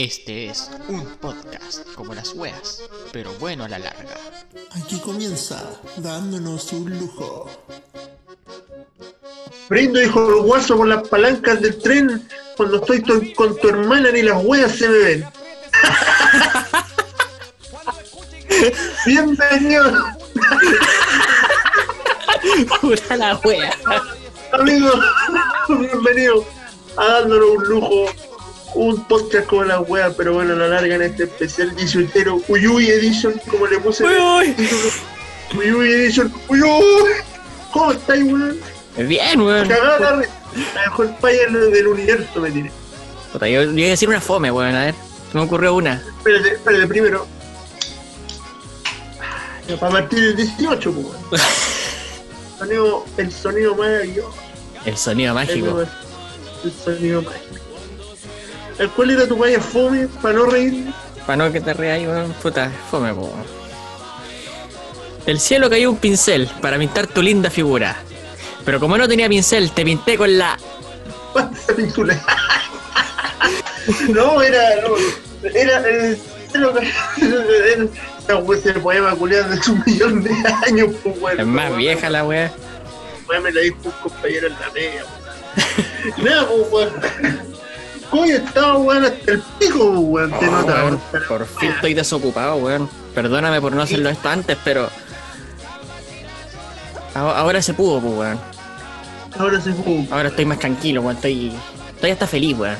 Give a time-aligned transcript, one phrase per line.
[0.00, 2.82] Este es un podcast como las weas,
[3.12, 4.14] pero bueno a la larga.
[4.80, 5.60] Aquí comienza
[5.96, 7.50] dándonos un lujo.
[9.68, 12.28] Brindo, dijo el guaso, con las palancas del tren.
[12.56, 15.26] Cuando estoy to- con tu hermana ni las weas se me ven.
[19.04, 19.90] Bienvenido,
[22.80, 23.76] Puta la wea.
[24.52, 24.92] amigo.
[25.68, 26.44] Bienvenido
[26.96, 28.06] a dándonos un lujo.
[28.80, 32.88] Un podcast como las weas, pero bueno, a la larga en este especial 18 Uyuy
[32.88, 34.04] Edition, como le puse.
[34.04, 34.90] en el Uy, título.
[35.58, 36.32] Uyuy Edition.
[36.46, 37.10] Uyuy.
[37.72, 38.60] ¿Cómo estáis, weón?
[38.96, 39.66] Bien, weón.
[39.66, 40.16] Cagada la.
[40.74, 42.70] La mejor paya del universo me tiré.
[43.32, 44.72] Puta, yo, yo iba a decir una fome, weón.
[44.76, 44.94] A ver,
[45.32, 46.00] se me ocurrió una.
[46.18, 47.26] Espérate, espérate, primero.
[49.80, 51.06] Para partir del 18, pues.
[51.06, 51.18] weón.
[52.60, 54.34] Sonido, el sonido maravilloso.
[54.84, 55.82] El sonido mágico.
[56.64, 57.67] El sonido mágico.
[58.78, 60.86] ¿El cuál era tu vaya fome para no reír?
[61.26, 62.32] Para no que te reáis, weón.
[62.42, 63.32] Puta, fome, po.
[65.26, 67.96] Del cielo cayó un pincel para pintar tu linda figura.
[68.64, 70.56] Pero como no tenía pincel, te pinté con la.
[71.32, 72.18] ¿Cuánta pintura?
[74.08, 74.60] no, era.
[74.82, 76.18] No, era el
[76.50, 77.84] cielo era-
[78.24, 80.30] Esa weá se poema culiado de un millón de
[80.66, 81.40] años, pues, weón.
[81.40, 82.24] Es más vieja la.
[82.24, 82.50] Weón,
[83.42, 85.04] me la dijo un compañero en la media,
[86.16, 86.24] weón.
[86.24, 87.57] Nada, pues, weón.
[88.10, 90.30] Hoy estaba, weón, hasta el pico, pues, weón.
[90.38, 92.88] Te Oh, nota, weón, por fin estoy desocupado, weón.
[93.14, 94.88] Perdóname por no hacerlo esto antes, pero.
[97.14, 98.40] Ahora se pudo, pues, weón.
[99.38, 100.06] Ahora se fue.
[100.10, 101.16] Ahora estoy más tranquilo, weón.
[101.16, 101.52] Estoy.
[101.94, 102.76] Estoy hasta feliz, weón.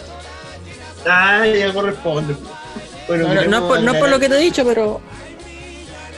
[1.07, 2.35] Ah, ya corresponde.
[3.07, 3.21] pues.
[3.27, 5.01] Bueno, No, no, por, no por lo que te he dicho, pero.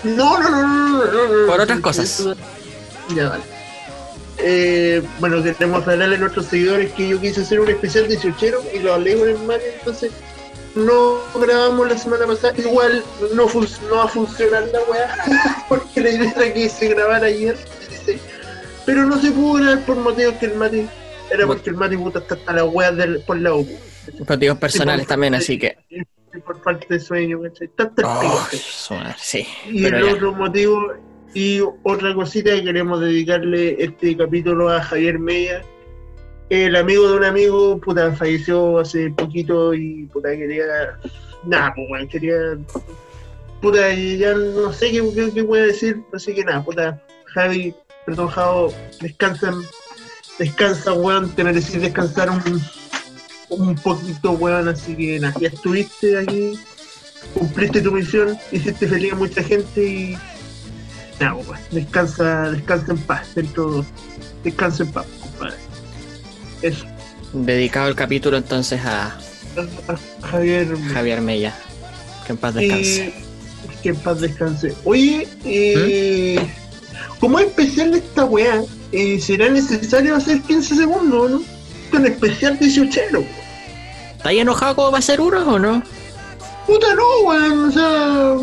[0.03, 1.47] No, no, no, no, no, no.
[1.47, 2.25] Por otras cosas.
[3.14, 3.42] Ya, vale.
[4.43, 8.79] Eh, bueno, queremos aclararle a nuestros seguidores que yo quise hacer un especial 18 y
[8.81, 10.11] lo hablé con el Mario, entonces
[10.75, 12.55] no grabamos la semana pasada.
[12.59, 13.03] Igual
[13.35, 17.27] no, fun- no va a funcionar la weá, porque la idea era que se grabara
[17.27, 18.21] ayer, el 16.
[18.87, 20.89] pero no se pudo grabar por motivos que el Mati,
[21.31, 23.69] era porque el Mati puta está hasta la weá del, por la U.
[24.29, 25.77] Motivos personales también, así que.
[26.47, 27.67] por falta de sueño, ¿cachai?
[27.67, 28.49] Está hasta el Oh,
[29.19, 29.47] sí.
[29.71, 30.12] Y el ya.
[30.15, 30.93] otro motivo
[31.35, 35.63] y otra cosita que queremos dedicarle este capítulo a Javier Mella,
[36.49, 40.65] el amigo de un amigo, puta, falleció hace poquito y puta quería,
[41.45, 42.59] nada, pues bueno, quería,
[43.61, 47.73] puta, ya no sé qué, qué, qué voy a decir, así que nada, puta, Javi,
[48.05, 49.55] perdón, Javo, descansa,
[50.39, 52.61] descansa, weón, te mereces descansar un,
[53.51, 56.59] un poquito, weón, así que nada, ya estuviste aquí,
[57.33, 60.19] cumpliste tu misión, hiciste feliz a mucha gente y
[61.47, 63.84] pues, descansa, descansa en paz, dentro,
[64.42, 65.56] descansa en paz, compadre.
[66.62, 66.86] Eso,
[67.32, 69.16] Dedicado el capítulo entonces a
[69.56, 71.54] a Javier, Javier Mella.
[72.26, 73.14] Que en paz descanse.
[73.64, 74.75] y que en paz descanse.
[74.84, 76.38] Oye, eh,
[77.19, 81.42] como es especial de esta weá, eh, será necesario hacer 15 segundos, ¿no?
[81.91, 83.25] Con especial 18.
[84.16, 85.82] ¿Estás enojado como va a ser uno o no?
[86.66, 88.37] Puta no, weón, o sea,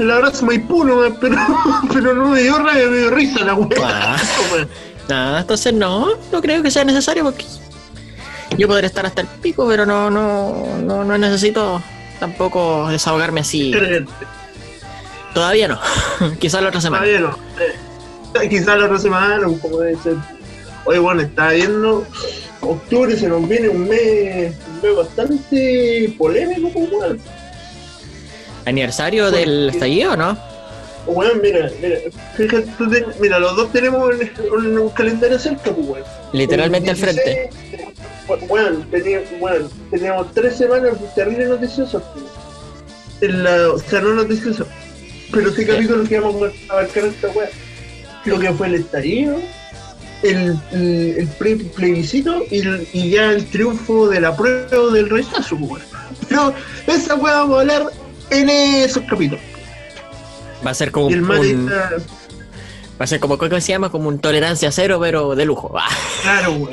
[0.00, 1.36] el abrazo Maipú nomás, pero,
[1.92, 4.14] pero no me dio rabia, me dio risa la weá.
[4.14, 4.16] Ah.
[4.52, 4.68] Weón.
[5.08, 7.44] No, entonces no, no creo que sea necesario porque
[8.56, 11.82] yo podré estar hasta el pico, pero no, no, no, no necesito
[12.20, 13.72] tampoco desahogarme así.
[15.34, 15.80] Todavía no.
[16.38, 17.04] Quizás la otra semana.
[17.04, 17.38] Todavía no.
[18.40, 20.14] Eh, quizás la otra semana, como debe ser.
[20.84, 22.06] Oye, bueno, está viendo.
[22.60, 27.20] Octubre se nos viene un mes, un mes bastante polémico, pues, weón.
[28.66, 30.36] ¿Aniversario del estallido no?
[31.06, 31.96] Weón, mira, mira,
[32.36, 36.04] fíjate, ten- mira, los dos tenemos un, un- un calendario cerca, pues, weón.
[36.32, 37.50] Literalmente al frente.
[37.70, 42.02] 16, Weón, tenía- weón, teníamos tres semanas terribles noticiosos.
[42.12, 42.24] pues.
[43.22, 44.66] En la, o sea, no noticiosos,
[45.32, 47.48] pero sí capítulos que íbamos a abarcar esta weá.
[48.26, 49.36] Lo que fue el estallido,
[50.22, 55.08] el, el, el pre- plebiscito y, el- y ya el triunfo de la prueba del
[55.10, 55.82] rechazo, pues, weón.
[56.28, 56.54] Pero
[56.86, 57.86] esa weá vamos a hablar
[58.30, 59.40] en esos capítulos.
[60.66, 61.30] Va a ser como el un,
[61.68, 61.90] está-
[63.00, 63.90] va a ser como ¿cómo se llama?
[63.90, 65.74] Como un tolerancia cero, pero de lujo.
[65.78, 65.88] Ah,
[66.22, 66.70] Claro, weón.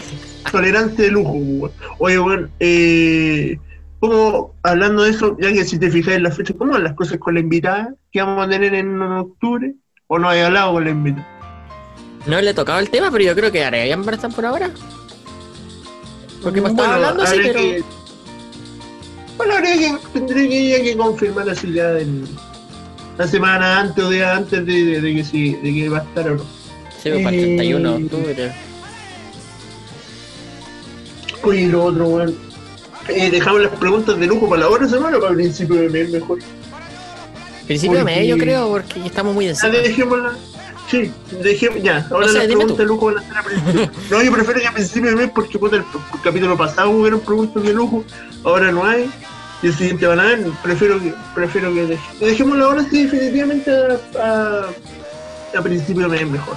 [0.52, 1.72] Tolerante de lujo, weón.
[2.00, 3.58] Oye, weón, eh,
[4.00, 6.94] como hablando de eso, ya que si te fijas en la fecha, ¿cómo van las
[6.94, 9.74] cosas con la invitada que vamos a tener en octubre?
[10.08, 11.28] ¿O no hay hablado con la invitada?
[12.26, 13.64] No le he tocado el tema, pero yo creo que
[14.04, 14.70] para estar por ahora.
[16.44, 17.60] Porque me estaba Bueno, hablando pero.
[17.60, 17.84] que-
[19.38, 22.26] bueno, habría que, tendría que confirmar así ya en
[23.18, 26.04] la semana antes o día antes de, de- de que sí, de que va a
[26.04, 26.44] estar o no.
[27.02, 28.52] Sí, pues, para el 31 de Eh, octubre.
[31.44, 32.36] Oye, lo otro, weón.
[33.10, 35.90] Eh, dejamos las preguntas de lujo para la hora semana o para el principio de
[35.90, 36.40] mes mejor.
[37.66, 39.72] Principio de mes, yo creo, porque estamos muy encima.
[39.72, 40.36] dejémosla.
[40.90, 41.12] Sí,
[41.42, 42.08] dejemos, ya.
[42.12, 42.82] Ahora No sé, las preguntas tú.
[42.82, 43.92] de lujo van a ser a principio.
[44.10, 47.20] No, yo prefiero que a principio de mes porque puta, el, el capítulo pasado hubieron
[47.20, 48.04] preguntas de lujo,
[48.46, 49.10] ahora no hay.
[49.64, 50.46] Y el siguiente van a haber.
[50.64, 56.28] Prefiero que, prefiero que deje- dejémoslo ahora sí, definitivamente a, a, a principio de mes
[56.28, 56.56] mejor.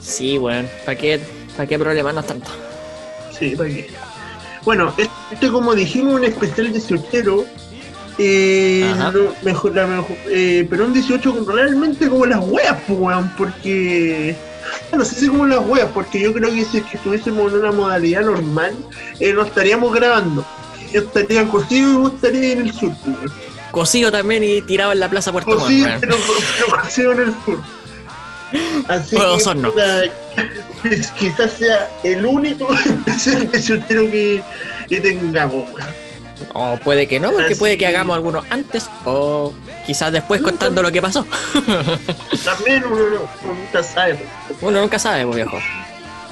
[0.00, 0.68] Sí, weón.
[0.84, 1.20] ¿Para qué,
[1.56, 2.50] ¿Para qué problemarnos tanto?
[3.38, 3.90] Sí, para qué.
[4.64, 4.92] Bueno,
[5.30, 7.44] este como dijimos, un especial 18
[8.18, 8.94] eh,
[9.42, 14.34] mejor, la mejor, eh, pero un 18 con- realmente como las weas, pues, weón, porque
[14.92, 17.58] no sé si como las weas, porque yo creo que si es que estuviésemos en
[17.60, 18.74] una modalidad normal,
[19.20, 20.44] eh, no estaríamos grabando.
[20.92, 23.32] Yo estaría cosido y vos estarías en el sur, weón.
[23.70, 26.00] Cocido también y tirado en la plaza Puerto Montt, Cosido, weón.
[26.00, 26.16] pero,
[26.66, 27.60] pero cosido en el sur.
[28.88, 29.40] Así Puedo que,
[31.18, 32.72] quizás sea el único
[33.06, 34.42] especial 18 que,
[34.88, 36.05] que tengamos, weón.
[36.52, 39.52] O puede que no, porque Así puede que que- hagamos algunos antes o
[39.86, 41.26] quizás después contando lo que pasó.
[42.44, 44.18] También uno, no- uno nunca sabe.
[44.60, 45.58] Uno nunca sabe, viejo.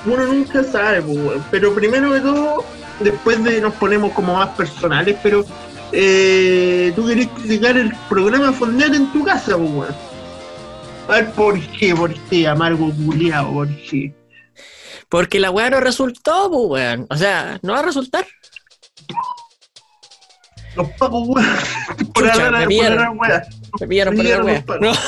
[0.06, 1.02] uno nunca sabe,
[1.50, 2.64] pero primero de todo,
[3.00, 5.44] después de nos ponemos como más personales, pero
[5.92, 9.94] eh, tú querés criticar el programa Fondeate en tu casa, pues, weón.
[11.08, 11.94] A ver, ¿por qué?
[11.94, 13.52] ¿Por qué, amargo culiao?
[13.52, 14.14] ¿Por qué?
[15.08, 17.06] Porque la weá no resultó, pues, weón.
[17.10, 18.26] O sea, no va a resultar.
[20.76, 21.47] Los pagos, weón.
[22.15, 23.43] Por hablar me por hablar, weón.
[23.81, 24.93] Me pillaron por los No.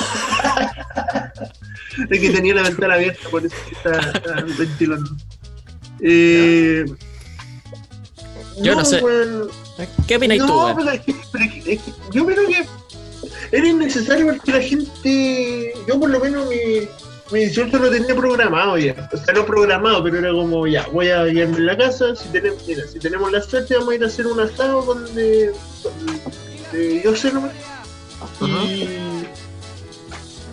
[2.10, 5.10] Es que tenía la ventana abierta, por eso está, está ventilando.
[6.02, 6.84] Eh,
[8.60, 9.02] Yo no sé.
[9.02, 9.48] weón.
[10.06, 10.76] ¿Qué opinas tú, No, weón?
[10.76, 12.66] pero es que, pero es que- es que yo creo que
[13.50, 16.56] era innecesario porque la gente, yo por lo menos mi,
[17.32, 21.08] mi 18 lo tenía programado ya, o sea, no programado, pero era como ya, voy
[21.08, 24.04] a irme en la casa, si tenemos, mira, si tenemos la suerte vamos a ir
[24.04, 25.52] a hacer un asado donde,
[25.82, 27.52] donde yo sé nomás.
[28.40, 28.88] Y,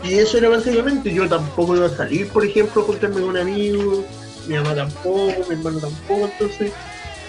[0.03, 3.37] y eso era básicamente, yo tampoco iba a salir, por ejemplo, a juntarme con un
[3.37, 4.03] amigo,
[4.47, 6.71] mi mamá tampoco, mi hermano tampoco, entonces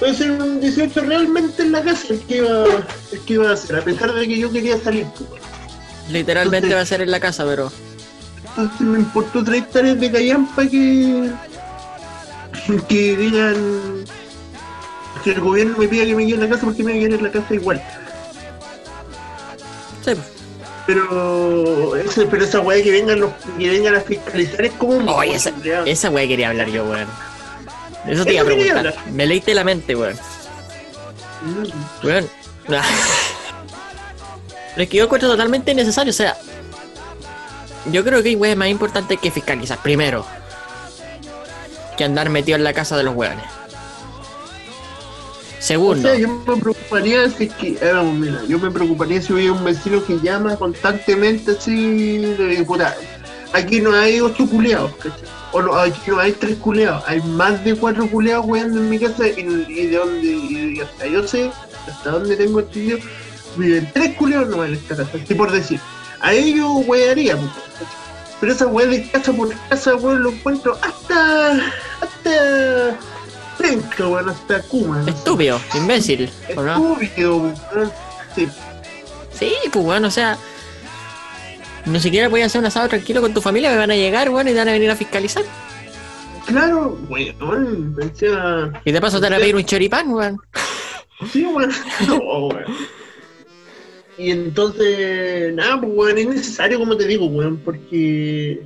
[0.00, 2.64] puede ser un 18 realmente en la casa el que iba,
[3.12, 5.06] el que iba a hacer, a pesar de que yo quería salir.
[5.18, 5.28] pues.
[6.10, 7.70] Literalmente Entonces- va a ser en la casa, pero.
[8.56, 11.30] Entonces me importó tres hectáreas de callampa que,
[12.88, 14.04] que digan
[15.24, 17.08] que el gobierno me pida que me quede en la casa porque me voy a
[17.08, 17.82] quedar en la casa igual.
[20.04, 20.12] Sí.
[20.86, 25.34] Pero, ese, pero esa weá que vengan los que vengan a fiscalizar es como Oye,
[25.34, 25.50] esa,
[25.86, 27.08] esa weá quería hablar yo, weón.
[28.06, 28.94] Eso te iba a preguntar.
[29.12, 30.14] Me leíste la mente, weón.
[31.42, 32.06] Mm.
[32.06, 32.30] Weón.
[32.68, 32.82] Nah.
[34.74, 36.36] Pero es que yo encuentro totalmente innecesario, o sea.
[37.90, 40.24] Yo creo que hay weas más importantes que fiscalizar, primero.
[41.96, 43.44] Que andar metido en la casa de los weones.
[45.64, 47.78] Segundo, yo me preocuparía si que,
[48.12, 52.94] mira, yo me preocuparía si hubiera un vecino que llama constantemente así, de puta,
[53.54, 54.92] aquí no hay ocho culeados.
[55.52, 58.98] O no, aquí no hay tres culeados, hay más de cuatro culeados weando en mi
[58.98, 61.50] casa y, de donde, y, hasta yo sé,
[61.88, 62.98] hasta donde tengo estudio,
[63.56, 65.80] viven tres culeados nomás en esta casa, así por decir.
[66.24, 67.36] A ellos wearía,
[68.40, 71.52] pero esa wea de casa por casa, weón, lo encuentro hasta,
[72.00, 72.96] hasta,
[73.58, 75.02] penca, weón, hasta Kuma.
[75.02, 76.30] no estúpido, imbécil.
[76.56, 76.98] ¿o no?
[76.98, 77.92] Estúpido, weón.
[78.34, 78.48] Sí.
[79.38, 80.38] Sí, pues weón, o sea.
[81.84, 84.48] No siquiera podías hacer un asado tranquilo con tu familia, me van a llegar, weón,
[84.48, 85.44] y te van a venir a fiscalizar.
[86.46, 87.94] Claro, weón.
[87.96, 88.72] Decía.
[88.82, 90.40] Y de paso te van a pedir un choripán, weón.
[91.30, 91.70] Sí, weón.
[92.08, 92.64] No, weón.
[94.16, 98.62] Y entonces, nada, pues weón, es necesario, como te digo, weón, porque.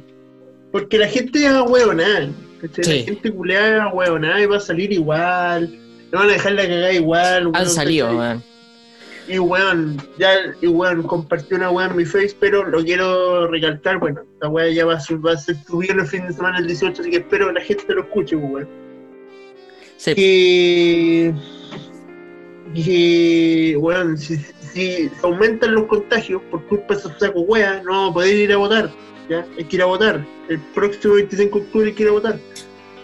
[0.73, 2.35] Porque la gente es.
[2.61, 2.85] ¿cachai?
[2.85, 2.99] Sí.
[3.00, 5.78] La gente culeada es weonada y va a salir igual.
[6.12, 7.47] No van a dejar la cagada igual.
[7.47, 8.19] Han weón, salido, ¿cachai?
[8.21, 8.43] weón.
[9.31, 13.99] Y weón, ya, y weón, compartí una weá en mi face, pero lo quiero recalcar,
[13.99, 16.57] bueno, la weá ya va a, su- va a ser subida el fin de semana
[16.59, 18.67] el 18, así que espero que la gente lo escuche, weón.
[19.99, 21.35] Sí, Que,
[22.75, 24.37] que weón, si,
[24.73, 28.53] si aumentan los contagios por culpa de esos sacos weá, no vamos a poder ir
[28.53, 28.91] a votar,
[29.29, 30.25] ya, hay que ir a votar.
[30.49, 32.39] El próximo 25 de octubre hay que ir a votar.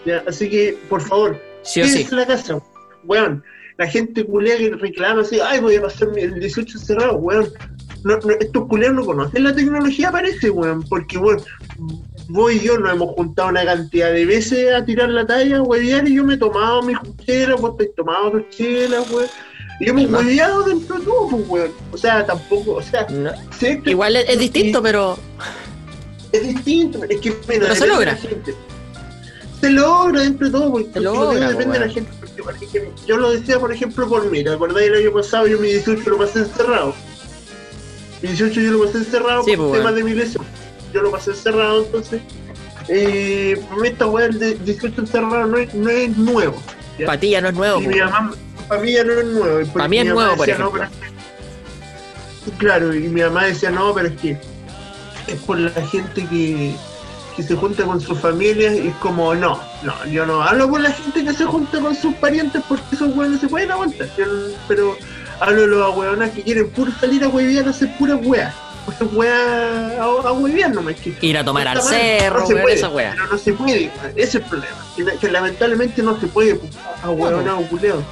[0.05, 2.01] Ya, así que, por favor, sí o sí.
[2.01, 2.61] es la casa,
[3.03, 3.43] weón.
[3.77, 7.49] La gente culea que reclama así, ay, voy a pasar el 18 cerrado, weón.
[8.03, 10.83] No, no, estos culeados no conocen la tecnología, parece, weón.
[10.83, 11.41] Porque, weón,
[12.29, 16.07] vos y yo nos hemos juntado una cantidad de veces a tirar la talla, huevear,
[16.07, 19.27] y yo me he tomado mis chelas, vos te has tomado tus chelas, weón.
[19.79, 21.71] Y hemos hueveado dentro de todo, pues, weón.
[21.91, 25.17] O sea, tampoco, o sea, No, sé que Igual es, es distinto, pero
[26.31, 28.11] es distinto, es que mira, Pero se logra.
[28.13, 28.55] la gente.
[29.61, 32.11] Se logra dentro de todo, porque Se porque logra, depende de la gente.
[33.07, 34.43] yo lo decía, por ejemplo, por mí.
[34.43, 35.47] ¿Te acordás el año pasado?
[35.47, 36.93] Yo mi 18 lo pasé encerrado.
[38.21, 40.07] Mi 18 yo lo pasé encerrado Sí, por pues, temas bueno.
[40.07, 40.45] de mi lesión.
[40.93, 42.21] Yo lo pasé encerrado, entonces.
[42.87, 46.55] Eh, esta weá del 18 encerrado no es, no es nuevo.
[46.97, 48.33] ya no es nuevo, Y po, mi mamá,
[48.67, 49.61] para mí ya no es nuevo.
[49.61, 50.71] y porque Pa' mí es nuevo, por "No, ejemplo".
[52.45, 54.37] pero- claro, y mi mamá decía, no, pero es que
[55.27, 56.75] es por la gente que,
[57.35, 60.81] que se junta con sus familias y es como, no, no, yo no hablo por
[60.81, 64.07] la gente que se junta con sus parientes porque esos weones se pueden aguantar.
[64.17, 64.95] yo no- pero
[65.39, 68.53] hablo de los ahueonas que quieren puro salir a huevear a hacer pura weá.
[68.85, 70.93] Pues weá a, a huevear nomás.
[70.95, 73.11] Que, Ir a tomar al cerro, no se puede, esa weá.
[73.13, 74.77] Pero no se puede, ese es el problema.
[74.95, 78.03] Que, la- que lamentablemente no se puede, pues, a huevonado culeo.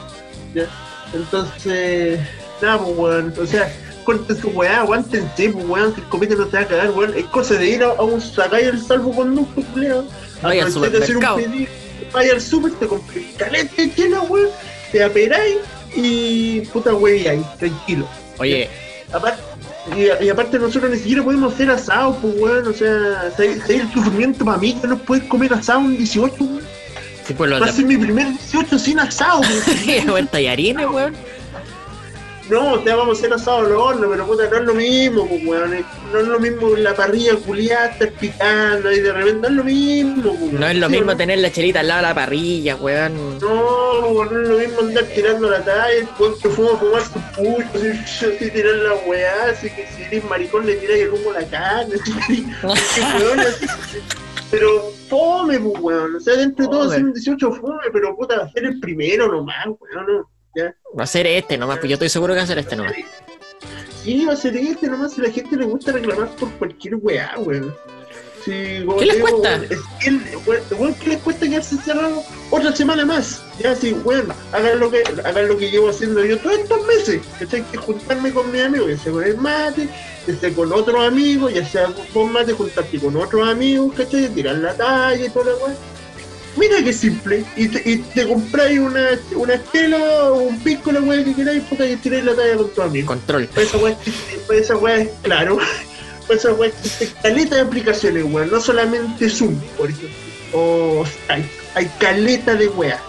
[0.53, 0.67] ¿Ya?
[1.13, 2.19] Entonces,
[2.62, 3.33] nada, pues weón.
[3.39, 3.72] O sea,
[4.03, 7.13] corten su weá, aguántense, pues weón, que el no se va a cagar, weón.
[7.15, 10.05] Es cosa de ir a, a un sacar el salvoconducto, culeo.
[10.41, 11.74] Vaya al Aprovechar de hacer un supermercado.
[12.12, 14.50] Vaya al super, te compré caleta de chela, weón.
[14.91, 15.57] Te aperáis
[15.95, 18.07] y puta ahí, tranquilo.
[18.39, 18.69] Oye,
[19.12, 19.41] Aparte,
[19.95, 23.81] y, y aparte nosotros ni siquiera podemos hacer asado, pues weón, o sea, ¿sabes sabes
[23.81, 26.62] el sufrimiento para mí que no puedes comer asado un 18, weón?
[27.25, 30.03] Sí, pues los Va a ser mi primer 18 sin asado, de...
[30.07, 31.15] weón, tallarines, weón.
[32.50, 35.45] No, sea, vamos a hacer asado al horno, pero puta, no es lo mismo, pues
[35.45, 35.85] weón.
[36.12, 39.63] No es lo mismo la parrilla culiada, estar picando y de repente no es lo
[39.63, 40.59] mismo, pues, weón.
[40.59, 41.17] No es lo ¿Sí o mismo no?
[41.17, 43.39] tener la chelita al lado de la parrilla, weón.
[43.39, 47.01] No, weón, no es lo mismo andar tirando la talla, el weón que fuma fumar
[47.01, 47.88] su pucho, así,
[48.25, 51.47] así tirar la weá, así que si eres maricón le tiras el humo a la
[51.47, 51.95] carne.
[54.51, 58.65] Pero fome, pues weón, o sea, dentro de todo un 18 fome, pero puta, hacer
[58.65, 60.32] el primero nomás, weón, no.
[60.55, 60.75] Ya.
[60.98, 62.93] Va a ser este nomás, pues yo estoy seguro que va a ser este nomás.
[64.03, 67.33] Sí, va a ser este nomás, si la gente le gusta reclamar por cualquier weá,
[67.38, 67.74] weón.
[68.45, 69.50] Sí, ¿Qué les digo, cuesta?
[69.57, 73.41] weón, es que el- weón, weón, ¿qué les cuesta quedarse encerrado otra semana más?
[73.60, 77.22] Ya, sí, weón, hagan lo que, hagan lo que llevo haciendo yo todos estos meses,
[77.39, 77.63] ¿cachai?
[77.72, 79.88] Que juntarme con mis amigos, ya sea con el mate,
[80.27, 84.27] ya sea con otros amigos, ya sea con mate, juntarte con otros amigos, ¿cachai?
[84.27, 85.75] Tirar la talla y toda la weá.
[86.55, 89.01] Mira qué simple, y te, y te compráis una,
[89.36, 89.98] una estela
[90.31, 93.07] o un pisco, la weá que queráis, puta, y tiráis la talla con tus amigos.
[93.07, 93.48] Control.
[93.48, 93.98] Para esa weá,
[94.48, 95.57] para esa weá es claro.
[96.27, 98.50] Para esa weá existe caleta de aplicaciones, weón.
[98.51, 100.10] No solamente Zoom, por ejemplo.
[100.53, 101.50] O Skype.
[101.75, 103.01] Hay caleta de weá.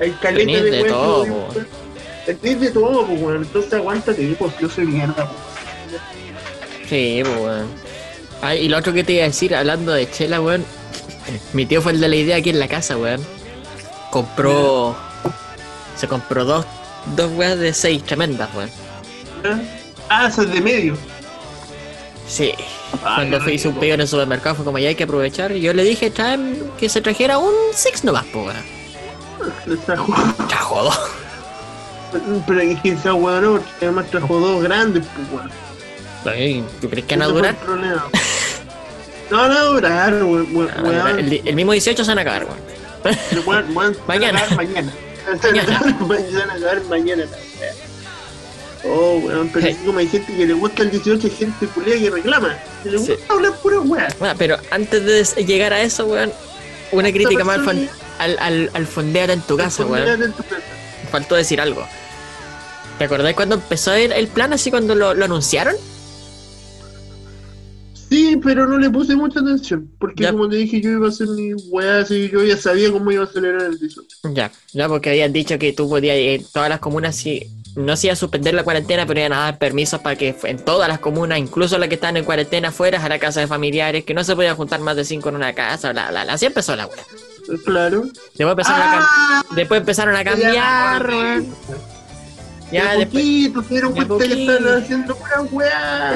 [0.00, 0.92] Hay caleta Tenés de de weá.
[0.92, 1.48] todo,
[2.26, 2.34] que-.
[2.34, 3.42] Tenés de todo, pues, weón.
[3.44, 5.36] Entonces aguántate, pues yo soy mierda, po.
[6.88, 7.66] Sí, pues weón.
[8.42, 10.64] Ah, y lo otro que te iba a decir, hablando de chela, weón.
[11.52, 13.24] Mi tío fue el de la idea aquí en la casa, weón.
[14.10, 14.96] Compró.
[15.96, 16.66] Se compró dos,
[17.16, 18.70] dos weas de seis tremendas, weón.
[19.44, 19.58] ¿Ah?
[20.08, 20.96] Ah, eso es de medio.
[22.26, 22.52] Sí.
[23.04, 25.04] Ah, Cuando qué fui hice un pedido en el supermercado fue como ya hay que
[25.04, 25.52] aprovechar.
[25.52, 28.80] Y yo le dije, traen que se trajera un six nomás, pues weón.
[30.48, 31.00] Trajo dos.
[32.46, 35.50] Pero es que no, porque además trajo dos grandes, pues, weón.
[36.80, 37.56] ¿Tú crees que van a durar?
[39.30, 40.68] No van a durar, weón.
[40.70, 41.04] Ah, a durar.
[41.14, 41.18] weón.
[41.20, 43.46] El, el mismo 18 se van a acabar, weón.
[43.46, 44.42] Weón, weón, Mañana.
[44.56, 44.92] Mañana.
[45.30, 47.24] Van a acabar mañana.
[48.84, 52.10] Oh, weón, pero como hay gente que le gusta el 18, hay gente culia que
[52.10, 52.56] reclama.
[52.82, 53.12] Que le Sí.
[53.12, 54.08] gusta hablar pura weá.
[54.20, 56.32] Ah, pero antes de llegar a eso, weón,
[56.92, 60.34] una crítica más al, al, al, al fondear en tu casa, weón.
[61.12, 61.86] Faltó decir algo.
[62.98, 65.74] ¿Te acordás cuando empezó el, el plan así cuando lo, lo anunciaron?
[68.10, 69.88] Sí, pero no le puse mucha atención.
[69.98, 70.32] Porque Ya.
[70.32, 73.22] como te dije, yo iba a hacer mi weá, así yo ya sabía cómo iba
[73.22, 74.08] a acelerar el 18.
[74.34, 78.08] Ya, ya porque habían dicho que tú podías, en todas las comunas sí, no se
[78.08, 80.98] iba a suspender la cuarentena, pero iban a dar permisos para que en todas las
[80.98, 84.24] comunas, incluso las que están en cuarentena, fueras a la casa de familiares, que no
[84.24, 86.32] se podía juntar más de cinco en una casa, bla, bla, bla.
[86.32, 87.04] Así empezó la wea.
[87.64, 88.02] Claro.
[88.34, 91.46] Después empezaron, a, Ah, después empezaron a cambiar, weón.
[92.72, 93.22] Ya, de después.
[93.22, 96.14] poquito, se dieron cuenta que estaban haciendo pura weá.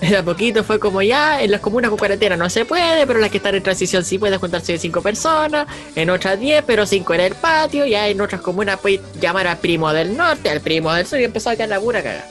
[0.00, 3.20] De a poquito fue como ya, en las comunas con cuarentena no se puede, pero
[3.20, 6.86] las que están en transición sí pueden juntarse de cinco personas, en otras 10, pero
[6.86, 10.60] cinco en el patio, ya en otras comunas puedes llamar al primo del norte, al
[10.60, 12.24] primo del sur y empezó a quedar la pura caga.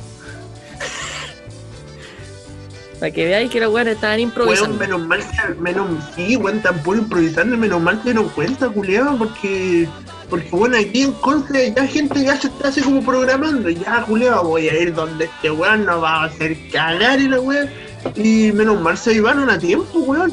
[3.00, 4.76] Para que veáis que los weones estaban improvisando.
[4.76, 9.16] menos mal que, menos, sí, weón, tan puro improvisando, menos mal que no cuenta, culiado,
[9.18, 9.88] porque,
[10.30, 14.44] porque bueno, aquí en Conce ya gente ya se está así como programando, ya, culiado,
[14.44, 17.70] voy a ir donde este weón nos va a hacer cagar y la weón,
[18.16, 20.32] y menos mal se iban a tiempo, weón,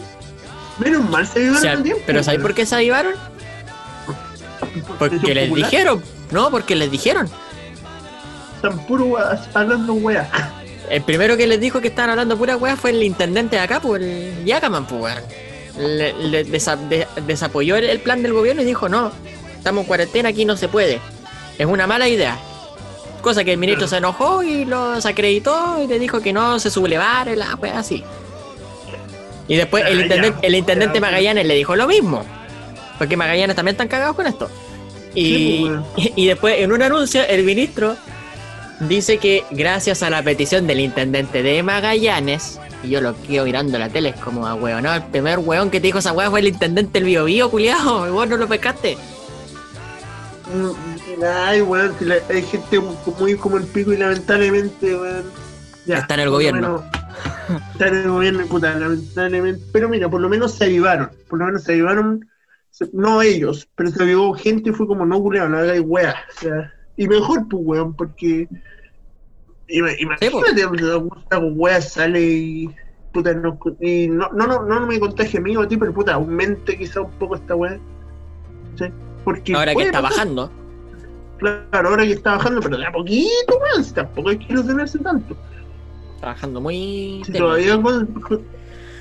[0.79, 2.03] menos mal se O sea, a tiempo.
[2.07, 3.15] pero ¿sabéis por qué se avivaron?
[4.99, 7.29] Porque les dijeron, no, porque les dijeron.
[8.63, 9.17] Tan puro
[9.55, 10.29] hablando weá.
[10.91, 13.81] El primero que les dijo que estaban hablando pura weá fue el intendente de acá,
[13.81, 15.23] pues el Yakaman, pues weón.
[15.79, 19.13] Le, le desa- de- desapoyó el, el plan del gobierno y dijo, no,
[19.67, 21.01] estamos en cuarentena, aquí no se puede.
[21.59, 22.39] es una mala idea.
[23.21, 26.71] Cosa que el ministro se enojó y lo desacreditó y le dijo que no se
[26.71, 28.05] sublevara, la pues así.
[29.49, 31.01] Y después el Ah, intendente, el.
[31.01, 32.25] Magallanes le dijo lo mismo.
[32.97, 34.49] Porque Magallanes también están cagados con esto.
[35.17, 37.97] Y, pues, y después en un anuncio el ministro
[38.79, 43.81] dice que gracias a la petición del intendente de Magallanes, y yo lo quedo mirando
[43.81, 46.31] la tele, es como a weón, no, el primer weón que te dijo esa weá
[46.31, 48.97] fue el intendente del Bio Bio, culiado, y vos no lo pescaste.
[51.27, 52.79] Ay, weón, si la- hay gente
[53.19, 55.25] muy como el pico y lamentablemente, weón.
[55.87, 56.61] ya, Está en el gobierno.
[56.61, 56.85] menos-
[57.73, 59.63] Está en el gobierno, puta, lamentablemente.
[59.73, 61.11] Pero mira, por lo menos se avivaron.
[61.29, 62.29] Por lo menos se avivaron,
[62.71, 66.15] se- no ellos, pero se avivó gente y fue como, no, culeado, no hagáis weá.
[66.37, 68.49] O sea, y mejor, pues, weón, porque.
[69.69, 70.63] ima- Imagínate,
[71.21, 72.71] esta weá sale y.
[73.13, 75.93] Puta, no, y no, no, no, no me contagie a mí o a ti, pero
[75.95, 77.79] puta, aumente quizá un poco esta weá.
[78.79, 78.85] ¿Sí?
[79.27, 80.11] Porque Ahora que está pasar.
[80.19, 80.51] bajando.
[81.39, 83.59] Claro, ahora que está bajando, pero de a poquito.
[83.83, 85.37] Si tampoco hay que ilusionarse tanto.
[86.15, 87.23] Está bajando muy.
[87.27, 88.43] Si todavía con, con-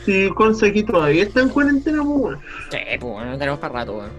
[0.05, 2.37] si Conce aquí todavía está en cuarentena, pues.
[2.71, 4.09] Sí, pues bueno, tenemos para rato, weón.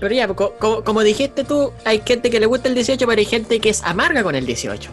[0.00, 3.18] Pero ya, co- co- como dijiste tú, hay gente que le gusta el 18, pero
[3.20, 4.90] hay gente que es amarga con el 18.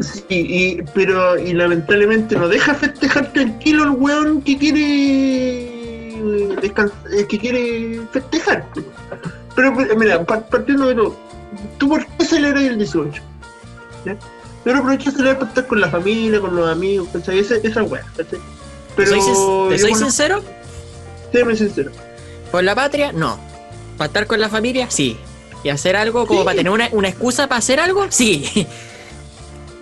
[0.00, 5.79] Sí, y, pero y lamentablemente no deja festejar tranquilo el weón que quiere
[7.28, 8.66] que quiere festejar.
[9.54, 11.16] Pero pero, mira, pa- partiendo de todo,
[11.78, 13.22] ¿tú por qué celebras el 18?
[14.04, 14.16] ¿Ya?
[14.64, 17.38] Yo aprovecho de celebrar para estar con la familia, con los amigos, ¿cachai?
[17.38, 18.38] Esa, esa weá, ¿cachai?
[18.96, 19.32] Pero ¿Te soy,
[19.70, 20.44] te soy conozco- sincero?
[21.32, 21.90] séame sincero.
[22.50, 23.12] ¿Por la patria?
[23.12, 23.38] No.
[23.96, 24.86] ¿Para estar con la familia?
[24.90, 25.18] Sí.
[25.62, 26.44] ¿Y hacer algo como Sí.
[26.46, 28.06] para tener una, una excusa para hacer algo?
[28.10, 28.66] Sí.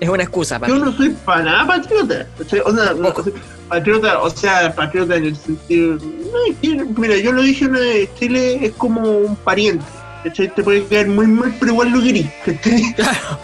[0.01, 0.85] Es una excusa para Yo mí.
[0.91, 2.25] no soy para nada patriota.
[2.39, 2.61] ¿cachai?
[2.61, 3.21] O sea, no, Tampoco.
[3.23, 3.33] o sea,
[3.69, 5.97] patriota, o sea, patriota en el sentido.
[5.97, 9.85] no, mira, yo lo dije una vez, Chile es como un pariente.
[10.25, 10.53] ¿cachai?
[10.55, 12.27] Te puede caer muy mal, pero igual lo querís.
[12.97, 13.41] Claro.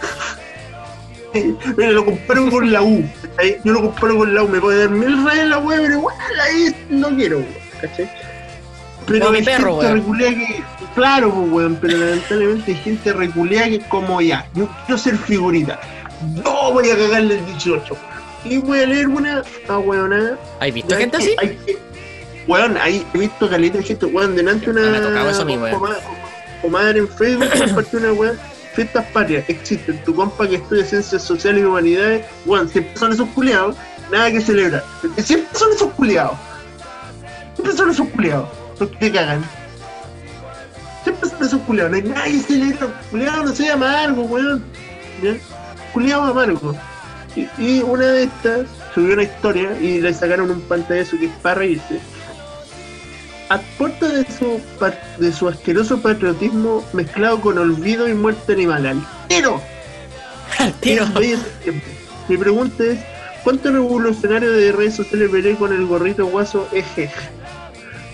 [1.77, 3.03] Mira, lo comparo con la U.
[3.21, 3.57] ¿cachai?
[3.63, 6.15] Yo lo comparo con la U, me puede dar mil rayas la web, pero igual
[6.41, 7.43] ahí no quiero,
[7.81, 8.09] ¿cachai?
[9.05, 10.63] Pero mi hay perro, gente reculea que.
[10.95, 15.17] Claro, pues, weón, pero lamentablemente hay gente reculea que es como ya, yo quiero ser
[15.17, 15.79] figurita.
[16.43, 17.95] No voy a cagarle el 18.
[18.45, 20.37] Y voy a leer una ah, weona.
[20.59, 21.35] ¿Has visto gente así?
[21.39, 21.77] Hay que,
[22.47, 24.81] weón, ahí he visto caleta de gente, weón, delante una.
[24.81, 25.79] No me ha tocado eso a mí, weón.
[25.79, 25.97] coma-
[26.61, 28.39] Comadre en Facebook compartió una weón.
[28.73, 30.03] Fiestas patrias existen.
[30.03, 33.75] Tu compa que estudia ciencias sociales y humanidades, weón, siempre son esos culiados,
[34.11, 34.83] nada que celebrar.
[35.01, 36.37] Porque siempre son esos culiados.
[37.55, 38.49] Siempre son esos culiados.
[38.79, 39.43] Los que te cagan.
[41.03, 41.91] Siempre son esos culiados.
[41.91, 43.01] No hay nada que celebrar.
[43.09, 44.63] Culiado no se llama algo, weón.
[45.23, 45.35] ¿Ya?
[45.93, 46.75] Culiado amargo.
[47.35, 51.31] Y, y una de estas subió una historia y le sacaron un pantallazo que es
[51.41, 51.99] para reírse.
[53.49, 54.59] A puerta de su,
[55.19, 58.85] de su asqueroso patriotismo mezclado con olvido y muerte animal.
[58.87, 59.61] ¡Al tiro!
[60.57, 61.03] Al tiro.
[61.03, 61.85] El 6 de septiembre.
[62.27, 62.99] Mi pregunta es,
[63.43, 67.11] ¿cuántos revolucionarios de redes sociales veré con el gorrito guaso eje?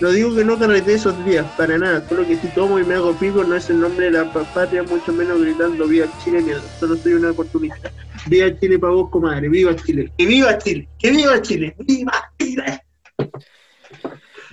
[0.02, 2.96] No digo que no carretee esos días, para nada, solo que si tomo y me
[2.96, 6.42] hago pico no es el nombre de la pa- patria, mucho menos gritando viva Chile,
[6.42, 7.88] mierda, solo soy una oportunista.
[8.26, 12.82] Viva Chile para vos, comadre, viva Chile, que viva Chile, que viva Chile, viva Chile.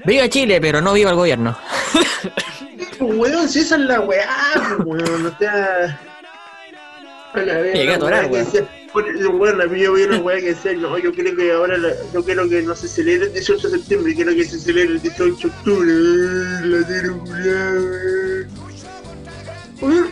[0.06, 1.58] Viva Chile, pero no viva el gobierno.
[3.00, 6.00] Weón, si esa es la weá, weón, o sea.
[7.40, 8.48] A la vez, Llegué a atorar, weón.
[9.38, 12.24] bueno, la yo vi una weá que decía, no, yo quiero que ahora, la- yo
[12.24, 15.36] quiero que no se celebre el 18 de septiembre, quiero que se celebre el 18
[15.36, 15.94] de octubre.
[16.68, 18.48] La tiro weón.
[19.82, 20.10] Weón,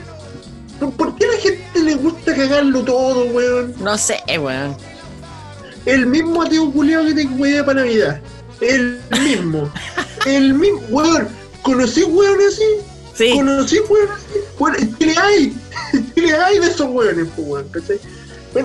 [0.96, 3.74] ¿Por qué a la gente le gusta cagarlo todo, weón?
[3.80, 4.76] No sé, weón.
[5.86, 8.22] El mismo ateo culiao que te cuida para Navidad.
[8.62, 9.72] El mismo.
[10.26, 11.28] el mismo, weón.
[11.64, 12.64] ¿Conocí weón así?
[13.16, 13.32] Sí.
[13.36, 14.40] Conocí weón así.
[14.60, 15.54] Bueno, en Chile hay.
[15.94, 18.00] En Chile hay de esos weones, pues weón, ¿cachai?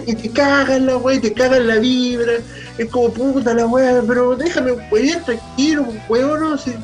[0.06, 2.34] Y te cagan la weá, y te cagan la vibra.
[2.78, 6.76] Es como puta la weá, pero déjame weón tranquilo, weón, no sé.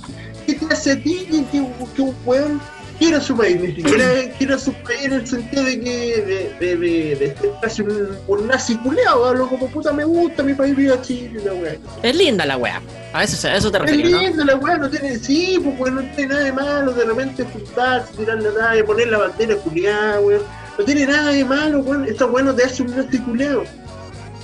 [0.47, 2.61] ¿Qué te hace a ti un weón
[2.99, 3.61] quiera su país?
[3.61, 4.07] Ni siquiera
[4.39, 8.47] quiera su país en el sentido de que de, de, de, de casi un, un
[8.47, 11.77] nazi culeado, hablo como puta me gusta mi país, viva Chile, la weá.
[12.03, 12.81] Es linda la weá.
[13.13, 14.21] A veces a eso te Es refieres, ¿no?
[14.21, 17.45] lindo la weá, no tiene, sí, pues weón, no tiene nada de malo, de repente
[17.45, 20.43] juntarse, tirar la talla, poner la bandera culiada, weón.
[20.79, 22.05] No tiene nada de malo, weón.
[22.05, 23.65] Esta weá no te hace un nazi culiado.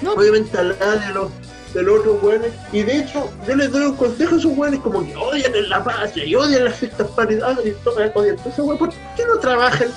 [0.02, 0.12] No.
[0.14, 1.30] Obviamente al lado de los
[1.74, 2.52] de los otros weones.
[2.72, 5.68] Y de hecho, yo les doy un consejo a esos weones como que odian en
[5.68, 8.78] la patria y odian las fiestas patrias, y todo, odian todo eso, weón.
[8.78, 9.88] ¿Por qué no trabajan?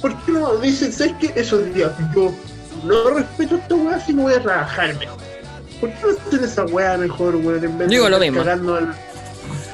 [0.00, 1.32] ¿Por qué no dicen, sabes qué?
[1.36, 2.32] Esos días yo
[2.84, 5.18] no respeto esta weá, si no voy a trabajar mejor.
[5.80, 7.64] ¿Por qué no hacen esa weá mejor, weón?
[7.64, 8.44] En vez Digo de lo estar mismo.
[8.44, 8.94] cagando al-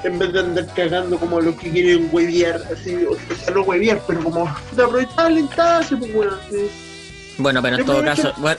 [0.05, 3.15] en vez de andar cagando como los que quieren huevear, así, o
[3.45, 6.69] sea, no huevear, pero como aprovechar instancia, pues bueno, así.
[7.39, 8.59] Bueno, pero en todo caso, bueno,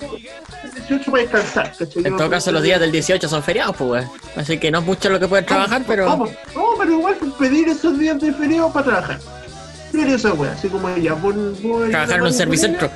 [0.64, 4.10] El 18 para descansar, en todo caso los días del 18 son feriados, pues, weón.
[4.36, 6.06] Así que no es mucho lo que pueden trabajar, pero...
[6.06, 9.20] No, no, pero igual pedir esos días de feriado para trabajar.
[9.92, 10.88] Pedir esa wea, así como
[11.22, 12.90] pon, pon- Trabajar en un servicentro.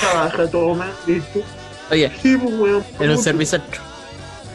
[0.00, 1.40] Trabaja, toma, listo.
[1.90, 2.84] Oye, Sí, pues weón.
[2.98, 3.80] en un servicentro.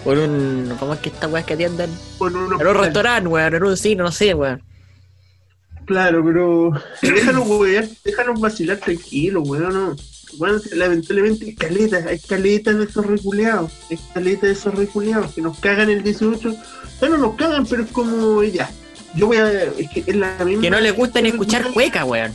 [0.04, 0.76] Por un...
[0.80, 1.92] ¿Cómo es que estas weas que atienden?
[2.20, 4.64] unos- En un restaurante, weón, en un cine, no sé, weón.
[5.86, 9.96] Claro, pero déjanos weón, déjanos vacilar tranquilo, weón, no.
[10.38, 15.42] Bueno, lamentablemente hay caletas, hay caletas de esos reculeados, hay caletas de esos reculeados que
[15.42, 16.56] nos cagan el 18.
[17.02, 18.70] Ya no nos cagan, pero es como ya.
[19.16, 19.52] Yo voy a.
[19.64, 20.62] Es que es la misma.
[20.62, 22.34] Que no les gusta ni escuchar cueca, weón.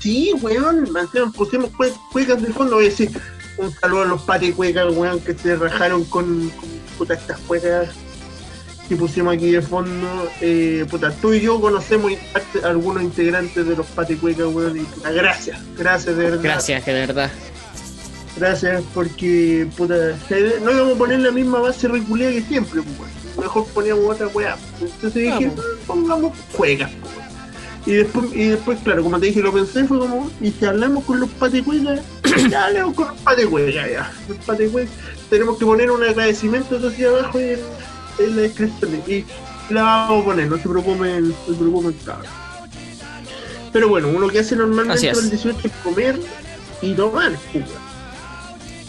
[0.00, 3.10] Sí, weón, mantengan, pusimos cue- cuecas de fondo, voy a decir
[3.58, 7.88] un saludo a los pati cuecas, weón, que se rajaron con, con puta, estas cuecas
[8.88, 10.30] que pusimos aquí de fondo.
[10.40, 12.12] Eh, puta, tú y yo conocemos
[12.64, 16.40] algunos integrantes de los pati cuecas, weón, y puta, gracias, gracias de verdad.
[16.42, 17.30] Gracias, que de verdad.
[18.36, 19.94] Gracias, porque, puta,
[20.62, 23.16] no íbamos a poner la misma base reculada que siempre, pues, weón.
[23.38, 24.56] Mejor poníamos otra weá.
[24.80, 25.50] Entonces dije,
[25.86, 27.26] pongamos cuecas, pues, weón.
[27.86, 31.04] Y después, y después, claro, como te dije, lo pensé, fue como, y si hablamos
[31.04, 32.00] con los patecuecas,
[32.50, 34.12] ya hablamos con los patecuecas, ya.
[34.28, 34.88] Los
[35.30, 37.60] tenemos que poner un agradecimiento hacia abajo en,
[38.18, 39.02] en la descripción.
[39.06, 39.24] Y
[39.72, 42.26] la vamos a poner, no se preocupen, no se preocupen, cabrón.
[43.72, 45.18] Pero bueno, uno que hace normalmente es.
[45.18, 46.20] el 18 es comer
[46.82, 47.32] y tomar,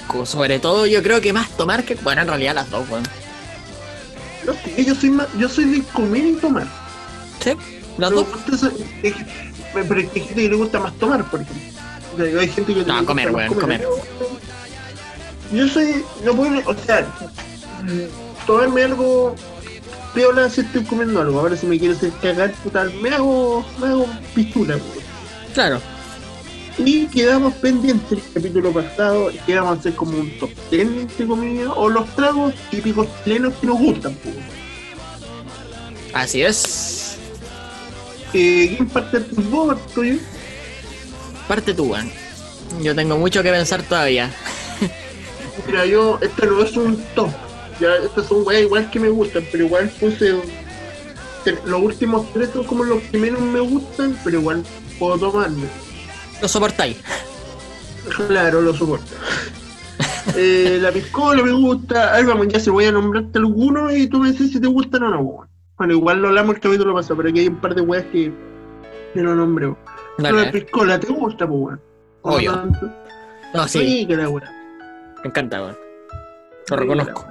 [0.07, 1.95] pues, Sobre todo yo creo que más tomar que...
[1.95, 3.03] Bueno, en realidad las dos, weón.
[4.45, 6.67] No yo soy más, yo soy de comer y tomar.
[7.43, 7.51] Sí,
[7.97, 8.63] las Pero dos.
[9.03, 9.13] es
[9.73, 12.39] pero es hay gente que le gusta más tomar, por ejemplo.
[12.39, 13.87] Hay gente que No, le comer, gusta weón, comer.
[15.51, 17.01] Yo soy, no puedo, o sea,
[17.83, 19.35] mm, tomarme algo
[20.15, 21.39] piola si estoy comiendo algo.
[21.39, 25.05] Ahora si me quiero hacer cagar, puta, me hago, me hago pistola, weón.
[25.53, 25.81] Claro.
[26.79, 31.27] Y quedamos pendientes el capítulo pasado, que íbamos a hacer como un top 10, entre
[31.27, 34.35] comillas, o los tragos típicos chilenos que nos gustan, pues.
[36.13, 37.17] Así es.
[38.33, 40.15] Eh, ¿Quién parte tu vos, parto yo?
[41.47, 41.95] Parte tú.
[42.81, 44.31] Yo tengo mucho que pensar todavía.
[45.65, 47.29] Mira, yo, este no es un top.
[47.79, 50.35] Ya, estos son weas igual que me gustan, pero igual puse.
[51.65, 54.63] Los últimos tres son como los que menos me gustan, pero igual
[54.99, 55.67] puedo tomarme.
[56.41, 56.97] Lo soportáis.
[58.27, 59.13] Claro, lo soporto.
[60.35, 62.13] eh, la piscola me gusta.
[62.15, 65.03] Ahí vamos, ya se voy a nombrarte algunos y tú me dices si te gustan
[65.03, 65.21] o no.
[65.21, 65.47] weón.
[65.77, 68.33] Bueno, igual lo hablamos el capítulo pasado, pero aquí hay un par de weas que,
[69.13, 69.73] que no nombré.
[70.17, 71.81] Pero la piscola, ¿te gusta, pues, weón?
[72.23, 72.69] ¿O Obvio.
[73.53, 74.51] no sí, Sí, que la wea.
[75.23, 75.77] me encanta, weón.
[76.69, 77.25] Lo reconozco.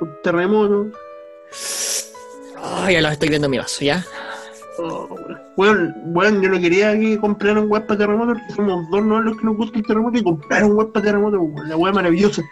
[0.00, 0.86] Un terremoto.
[2.62, 4.04] Ay, ya lo estoy viendo en mi vaso, ¿ya?
[4.78, 5.08] Oh,
[5.56, 9.36] Bueno, bueno, yo no quería que compraran web para terremoto, porque somos dos no los
[9.38, 11.68] que nos gusta el terremoto y compraron web para terremoto, weón.
[11.68, 12.42] la web maravillosa.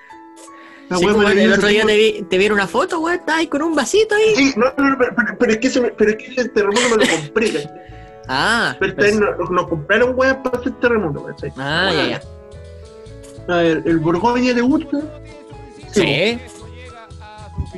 [0.89, 1.57] La Sí, wea el maravillosa.
[1.57, 4.35] otro día te vi, te vi una foto, weón, estabas ahí con un vasito ahí.
[4.37, 6.81] Sí, no, no, no, pero, pero- pero es que me- pero es que ese terremoto
[6.97, 7.71] me lo compré.
[8.29, 11.53] Ah, pero pues- nos, nos compraron web para hacer terremoto, ¿cachai?
[11.59, 13.55] ah, ya, ya.
[13.55, 14.99] A ver, ¿el Borgoña te gusta?
[15.93, 16.39] Sí,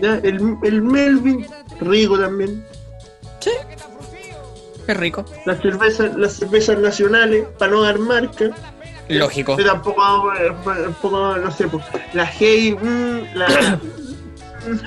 [0.01, 1.47] Ya, el, el Melvin,
[1.81, 2.65] rico también.
[3.41, 3.51] sí.
[4.87, 5.25] Es rico.
[5.47, 8.51] Las cervezas, las cervezas nacionales, para no dar marca.
[9.09, 9.59] Lógico.
[9.59, 10.51] Yo tampoco, eh,
[10.87, 13.81] un poco, no sé, pues, la Hey, mm, la,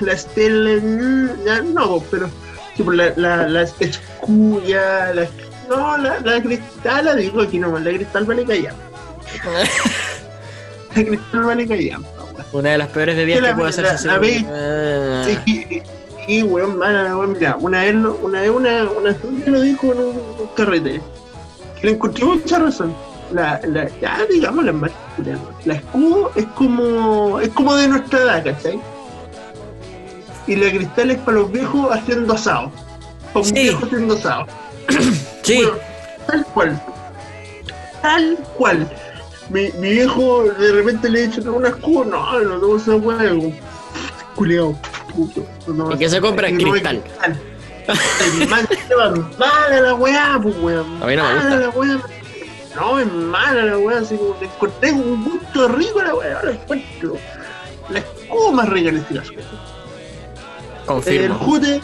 [0.00, 2.30] la Stella, mm, ya no, pero,
[2.76, 5.28] sí, pues, la, la, la Escuya, la,
[5.68, 8.74] no, la, la Cristal, la digo aquí nomás, la Cristal vale callar.
[10.96, 12.00] La Cristal vale callar.
[12.52, 13.84] Una de las peores bebidas que puedo hacer.
[13.84, 14.20] la-.
[14.50, 15.28] Ah.
[15.46, 15.82] Y,
[16.26, 20.06] y, weón, mala, weón, mira, una vez, una vez, una, una lo dijo en un,
[20.40, 21.00] un carrete,
[21.80, 22.94] que le encontré mucha razón.
[23.32, 24.90] La, la, ya digamos la más
[25.64, 28.80] la escudo es como es como de nuestra edad, ¿cachai?
[30.48, 32.72] Y la cristal es para los viejos haciendo asado.
[33.32, 33.52] Para un Sí.
[33.52, 34.46] viejo haciendo asado.
[35.42, 35.72] Sí, Bueno,
[36.26, 36.82] tal cual.
[38.02, 38.90] Tal cual.
[39.50, 43.32] Mi, mi viejo de repente le he dicho, una escudo, no, no tengo esa weá,
[43.32, 43.52] digo,
[44.36, 44.80] culiao,
[45.12, 45.44] puto.
[45.66, 46.46] No, ¿Y qué se compra?
[46.46, 47.02] hay Cristal.
[49.38, 51.02] Mala la weá, pues weón.
[51.02, 51.56] A mí no me gusta.
[51.56, 52.00] la weá.
[52.76, 56.36] No, es mala la weá, así como le encontré un gusto rico a la weá,
[56.36, 57.16] ahora encuentro.
[57.88, 59.32] La escudo más rica en este caso.
[59.32, 61.38] El confirmo.
[61.38, 61.80] jote,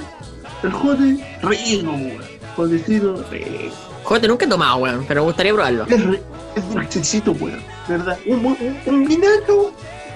[0.62, 2.36] el jote, rico, weón.
[2.54, 3.85] Jotecito, rico.
[4.06, 5.84] Joder, nunca he tomado, weón, pero me gustaría probarlo.
[5.88, 6.22] Es, re-
[6.54, 7.60] es dulcecito, weón.
[7.88, 8.16] ¿Verdad?
[8.26, 8.56] Un, un,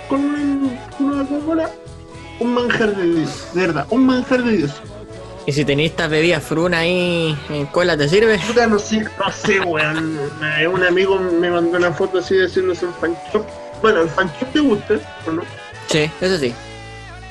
[0.09, 1.71] con un- con una Coca-Cola.
[2.39, 3.49] Un manjar de Dios.
[3.53, 4.71] De verdad, un manjar de Dios.
[5.47, 8.39] ¿Y ¿Y si tenéis estas bebidas fruna ahí en cola, te sirve?
[8.47, 10.19] Puta, no sé, no sé, weón.
[10.73, 13.45] Un amigo me mandó una foto así de haciéndose un fan shop.
[13.83, 14.95] Bueno, el fan shop te gusta,
[15.27, 15.43] ¿o no?
[15.89, 16.55] Sí, eso sí.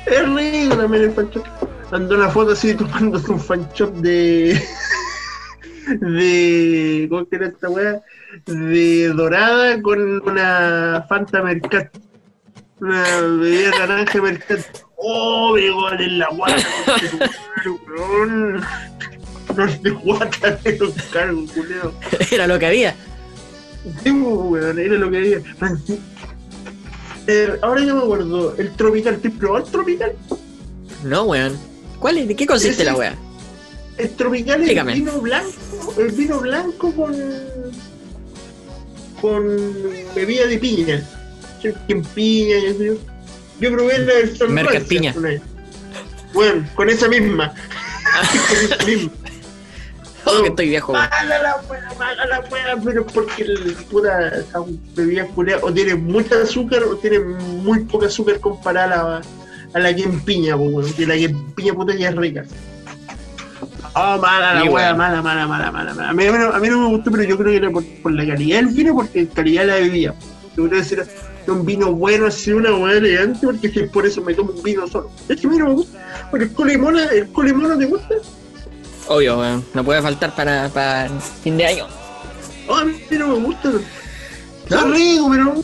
[0.06, 1.44] Es rico también el fan shop.
[1.92, 4.62] Mandó una foto así tomándose un fan shop de.
[5.88, 7.08] De.
[7.10, 8.02] ¿Cómo que era esta weá?
[8.46, 11.96] De dorada con una Fanta Mercat.
[12.80, 14.60] Una bebida naranja Mercat.
[14.98, 16.64] ¡Oh, me gol en la guata!
[19.56, 21.94] No es de guata, te lo cargo, culeo.
[22.32, 22.96] Era lo que había.
[24.04, 25.42] Sí, weón, era lo que había.
[27.28, 30.14] Eh, ahora ya me acuerdo, el tropical, ¿te probó el tropical?
[31.04, 31.58] No, weón.
[32.00, 32.28] ¿Cuál es?
[32.28, 33.16] ¿De qué consiste la wea?
[34.00, 37.14] El tropical es el vino blanco, el vino blanco con
[39.20, 39.44] con
[40.16, 41.04] bebida de piña.
[41.90, 42.56] En piña,
[43.60, 45.14] yo, probé la versión Merca piña.
[46.34, 47.54] Bueno, con esa misma.
[48.48, 49.12] con esa misma.
[50.26, 50.94] Oh, que estoy viejo.
[50.94, 52.42] Mala la wea, mala la
[52.84, 54.64] pero porque el puta esa
[54.96, 59.22] bebida culiada o tiene mucha azúcar o tiene muy poca azúcar comparada a la,
[59.74, 62.16] a la que en piña, pues, weón, que la que en piña puta ya es
[62.16, 62.46] rica.
[64.02, 66.10] Ah, mala la wea, mala, mala, mala, mala, mala.
[66.10, 67.70] A mí, a mí no- a mí no me gustó, pero yo creo que era
[67.72, 70.16] por, por la calidad del vino, porque calidad de la bebida.
[70.56, 71.06] Yo creo que era
[71.48, 74.62] un vino bueno, así una wea elegante, porque si es por eso me tomo un
[74.64, 75.10] vino solo.
[75.28, 76.28] Es que a mí no me gusta.
[76.30, 78.16] Porque el colimona, el colimona te gusta.
[79.08, 79.66] Obvio, weón.
[79.74, 81.10] No puede faltar para, para
[81.44, 81.88] fin de año.
[82.68, 83.70] Oh, a mí no me gusta.
[83.72, 83.80] ¿No?
[84.64, 85.64] Está rico, pero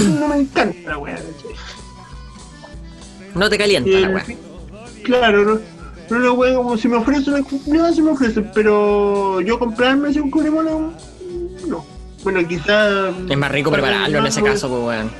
[0.00, 1.18] no me encanta la weá.
[3.34, 4.24] No te calienta la Eh, weá.
[5.04, 5.73] Claro, no.
[6.14, 10.20] No la weá como si me ofrecen, no, si me ofrecen, pero yo comprarme así
[10.20, 10.92] un curemono,
[11.66, 11.84] no.
[12.22, 13.08] Bueno, quizá.
[13.08, 15.10] Es más rico prepararlo en ese caso, pues weón.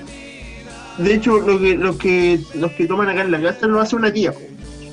[0.99, 3.97] De hecho, lo que, los que los que toman acá en la casa lo hace
[3.97, 4.33] una tía.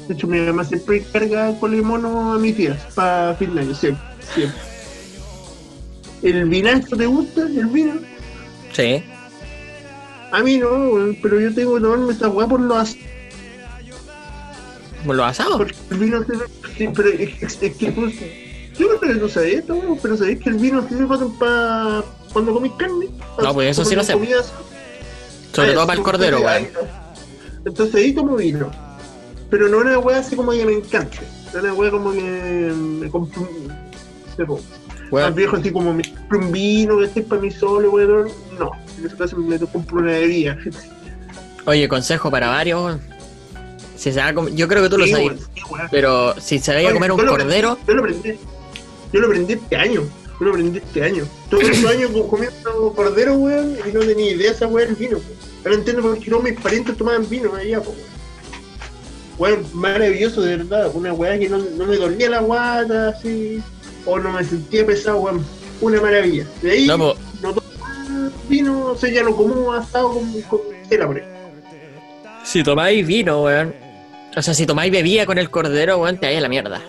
[0.08, 4.04] De hecho, mi mamá siempre carga limono a mis tías para fin de año, siempre,
[4.34, 4.60] siempre.
[6.24, 7.42] ¿El vinagre te gusta?
[7.42, 7.94] ¿El vino?
[8.74, 9.04] Sí.
[10.32, 10.70] A mí no,
[11.22, 13.11] pero yo tengo que tomarme esta weá por lo as- ¿Por
[15.06, 15.58] los asados?
[15.58, 16.24] porque el vino
[16.78, 18.16] sí, pero es, que pues,
[18.78, 22.54] yo creo que no sabía esto, pero sabéis que el vino sirve para, para cuando
[22.54, 23.08] comís carne.
[23.42, 24.14] No, pues eso sí lo sé.
[25.54, 26.68] Sobre Ah, todo para el cordero, weón.
[27.66, 28.72] Entonces ahí como vino.
[29.50, 31.20] Pero no una weá así como que me encante.
[31.54, 35.36] No una weá como que me compro un.
[35.36, 38.30] viejo así como me compro un vino que esté para mí solo, weón.
[38.58, 38.72] No.
[38.98, 40.58] En ese caso me compro una bebida.
[41.66, 43.02] Oye, consejo para varios, weón.
[44.02, 45.28] Si se va a com- Yo creo que tú lo sabes.
[45.28, 45.88] weón, sí, weón.
[45.92, 48.40] Pero si se vaya a Oye, comer un yo lo cordero, aprendí- Yo lo aprendí.
[49.14, 50.02] Yo lo aprendí este año.
[50.40, 51.24] Yo lo aprendí este año.
[51.52, 54.96] Todos los años co- comiendo cordero, weón, y no tenía idea de esa weá del
[54.96, 55.18] vino.
[55.18, 55.40] weón.
[55.64, 57.96] Ahora entiendo por qué no mis parientes tomaban vino allá, weón.
[59.38, 60.90] Weón, maravilloso, de verdad.
[60.96, 63.62] Una weá que no, no me dolía la guata, así.
[64.06, 65.46] O no me sentía pesado, weón.
[65.80, 66.48] Una maravilla.
[66.64, 67.16] De ahí no, no,
[67.54, 67.62] tomo
[68.50, 70.60] vino, o sea, ya no como asado con, con
[70.90, 71.40] cera, por ejemplo.
[72.44, 73.74] si tomáis vino, weón.
[74.36, 76.82] O sea, si tomáis bebida con el cordero, weón, te vaya a la mierda.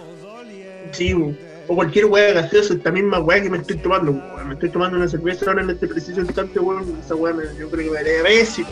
[0.92, 1.36] Sí, weón.
[1.68, 4.48] o cualquier weá gaseosa, esta misma weá que me estoy tomando, weón.
[4.48, 6.98] Me estoy tomando una cerveza ahora en este preciso instante, weón.
[7.04, 8.68] Esa weá yo creo que me haría pésimo.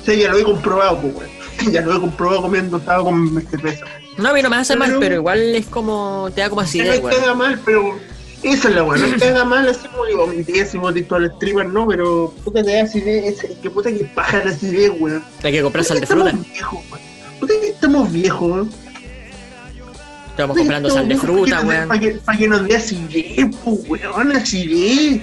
[0.00, 1.38] O sea, ya lo he comprobado, pues, weón.
[1.72, 3.84] Ya lo he comprobado comiendo, estaba con cerveza.
[4.16, 6.30] No, a mí no me hace mal, Pero- pero igual es como.
[6.34, 7.22] Te da como no es que weón.
[7.22, 7.98] haga mal, pero
[8.42, 8.98] esa es la weá.
[9.06, 12.32] No que haga mal, así como digo, mi tía si vos al streamer, no, pero
[12.44, 13.44] puta te da acidez.
[13.44, 15.22] Es que puta que paja la acidez, weón.
[15.42, 16.32] Hay que comprar sal de fruta.
[16.32, 16.46] Weón.
[17.78, 18.70] Estamos viejos, weón.
[20.30, 21.86] Estamos comprando sal de fruta, weón.
[21.88, 25.20] Para que, pa' que nos dé acidez, pues, weón, acidez.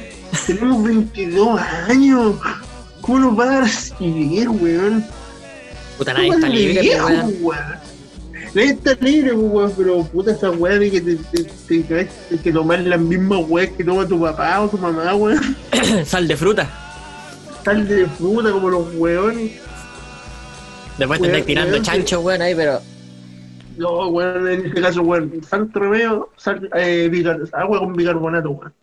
[0.47, 2.35] Tenemos 22 años.
[3.01, 5.05] ¿Cómo nos va a dar acidez, weón?
[5.97, 7.35] Puta, nadie Weón, está libre, viejo, weón.
[7.41, 7.65] weón.
[8.53, 12.37] Nadie está libre, weón, pero puta esa weá de que te, te, te, te- te-
[12.41, 15.57] que tomar las mismas weas que toma tu papá o tu mamá, weón.
[16.05, 16.69] sal de fruta.
[17.65, 19.51] Sal de fruta como los weones.
[20.97, 22.79] Después te andáis tirando chancho, weón, ahí, pero.
[23.77, 28.73] No, weón, en este caso, weón, Santo Remedio, sal, eh, bicar- agua con bicarbonato, weón.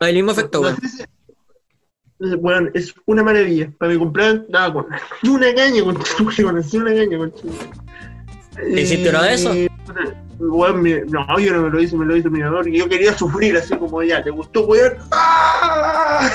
[0.00, 0.76] El mismo efecto, weón.
[2.40, 3.70] Bueno, es una maravilla.
[3.78, 4.86] Para mi cumpleaños, nada, con
[5.28, 5.96] una caña, con
[6.74, 7.32] una caña, con
[8.54, 9.56] ¿Te hiciste uno de esos?
[10.38, 13.56] Bueno, no, yo no me lo hice, me lo hizo mi y yo quería sufrir
[13.56, 14.94] así como ya, ¿te gustó, weón?
[15.12, 16.28] ¡Ah!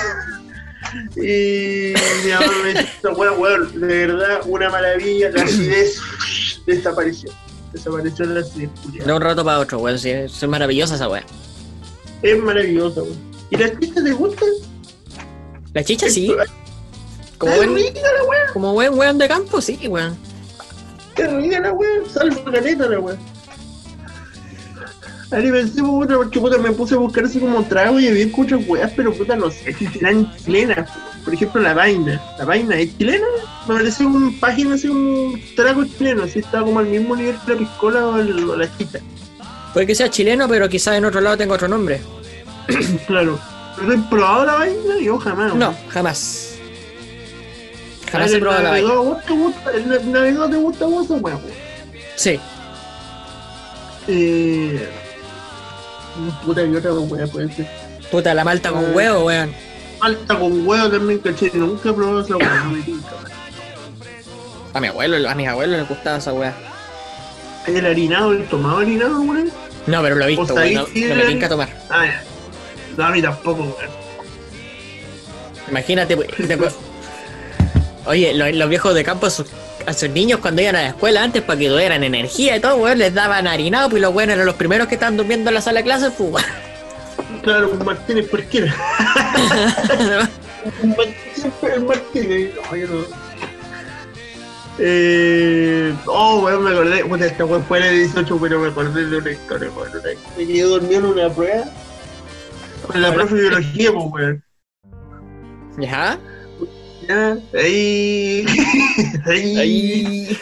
[1.16, 1.94] Y
[2.26, 6.00] mi mamá me dice, "Esta weá, weón, de verdad, una maravilla, la acidez
[6.66, 7.32] desapareció.
[7.74, 8.70] Desapareció la acidez.
[9.06, 10.00] De un rato para otro, weón.
[10.00, 11.26] Sí, es maravillosa esa weón.
[12.22, 13.18] Es maravillosa, weón.
[13.50, 14.50] ¿Y las pistas te gustan?
[15.74, 16.34] La chicha sí.
[17.38, 18.48] Como buen, rica la weá.
[18.54, 20.18] como buen weón de campo, sí, weón.
[21.16, 23.18] Es rica la weá, salva caleta la weá.
[25.30, 28.62] Ahí pensé, puta, porque puta me puse a buscar así como trago y había escuchado
[28.68, 30.90] weas, pero puta no sé si serán chilenas.
[31.26, 32.22] Por ejemplo, la vaina.
[32.40, 33.26] ¿La vaina es chilena?
[33.68, 37.52] Me parece una página así un trago chileno, así estaba como al mismo nivel que
[37.54, 39.00] la piscola o, el- o la chicha.
[39.74, 42.00] Puede que sea chileno, pero quizás en otro lado tenga otro nombre.
[43.08, 43.38] Claro.
[43.78, 44.98] ¿Pero he probado la vaina?
[45.02, 45.54] Yo jamás.
[45.56, 46.56] No, jamás.
[48.12, 48.94] Jamás ver, he probado la vaina.
[48.94, 49.72] ¿vos te gusta?
[49.72, 51.38] ¿El navegador te gusta vos esa wea?
[52.16, 52.40] Sí.
[54.08, 54.90] Eh.
[56.46, 57.68] Puta, y otra wea puede ser.
[58.12, 59.54] Puta, la malta con huevo, weón.
[60.00, 61.52] Malta con huevo también, caché.
[61.54, 62.64] Nunca he probado esa wea.
[62.64, 63.32] no me tinca, man.
[64.74, 66.54] A mi abuelo, a mis abuelos les gustaba esa weá.
[67.66, 69.52] ¿El harinado, el tomado harinado, weón?
[69.88, 70.74] No, pero lo he visto, weón.
[70.74, 71.70] No, no me tinca tomar.
[71.90, 72.24] Ah, ya.
[72.96, 73.92] No, a mí tampoco, weón.
[75.70, 76.76] Imagínate, pues,
[78.06, 79.48] Oye, los, los viejos de campo sus,
[79.88, 82.76] a sus niños cuando iban a la escuela antes para que tuvieran energía y todo,
[82.76, 85.62] weón, les daban harinado, pues los weones eran los primeros que estaban durmiendo en la
[85.62, 86.46] sala de clases, pues.
[87.42, 88.30] Claro, Martínez.
[90.84, 92.54] Un Martínez, Martínez.
[92.56, 93.06] No, yo no.
[94.80, 97.06] Eh, oh, weón, me acordé.
[97.06, 99.90] Puta, esta weón fue de 18, pero me acordé de una historia, weón.
[100.38, 101.64] Me quedé dormido en una prueba.
[102.86, 104.44] Con la profe de biología, pues, weón.
[105.80, 106.20] ¿Ya?
[107.08, 108.46] Ya, ahí.
[109.36, 110.38] ahí.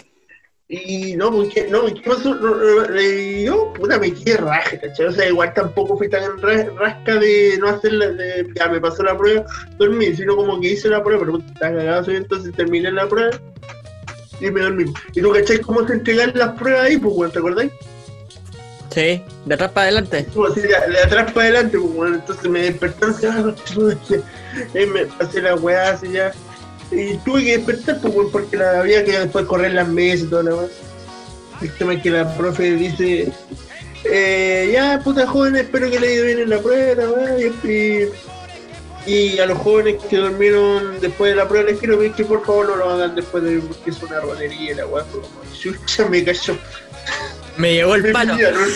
[0.67, 2.33] Y no, porque, no, ¿qué pasó?
[2.33, 5.05] No, no, eh, yo, puta, me quedé raja, ¿cachai?
[5.05, 8.81] O sea, igual tampoco fui tan ra- rasca de no hacer la, de, ya me
[8.81, 9.45] pasó la prueba,
[9.77, 13.07] dormí, sino como que hice la prueba, pero puta, estaba cagado, soy, entonces terminé la
[13.07, 13.29] prueba
[14.41, 14.85] y me dormí.
[15.13, 17.71] ¿Y tú cachai cómo se entregan las pruebas ahí, pues, ¿te acordáis?
[18.89, 20.25] Sí, de atrás para adelante.
[20.33, 23.53] Como así, de, de atrás para adelante, pues, weón, entonces me desperté, así, ah,
[24.73, 26.31] y me pasé la weá así ya.
[26.91, 30.43] Y tuve que despertar, pues, porque la, había que después correr las mesas y toda
[30.43, 30.67] la weá.
[31.61, 33.31] El tema es que la profe dice,
[34.03, 37.03] eh, ya, puta joven, espero que le haya ido bien en la prueba,
[39.07, 42.43] y, a los jóvenes que durmieron después de la prueba les quiero pedir que por
[42.43, 46.23] favor no lo hagan después de porque es una ronería la weá, como, chucha, me
[46.23, 46.57] cayó.
[47.57, 48.35] Me llegó el Me palo.
[48.35, 48.69] pillaron,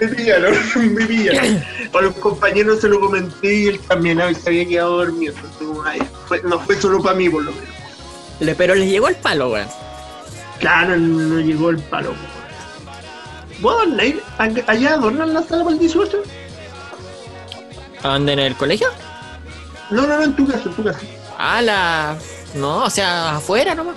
[0.00, 0.54] me pillaron,
[0.94, 1.64] me pillaron.
[1.96, 5.34] A los compañeros se lo comenté y él también se había quedado dormido.
[5.60, 7.68] Entonces, no fue solo para mí, por lo menos.
[8.40, 9.68] Le- Pero les llegó el palo, weón.
[10.60, 12.14] Claro, no llegó el palo.
[13.60, 14.06] ¿Vos adornar?
[14.38, 16.22] ¿Allá- ¿Allá adornan la sala para el 18?
[18.02, 18.88] ¿A dónde en el colegio?
[19.90, 21.00] No, no, no, en tu casa, en tu casa.
[21.38, 22.16] Ah, la.
[22.54, 23.96] No, o sea, afuera nomás.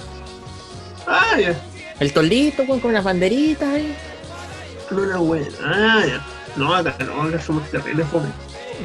[1.07, 1.53] Ah, ya.
[1.99, 3.95] El toldito, weón, con las banderitas ahí.
[4.95, 5.47] Buena.
[5.63, 6.25] Ah, ya.
[6.55, 8.27] No, acá no, acá somos terribles, fome.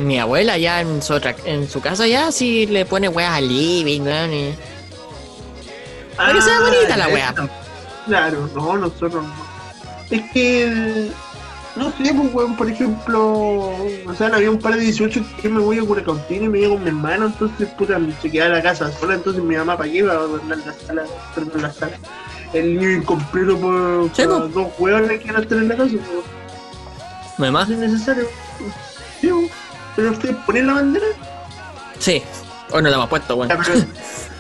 [0.01, 3.49] Mi abuela ya en su, otra- en su casa ya sí le pone weas al
[3.49, 4.33] living, weón.
[4.33, 4.55] y-
[6.16, 7.35] Para que sea bonita la Ah, wea.
[8.07, 9.33] Claro, no, nosotros no.
[10.11, 11.11] Es que,
[11.75, 15.61] no sé, pues, weón, por ejemplo, o sea, había un par de 18 que me
[15.61, 18.92] voy a Curacautín y me iba con mi hermano, entonces, puta, se quedaba la casa
[18.92, 20.16] sola, entonces mi mamá, ¿para qué iba a
[20.49, 21.05] la sala?
[21.35, 21.99] Perdón, la sala.
[22.59, 25.92] El niño incompleto por, Sí, por dos hueones que están en la casa,
[27.38, 27.69] ¿No más?
[27.69, 28.27] es necesario.
[29.21, 29.51] Sí, pues.
[29.95, 31.07] pero usted pone la bandera,
[31.99, 32.23] Sí.
[32.73, 33.49] Hoy no la hemos puesto, weón.
[33.49, 33.85] pero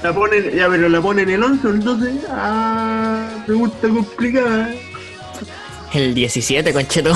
[0.02, 4.70] la ponen, ya, pero la ponen el 11 o el 12, ah, pregunta complicada.
[5.94, 7.12] El 17, concheto.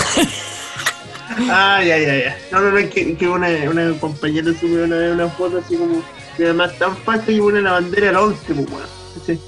[1.51, 2.39] Ah, ya, ya, ya.
[2.53, 5.77] No, no, no, es que, que una, una compañera subió una vez una foto así
[5.77, 6.03] como,
[6.39, 8.87] y además tan fácil que pone la bandera al 11, pues, weón.
[9.27, 9.41] Sí,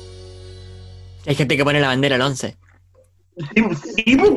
[1.26, 2.56] Hay gente que pone la bandera al 11.
[3.36, 4.30] sí, sí, pues, sí, Pues,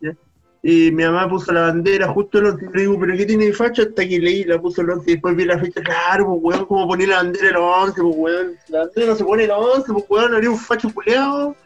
[0.01, 0.15] ¿ya?
[0.65, 2.65] Y mi mamá puso la bandera justo el 11.
[2.65, 3.83] Y le digo, ¿pero qué tiene facha?
[3.83, 5.81] Hasta que leí, la puso el 11 y después vi la fecha.
[5.83, 8.53] Claro, pues, weón, como poner la bandera el 11, pues, weón.
[8.69, 11.57] La bandera no se pone el 11, pues, weón, haría un facho culeado.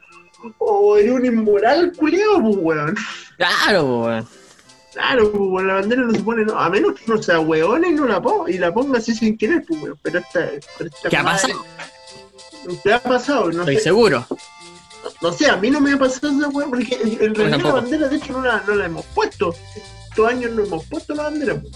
[0.59, 2.97] O haría un inmoral culeado, pues, weón.
[3.37, 4.29] Claro, weón.
[4.93, 7.93] Claro, pues, la bandera no se pone, no, a menos que no sea weón y
[7.93, 9.99] no la ponga, y la ponga así sin querer, pues, weón.
[10.03, 11.65] Pero esta, pero esta ¿Qué ha pasado?
[12.83, 13.53] ¿Te ha pasado?
[13.53, 14.27] No Estoy sé, seguro.
[15.23, 18.09] no sé, a mí no me ha pasado esa weón, porque en realidad la bandera,
[18.09, 19.55] de hecho, no la, no la hemos puesto.
[20.09, 21.73] Estos años no hemos puesto la bandera, pues.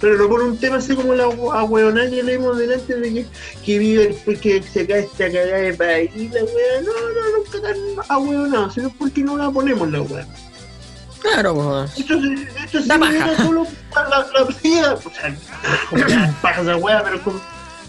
[0.00, 3.26] Pero no por un tema así como la ahueonada que leímos delante de que,
[3.64, 6.80] que vive el que se cae esta cagada de país, la weá.
[6.82, 7.76] No, no, nunca tan
[8.08, 10.26] ahueonado, sino porque no la ponemos la weá.
[11.20, 11.88] Claro, weón.
[11.96, 13.06] Esto, esto paja.
[13.10, 15.36] genera solo para la, la sí, o sea,
[15.88, 16.04] como
[16.42, 17.40] paja esa weá, pero con,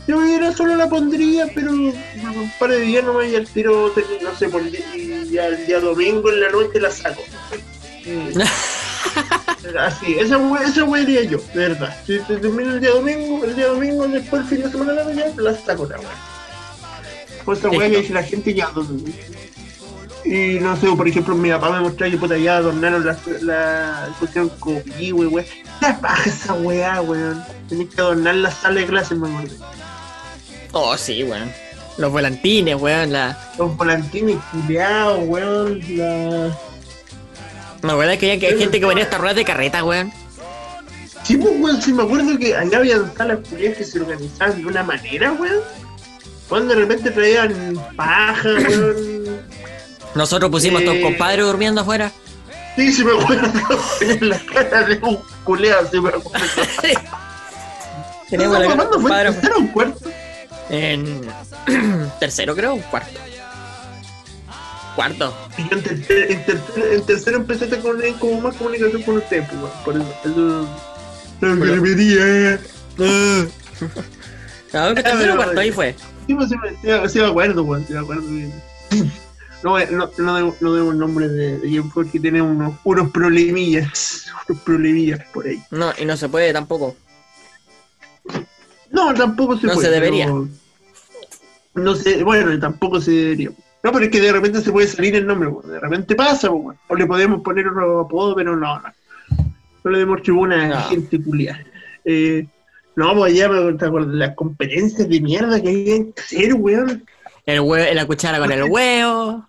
[0.08, 4.36] Yo era solo la pondría, pero un par de días nomás y al tiro, no
[4.36, 7.22] sé, por y ya el día domingo en la noche la saco.
[9.80, 11.96] Así, esa esa wea haría yo, de verdad.
[12.06, 15.12] Si te termino el día domingo, el día domingo, después el fin de semana largo,
[15.12, 16.10] ya la saco la wea.
[17.44, 18.72] Pues esa wea que dice la gente ya.
[20.26, 24.10] Y no sé, por ejemplo, mi papá me mostró que puta ya adornaron la, la
[24.20, 25.46] pusieron copí, wey, wey.
[25.80, 27.44] ¿Qué paja esa weá, weón?
[27.70, 29.56] Tenés que adornar la sala de clases, me acuerdo.
[30.74, 31.52] Oh, sí, weón.
[31.98, 33.14] Los volantines, weón.
[33.14, 33.38] La...
[33.58, 35.80] Los volantines culiados, weón.
[35.98, 36.58] La...
[37.82, 40.12] Me acuerdo que había gente que venía hasta ruedas de carreta, weón.
[41.24, 44.66] Sí, pues, weón, sí me acuerdo que allá había salas culiadas que se organizaban de
[44.68, 45.62] una manera, weón.
[46.50, 49.42] Cuando de repente traían paja, weón.
[50.16, 51.02] Nosotros pusimos a estos Eh.
[51.02, 52.12] compadres durmiendo afuera.
[52.76, 53.50] Sí, sí me acuerdo.
[54.02, 56.32] En la cara de un culeado, sí me acuerdo.
[58.30, 59.02] Teníamos la cara de ¿Cuándo fue?
[59.02, 60.10] compadres ¿Tercero o cuarto?
[60.70, 61.22] en
[62.20, 63.20] tercero, creo, o cuarto.
[64.98, 65.32] Cuarto.
[65.60, 69.18] Y yo en tercero, en tercero, en tercero empecé a tener como más comunicación con
[69.18, 69.72] usted, pues.
[69.86, 70.14] Por eso.
[70.26, 70.68] Eso.
[71.40, 72.60] Que repetía.
[74.74, 75.96] No, que tercero o cuarto, ahí fue.
[76.26, 77.86] Sí, pues, sí, me- sí, acuerdo, weón.
[77.86, 78.24] Sí me acuerdo.
[79.64, 82.42] No, eh, no, no, debo, no debo el nombre de, de quién fue que tiene
[82.42, 84.26] unos, unos problemillas.
[84.50, 85.62] Unos problemillas por ahí.
[85.70, 86.96] No, y no se puede tampoco.
[88.90, 89.88] No, tampoco se No puede.
[89.90, 90.28] se debería.
[91.76, 93.52] No sé, bueno, tampoco se debería.
[93.88, 95.72] No, pero es que de repente se puede salir el nombre, weón.
[95.72, 96.78] De repente pasa, weón.
[96.90, 98.94] O le podemos poner otro apodo, pero no, no.
[99.82, 101.64] No le demos tribuna a gente culiada.
[102.04, 102.46] Eh,
[102.98, 103.78] no, pues ya de
[104.08, 107.06] las competencias de mierda que hay que hacer, weón.
[107.46, 109.48] El hue la cuchara con el huevo.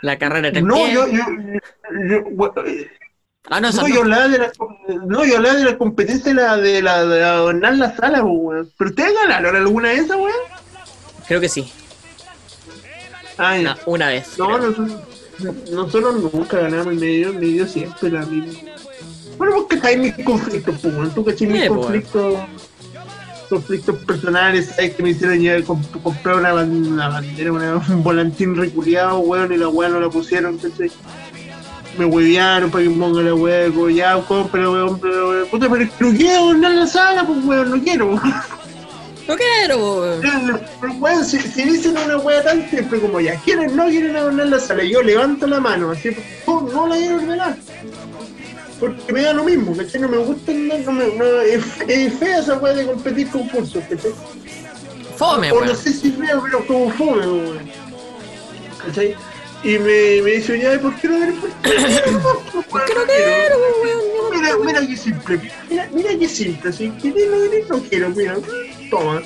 [0.00, 1.22] La carrera de No, yo, yo,
[2.08, 2.90] yo- eh,
[3.50, 4.52] Ah, no, no, yo hablaba de la,
[5.06, 8.68] no, yo hablaba de la competencia de la, de la, de adornar la sala, weón.
[8.76, 10.32] ¿Pero ustedes ganaron alguna de esas, weón?
[11.28, 11.72] Creo que sí.
[13.38, 13.56] Ah.
[13.58, 14.38] Una, una vez.
[14.38, 14.90] No, nosotros,
[15.70, 18.52] nosotros nunca ganamos el medio, medio siempre la misma.
[19.38, 22.34] Bueno, porque hay mis conflictos, pues, tú mis Sí, pues, conflictos,
[23.48, 28.54] conflictos personales, sabes que me hicieron ya comp- comprar una, una bandera, una- un volantín
[28.56, 30.90] reculeado, weón, y la weá no la pusieron, ¿cachai?
[31.98, 36.04] Me huevearon para que ponga la weá, ya, compra, weón, pero, weón, puta, pero que
[36.04, 38.20] no quiero adornar la sala, pues, weón, no quiero.
[39.28, 40.20] No quiero,
[40.98, 44.58] weón, si, si dicen una wea tan simple como ya, quieren, no quieren adornar la
[44.58, 46.16] sala, yo levanto la mano, así,
[46.46, 47.56] no, no la quiero ordenar.
[48.80, 50.00] Porque me da lo mismo, ¿cachai?
[50.00, 54.12] No me gusta, no, no no, es, es fea esa wea de competir concursos, ¿cachai?
[55.16, 57.60] Fome, o no sé si feo, pero como fome.
[58.84, 59.14] ¿Cachai?
[59.64, 61.34] Y me, me dice, ya, ¿por qué no quieres?
[62.70, 63.56] ¿Por qué no quiero?
[64.32, 65.40] Mira, mira qué simple,
[65.70, 68.36] mira, mira qué simple, si querés no querés, no quiero, mira,
[68.90, 69.22] toma.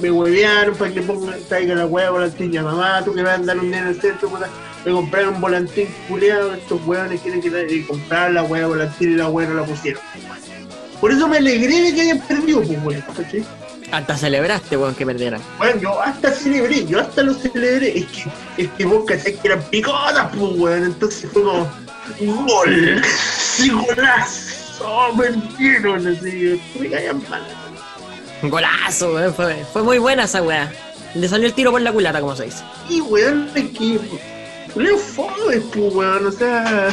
[0.00, 3.34] Me huevearon para que ponga, traiga la hueá volantín a mamá, tú que vas a
[3.36, 4.50] andar un en el centro, puta,
[4.84, 9.16] me compraron un volantín culeado, estos hueones quieren que la- comprar la hueá volantín y
[9.16, 10.02] la hueá no la pusieron.
[11.00, 13.42] Por eso me alegré de que hayan perdido, pues weón, ¿cachai?
[13.92, 15.40] Hasta celebraste, weón, que perdieran.
[15.58, 17.98] Bueno, yo hasta celebré, yo hasta lo celebré.
[17.98, 20.84] Es que, es que vos cachai que eran picotas, pues, weón.
[20.84, 21.68] Entonces fue como,
[22.20, 27.42] gol, sí, golazo, me así, me caían mal.
[28.42, 29.34] Golazo, weón.
[29.34, 30.72] Fue, fue muy buena esa weá.
[31.14, 32.64] Le salió el tiro por la culata, como se dice.
[32.88, 34.00] Y, weón, es que,
[34.74, 36.88] Leo Fobes, pues, weón, o sea,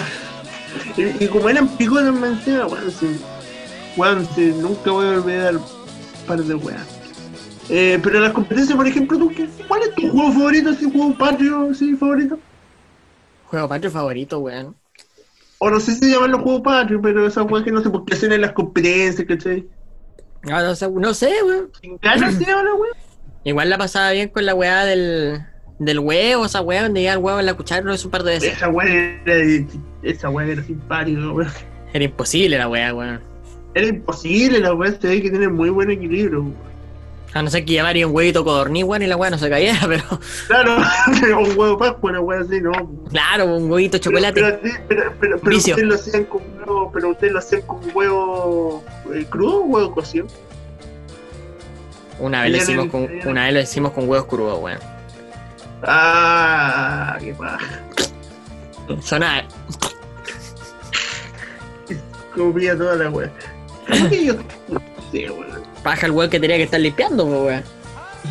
[0.96, 3.20] y, y como eran picotas, me encima, weón, sí,
[3.98, 5.60] weón, sí, nunca voy a olvidar
[6.24, 7.04] par de weón.
[7.70, 9.32] Eh, pero las competencias, por ejemplo, ¿tú,
[9.68, 12.38] ¿cuál es tu juego favorito, así, juego patrio, sí, favorito?
[13.46, 14.76] Juego patrio favorito, weón.
[15.60, 18.16] O no sé si los juegos patrios, pero esas weas que no sé por qué
[18.16, 19.66] hacen en las competencias, ¿cachai?
[20.44, 21.70] No sé, no sé, weón.
[21.80, 22.98] ¿Sin ganas se weas?
[23.46, 25.42] Igual la pasaba bien con la weá del,
[25.80, 28.24] del huevo, esa weá donde llega el huevo en la cuchara, lo hizo un par
[28.24, 28.58] de veces.
[28.58, 29.68] Esa wea era,
[30.02, 31.52] esa wea era simpática, weón.
[31.94, 33.33] Era imposible la weá, weón.
[33.76, 36.46] Era imposible, la wea se ve que tiene muy buen equilibrio.
[37.34, 39.76] A no ser que llevaría un huevito codorní, weón, y la weá no se caía,
[39.88, 40.04] pero
[40.48, 40.78] Claro,
[41.22, 42.72] pero un huevo pascua, una wea así, no.
[43.10, 44.60] claro, un huevito chocolate.
[44.88, 49.62] pero, pero, ustedes lo hacían con huevo, pero ustedes lo hacían con huevo eh, crudo
[49.62, 50.28] o huevo cocido.
[52.20, 54.80] Una vez lo hicimos con, una vez lo hicimos con huevos crudos, weón.
[55.82, 57.82] Ah, qué paja.
[59.02, 59.44] Sonaba.
[62.36, 63.32] Comía toda la wea.
[63.90, 64.34] ¿Cómo que yo?
[64.70, 64.82] No
[65.12, 65.64] sé, weón.
[65.84, 67.64] Paja el weón que tenía que estar limpiando, weón.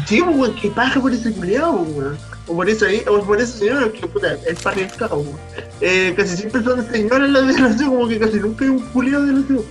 [0.06, 2.18] Sí, weón, qué paja por ese culiado, weón.
[2.46, 5.38] O por esa, o por esa señora que puta, es patriarcado, weón.
[5.80, 8.80] Eh, casi siempre son señoras las de la ciudad, como que casi nunca hay un
[8.80, 9.64] culiado de la ciudad.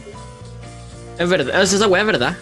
[1.18, 2.38] Es verdad, esa weá es verdad.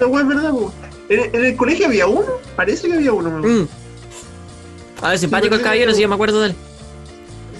[0.00, 0.72] La weá es verdad, po.
[1.08, 2.26] En, en el colegio había uno,
[2.56, 3.62] parece que había uno, weón.
[3.62, 3.68] Mm.
[5.02, 6.54] A ver, simpático el caballero, si yo me acuerdo de él.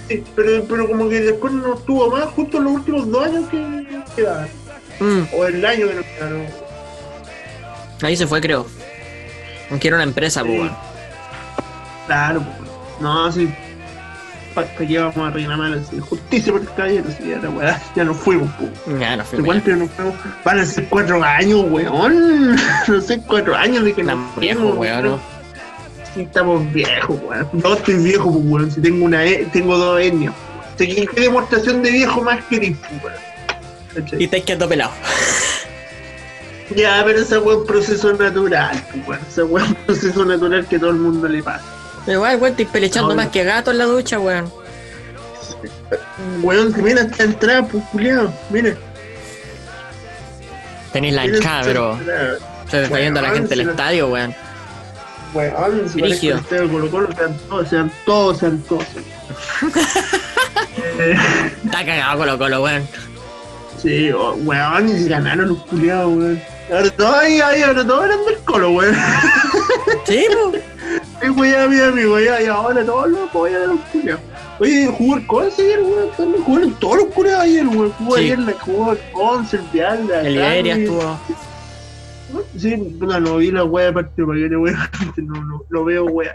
[0.07, 3.49] Sí, pero, pero como que después no estuvo más, justo en los últimos dos años
[3.49, 4.47] que quedaban.
[4.99, 5.21] Mm.
[5.33, 6.45] O el año que nos quedaron.
[8.01, 8.65] Ahí se fue, creo.
[9.69, 10.55] Aunque era una empresa, Sí.
[10.57, 10.71] pues.
[12.07, 13.03] Claro, po.
[13.03, 13.51] no, sí.
[14.53, 15.77] ¿Para qué vamos a reclamar?
[15.99, 18.69] Justicia por el caballero, sí, ya la weá, ya nos fuimos, po.
[18.99, 19.39] Ya, no fue.
[19.39, 20.15] Igual, nos fuimos.
[20.45, 22.55] Van a ser cuatro años, weón.
[22.87, 25.19] No sé, cuatro años de que nos fuimos, weón, ¿no?
[26.13, 27.49] Sí, estamos viejos, weón.
[27.51, 28.71] Yo estoy viejo, pues, weón.
[28.71, 30.33] Si tengo una e- tengo dos etnias.
[30.33, 32.61] O sea, ¿qué, demostración de viejo más pues,
[33.03, 33.13] weón?
[33.95, 34.21] ¿Cachai?
[34.21, 34.91] Y estáis quedando pelado.
[36.75, 40.89] Ya, pero weón es un proceso natural, pues, weón es un proceso natural que todo
[40.91, 41.63] el mundo le pasa.
[42.07, 43.31] Igual, weón, estoy pelechando No, más no.
[43.31, 44.51] que gato en la ducha, weón.
[46.41, 48.33] Weón, mira esta entrada, pues, culiado.
[48.49, 48.75] Mira.
[50.91, 51.97] Tenéis la bro.
[51.99, 52.37] entrada.
[52.69, 54.35] Se está viendo la Weón, gente del si la- estadio, weón.
[55.33, 58.85] Weón, si el estadio Colo Colo, sean todos, sean todos, sean todos.
[60.97, 61.15] Eh,
[61.65, 62.87] Está cagado Colo Colo, weón.
[63.85, 66.41] Sí, oh, weón, y ganaron los culiados, weón.
[66.71, 68.95] Ahora todos ahí, ahí, ahora todos eran del colo, weón.
[70.05, 70.51] Sí, po.
[71.21, 74.21] Sí, weón, mi amigo, ya, y ahora todos los voy a los culiados.
[74.59, 76.43] Oye, jugó el Conce ayer, weón.
[76.43, 77.91] Jugaron todos los culiados ayer, weón.
[77.91, 78.21] Jugó Sí.
[78.23, 81.19] ayer la jugó el Conce, el Vial, la El Iberia estuvo.
[82.57, 84.77] Sí, no, no vi la wea de partido para que te weón.
[85.17, 86.33] No, no, no veo wea.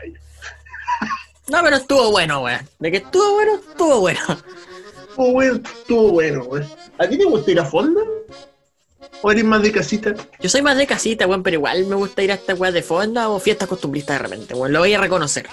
[1.48, 2.60] No, pero estuvo bueno, weón.
[2.78, 4.20] De que estuvo bueno, estuvo bueno.
[5.20, 6.66] Estuvo bueno, estuvo bueno, weón.
[6.96, 8.00] ¿A ti te gusta ir a fondo?
[9.20, 10.14] ¿O eres más de casita?
[10.40, 12.82] Yo soy más de casita, weón, pero igual me gusta ir a estas weas de
[12.82, 14.72] fonda o fiestas costumbristas de repente, weón.
[14.72, 15.46] Lo voy a reconocer.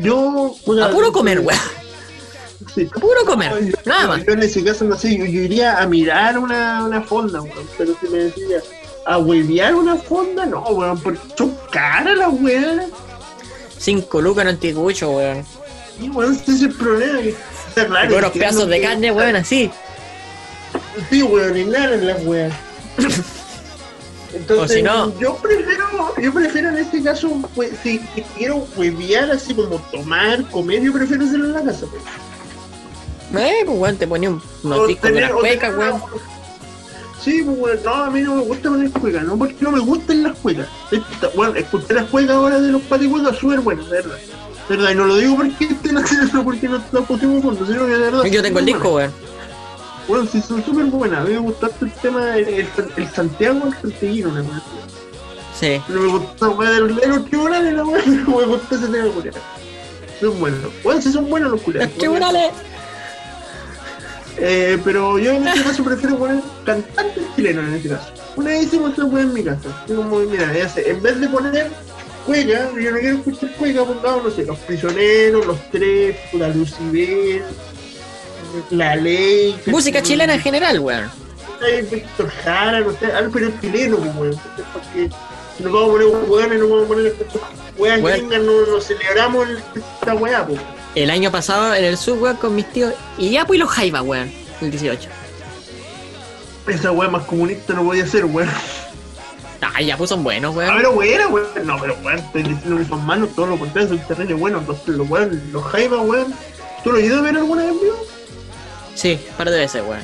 [0.00, 0.54] Yo.
[0.64, 1.58] puta, A puro comer, weón.
[2.72, 2.88] Sí.
[2.94, 3.50] A puro comer.
[3.50, 4.24] No, yo- Nada más.
[4.24, 7.66] Yo en ese caso no sé, yo, yo iría a mirar una, una fonda, weón.
[7.76, 8.62] Pero si me decía,
[9.04, 12.86] a huevear una fonda, no, weón, porque son caras las weas.
[13.78, 15.44] Cinco lucas en anticucho, weón.
[16.00, 17.36] Y weón, ese es el problema.
[17.74, 19.70] Claro, con unos entiendo pedazos de carne, weón, así.
[21.10, 22.52] Sí, weón, y nada en las weas.
[24.34, 28.00] Entonces, O si no- yo prefiero, yo prefiero en este caso, pues, si
[28.36, 32.02] quiero huevear así como tomar, comer, yo prefiero hacerlo en la casa, pues.
[33.44, 36.02] Eh, pues weón, te ponía un- unos O discos de las cuecas, weón.
[37.22, 39.80] Sí, pues weón, no, a mí no me gusta poner cuecas, no porque no me
[39.80, 40.66] gustan las cuecas.
[40.90, 44.18] Esta- Bueno, escuché las cuecas ahora de los paticuecas súper buenas, de verdad.
[44.68, 47.92] Verdad, y no lo digo porque estén haciendo porque no la pusimos fondo, sino que
[47.92, 48.24] de verdad.
[48.24, 49.12] Yo tengo el disco, weón.
[50.08, 51.20] Bueno, sí, son súper buenas.
[51.20, 54.62] A mí me gustó el tema, el, el, el Santiago, el Santiaguino, una cosa.
[55.58, 55.80] Sí.
[55.86, 59.34] Pero me gustó weá de los, los tribunales, la weá, me gustó ese tema, culiao.
[60.20, 60.72] Son buenos.
[60.82, 61.94] Bueno, sí son buenos los Los culiados.
[61.98, 62.52] tribunales.
[64.36, 68.08] Eh, pero yo en este caso prefiero poner cantantes chilenos en este caso.
[68.36, 69.84] Una vez hicimos esa weá en mi casa.
[69.86, 71.70] Como, mira, ya sé, en vez de poner
[72.26, 77.42] cueca, yo no quiero escuchar cueca, pongamos, no sé, los prisioneros, los tres, puta Lucibel,
[78.70, 79.56] la ley.
[79.64, 81.10] que- Música chilena en general, weón.
[81.90, 84.40] Víctor Jara, no sé, algo pero chileno, pues, weón.
[84.72, 85.08] Porque
[85.56, 87.14] si nos vamos a poner weones, nos vamos a poner
[87.78, 88.02] Weón.
[88.04, 90.60] gringas, no, no celebramos el- esta weá, pues.
[90.94, 92.92] El año pasado en el sur, weón, con mis tíos.
[93.18, 94.30] Y ya, pues, y los Jaiba, weón.
[94.60, 95.08] El 18.
[96.68, 98.48] Esa weá más comunista no podía ser, weón.
[99.74, 100.76] Ah, ya, pues son buenos, A weón.
[100.76, 101.66] ver, weón, weón.
[101.66, 104.66] No, pero weón, estoy diciendo que son malos, todo lo contrario, son terribles buenos.
[104.68, 106.34] Los, los, weón, los Jaivas, weón.
[106.82, 107.96] ¿Tú lo has ido a ver alguna vez, vivo?
[108.94, 110.02] Sí, par de veces, weón.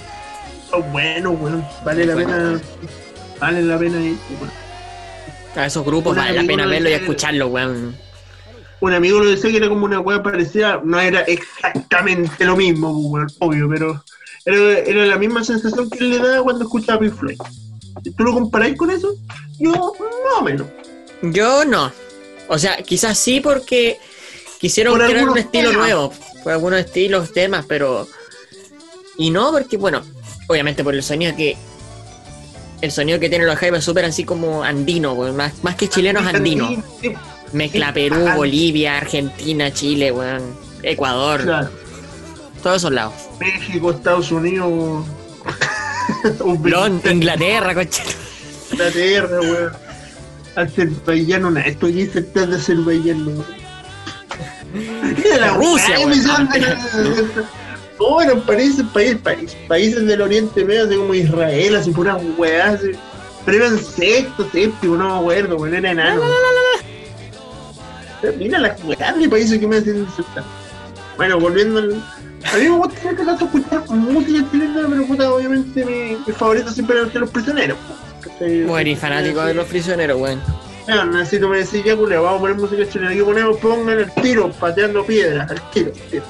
[0.70, 1.64] Son buenos, weón.
[1.84, 2.42] Vale la Bueno, pena.
[2.44, 2.62] weón.
[3.40, 4.50] Vale la pena ir, weón.
[5.56, 7.96] A esos grupos Una vale la pena verlo y escucharlo, weón.
[8.80, 12.90] Un amigo lo decía que era como una weá parecida, no era exactamente lo mismo,
[12.92, 14.02] weón, obvio, pero
[14.46, 17.36] era, era la misma sensación que él le da cuando escuchaba Pink Floyd.
[18.03, 19.14] Tú lo comparáis con eso,
[19.59, 20.66] yo más o menos.
[21.22, 21.92] Yo no.
[22.48, 23.98] O sea, quizás sí porque
[24.59, 25.86] quisieron Por crear un estilo temas.
[25.86, 26.12] nuevo.
[26.42, 28.09] Por algunos estilos, temas, pero.
[29.18, 30.03] Y no porque, bueno,
[30.48, 31.57] obviamente por el sonido que.
[32.80, 35.36] El sonido que tienen los Jaiba es súper así como andino, weón.
[35.36, 36.82] Más, más que chileno es andino.
[37.53, 38.26] Mezcla Perú.
[38.34, 40.57] Bolivia, Argentina, Chile, weón.
[40.82, 41.68] Ecuador, claro.
[42.62, 43.12] todos esos lados.
[43.38, 45.05] México, Estados Unidos,
[46.44, 48.03] Uzbekistán, Inglaterra, coche.
[48.72, 49.72] Inglaterra, weón.
[50.57, 53.44] Azerbaiyán, una, esto aquí cerca de Azerbaiyán, weón.
[55.38, 57.42] La Rusia, de-
[58.01, 59.18] No, eran países, países,
[59.68, 62.80] países, del Oriente Medio, así como Israel, así puras weas.
[63.44, 66.22] Pero eran sexto, séptimo, no me acuerdo, weón, era enano.
[68.38, 70.44] Mira las weas de países que me hacen insultar.
[71.16, 72.03] Bueno, volviendo al.
[72.45, 76.70] A mí me gusta este caso escuchar música chilena, pero puta, obviamente mi, mi favorito
[76.70, 77.78] siempre de los prisioneros.
[78.66, 80.41] Bueno, y fanático de los prisioneros, weón.
[80.88, 83.11] No, necesito me decir, ya, culiao, vamos a poner música chilena.
[83.11, 86.24] Aquí ponemos, pongan el tiro, pateando piedras, al tiro, tiro.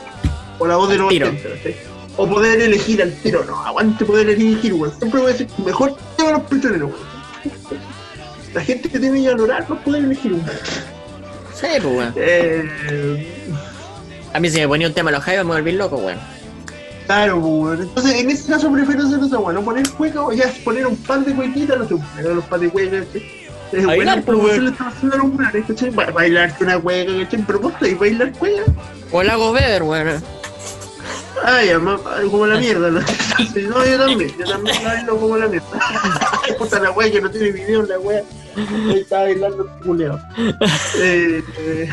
[0.59, 1.29] O la voz de los tiro.
[1.29, 1.77] 80, ¿cachai?
[2.17, 4.93] O poder elegir al tiro, no, aguante poder elegir, weón.
[4.99, 7.21] Siempre voy a decir, mejor tema los prisioneros, weón.
[8.53, 10.51] La gente que tiene que valorar no poder elegir, weón.
[11.55, 12.15] Sí, pues, weón.
[12.17, 13.29] Eh,
[14.33, 16.19] A mí si me ponía un tema a los Jaivas me volví loco, weón.
[17.07, 17.83] claro, pues, weón.
[17.83, 19.55] Entonces, en este caso prefiero hacer esa, weón.
[19.57, 22.69] No poner cueca o ya poner un pan de cuequita, no sé, los pan de
[22.71, 23.41] cueca, ¿cachai?
[23.73, 24.65] Es Bailar, pues, promoción weón.
[24.65, 25.91] le estamos haciendo a los weones, ¿cachai?
[25.91, 27.45] Ba- Bailarte una cueca, ¿cachai?
[27.47, 28.63] Pero vos podés bailar cueca.
[29.13, 30.23] O el hago Weber, weón.
[31.45, 31.99] Ay, ama-
[32.31, 33.01] como la mierda, ¿no?
[33.55, 35.67] Sí, no, yo también, yo también la bailo como la mierda.
[36.59, 38.23] Puta la wea que no tiene video, la wea.
[38.95, 40.21] Está bailando culeo.
[40.97, 41.89] Eh, eh,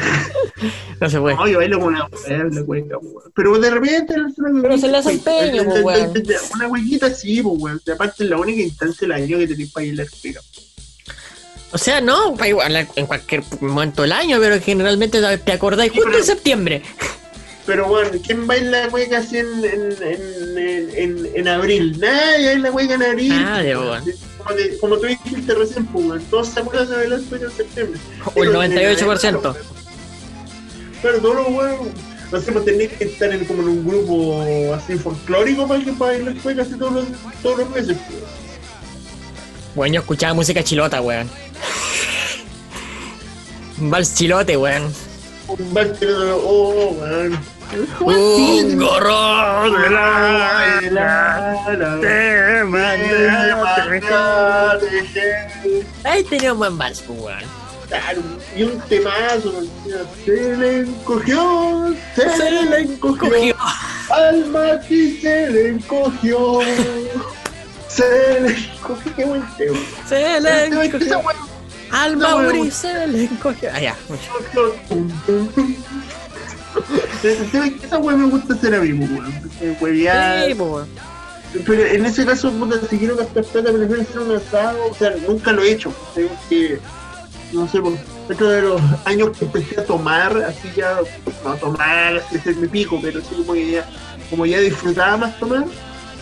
[1.00, 1.36] No se puede.
[1.36, 2.08] no, yo bailo como una
[2.66, 2.98] cueca.
[3.36, 4.16] Pero de repente.
[4.62, 6.14] Pero se le hace empeño, pues, weón.
[6.56, 7.82] Una huequita sí, pues, weón.
[7.94, 10.40] Aparte, es la única instancia del año que tenéis para bailar cueca.
[11.72, 16.24] O sea, no, igual, en cualquier momento del año, pero generalmente te acordáis justo en
[16.24, 16.82] septiembre.
[17.66, 22.00] Pero bueno, ¿quién baila cueca así en, en, en, en, en, en abril?
[22.00, 23.30] Nadie baila cueca en abril.
[23.44, 24.04] Nadie, weón.
[24.80, 28.00] Como, tú dijiste recién, pues, todos se acuerdan de cueca en septiembre.
[28.36, 29.56] O el Pero en 98%.
[31.02, 31.94] Pero todos los weones,
[32.32, 34.42] no sé, pues tenéis que estar en, como en un grupo
[34.74, 37.06] así folclórico para que para bailar cueca así todos los,
[37.42, 37.98] todos los meses.
[38.10, 38.24] pues.
[39.76, 41.30] Bueno, yo escuchaba música chilota, weón.
[43.78, 44.92] Vals chilote, weón.
[45.48, 47.40] Un que oh, weón.
[48.02, 49.90] Un gorro de
[50.92, 52.64] la Te
[56.04, 57.44] Ahí tenía un buen vals, pues, weón.
[57.88, 58.22] Claro,
[58.54, 59.64] y un temazo,
[60.26, 62.26] se le encogió, se,
[62.66, 63.56] le encogió, Cogió.
[64.10, 66.60] al maqui se le encogió,
[67.88, 69.78] se le encogió, qué buen tema.
[70.06, 70.98] Se le Esa encogió.
[71.08, 71.18] esa
[72.18, 73.70] Mauri se le encogió.
[73.74, 73.96] Ah, ya.
[77.24, 80.88] Esa weá me gusta hacer a mí, pues, weón, porque huevear, Sí, pues, weón.
[81.66, 84.78] Pero en ese caso, puta, si quiero gastar plata, prefiero hacer un asado.
[84.92, 85.94] O sea, nunca lo he hecho.
[86.14, 86.80] Tengo que,
[87.54, 87.94] no sé, por
[88.28, 91.00] dentro de los años que empecé a tomar, así ya,
[91.44, 93.90] no a tomar, así es mi pico, pero sí como ya,
[94.30, 95.66] como ya disfrutaba más tomar.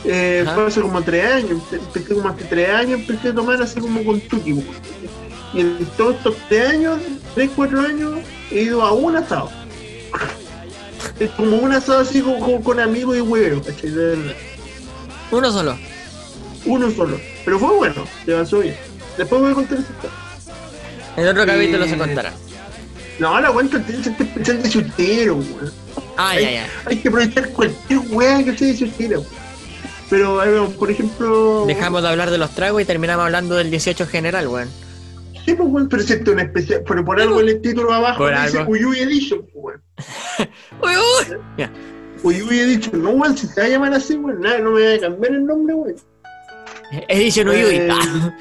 [0.08, 3.80] Eh, fue hace como tres años, empecé como hace tres años, empecé a tomar así
[3.80, 4.64] como con tuki.
[5.56, 7.00] Y en todos estos tres años,
[7.34, 8.20] tres, cuatro años,
[8.52, 9.50] he ido a un asado.
[11.20, 13.90] Es como un asado así con, con- con amigos y huevos, ¿cachai?
[13.90, 14.34] De verdad.
[15.32, 15.78] Uno solo.
[16.66, 17.20] Uno solo.
[17.46, 18.76] Pero fue bueno, se avanzó bien.
[19.18, 20.18] Después voy a contar esa historia.
[21.18, 22.34] En otro Eh, capítulo se contará.
[23.20, 25.72] No, la cuento tiene que ser especial de chutero, weón.
[26.18, 26.68] Ah, ya, ya.
[26.86, 29.24] Hay que aprovechar cualquier weá que sea de chutero.
[30.10, 31.64] Pero, a ver, por ejemplo.
[31.66, 34.70] Dejamos de hablar de los tragos y terminamos hablando del 18 general, weón.
[35.46, 36.84] Sí, pues, weón, pero excepto una especial.
[36.88, 38.66] Pero por algo el título abajo dice.
[38.68, 39.80] Uyuy Edition, pues,
[40.82, 41.36] weón.
[41.58, 41.72] Ya.
[42.24, 43.04] Uyuy Edition.
[43.04, 45.34] No, weón, si se va a llamar así, weón, nada, no me voy a cambiar
[45.34, 45.96] el nombre, weón.
[47.08, 47.76] Edición Uyuy.
[47.76, 47.90] Eh.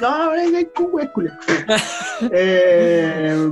[0.00, 1.36] No, weón, culiao.
[2.32, 3.50] Eh.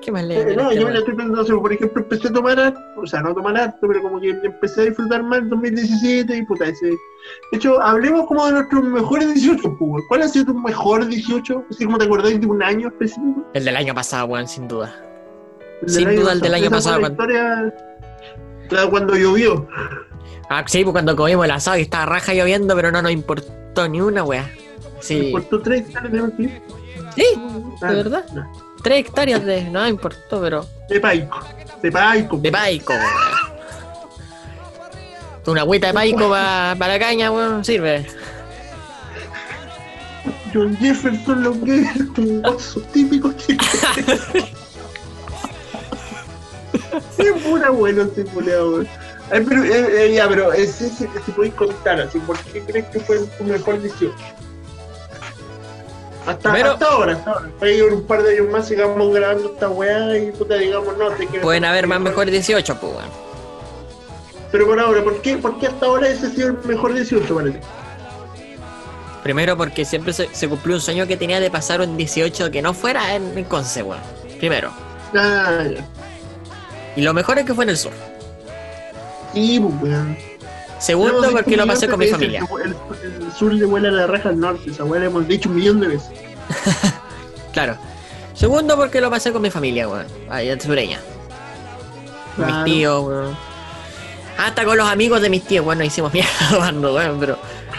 [0.00, 2.28] ¿Qué más Eh, le no, yo me la estoy pensando, o sea, por ejemplo, empecé
[2.28, 5.40] a tomar harto, o sea, no tomar harto, pero como que empecé a disfrutar más
[5.40, 6.86] en 2017 y puta, ese...
[6.86, 6.96] De
[7.52, 10.04] hecho, hablemos como de nuestros mejores 18, pues.
[10.08, 11.64] ¿cuál ha sido tu mejor 18?
[11.70, 13.44] Así como te acordás de un año específico.
[13.54, 14.94] El del año pasado, weón, sin duda.
[15.86, 17.74] Sin duda el del año pasado, La historia,
[18.70, 19.66] la cuando llovió.
[20.48, 23.88] Ah, sí, pues cuando comimos el asado y estaba raja lloviendo, pero no nos importó
[23.88, 24.50] ni una, weá.
[25.00, 25.28] Sí.
[25.32, 26.52] Por tus tres de.
[27.14, 27.26] Sí,
[27.82, 28.24] Ah, de verdad.
[28.34, 28.67] no.
[28.88, 29.64] Tres hectáreas de.
[29.64, 30.64] No me importó, pero.
[30.88, 31.40] De Paico.
[31.82, 32.38] De Paico.
[32.38, 32.94] De paico.
[35.44, 38.06] Una agüita de paico pa- para la caña, weón, sirve.
[40.54, 43.62] John Jefferson, lo que es un guaso típico chileno.
[47.18, 48.88] Es pura bueno culeado, weón.
[49.30, 52.62] Ay, pero, eh, eh, ya, pero es ese que si podéis contar así, ¿por qué
[52.62, 54.14] crees que fue tu mejor 18?
[56.28, 57.18] Hasta, ahora, hasta ahora.
[57.92, 61.26] Un par de años más, sigamos grabando esta weá y puta, digamos, no, te.
[61.40, 63.08] Pueden haber más mejores 18, pues, weón.
[64.52, 67.34] Pero por ahora, ¿por qué, ¿por qué hasta ahora ese ha sido el mejor 18
[67.34, 67.58] para ti?
[69.22, 72.62] Primero porque siempre se, se cumplió un sueño que tenía de pasar un 18 que
[72.62, 74.00] no fuera en, en Conce, weón.
[74.38, 74.70] Primero.
[75.14, 75.84] Ah, ya.
[76.96, 77.92] Y lo mejor es que fue en el sur.
[79.32, 80.27] Sí, pues, weón.
[80.78, 82.46] Segundo No, porque lo pasé con mi familia.
[82.64, 82.74] El,
[83.22, 85.80] el sur le vuela la raja al norte, esa weá le hemos dicho un millón
[85.80, 86.10] de veces.
[87.52, 87.76] Claro.
[88.34, 90.06] Segundo porque lo pasé con mi familia, weón.
[90.30, 91.00] Allá en Sureña.
[92.36, 92.62] Con Claro.
[92.62, 93.36] mis tíos, weón.
[94.36, 96.30] Hasta con los amigos de mis tíos, bueno, hicimos mierda
[96.72, 97.38] weón, pero.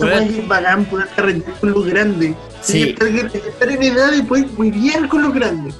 [0.00, 1.24] weá es bacán por estar
[1.60, 2.34] con los grandes.
[2.60, 2.90] Sí.
[2.90, 5.74] Estar, estar en edad de poder huevear con los grandes.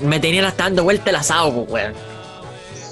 [0.00, 1.92] Me tenían hasta dando vuelta el asado, pues, weón.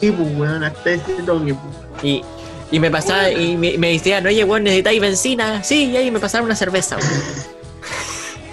[0.00, 2.04] Sí, pues weón, hasta ese toque, pues.
[2.04, 2.22] Y,
[2.70, 5.62] y me pasaba, y me, me decían, oye, weón, ¿necesitáis benzina?
[5.62, 7.10] Sí, y ahí me pasaron una cerveza, weón.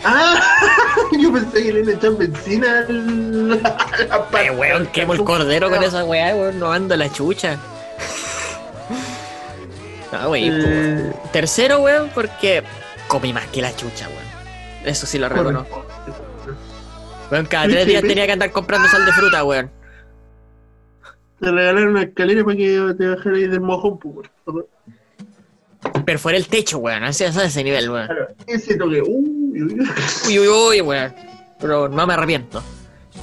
[0.10, 0.40] Ah,
[1.20, 3.62] yo pensé que le echan benzina al-
[4.34, 7.58] Ay, weón, quemo el cordero con esa weá, weón, no ando la chucha.
[10.12, 12.64] No, wey, Eh, Tercero, weón, porque
[13.08, 14.24] comí más que la chucha, weón.
[14.86, 15.86] Eso sí lo reconozco.
[17.32, 19.70] Weón, cada tres días tenía que andar comprando sal de fruta, weón.
[21.40, 24.66] Te regalaron una escalera para que te bajaras del mojón, pues weón.
[26.06, 27.04] Perforé el techo, weón.
[27.04, 28.08] A ese nivel, weón.
[28.08, 29.80] Claro, ese toque, uy, uy,
[30.28, 30.48] uy.
[30.48, 31.14] Uy, weón.
[31.60, 32.64] Pero no me arrepiento.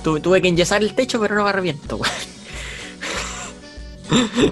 [0.03, 2.15] Tu- tuve que enyesar el techo, pero no me arrepiento, weón.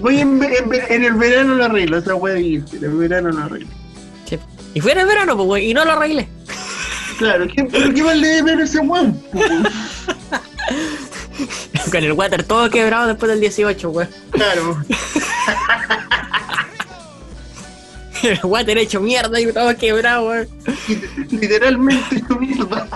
[0.01, 0.41] Voy en,
[0.89, 3.67] en el verano lo arreglo, esa de irse, en el verano lo arreglo.
[4.25, 4.37] Sí.
[4.73, 6.27] Y fue en el verano, pues, weón, y no lo arreglé.
[7.19, 9.21] Claro, ¿qué, pero qué mal le ver ese weón?
[11.91, 14.09] Con el water todo quebrado después del 18, weón.
[14.31, 14.77] Claro,
[18.23, 20.47] El water hecho mierda y todo quebrado, weón.
[21.29, 22.87] literalmente tu mierda.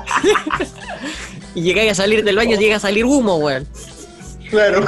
[1.53, 3.67] Y llegué a salir del baño, llega a salir humo, weón.
[4.49, 4.85] Claro.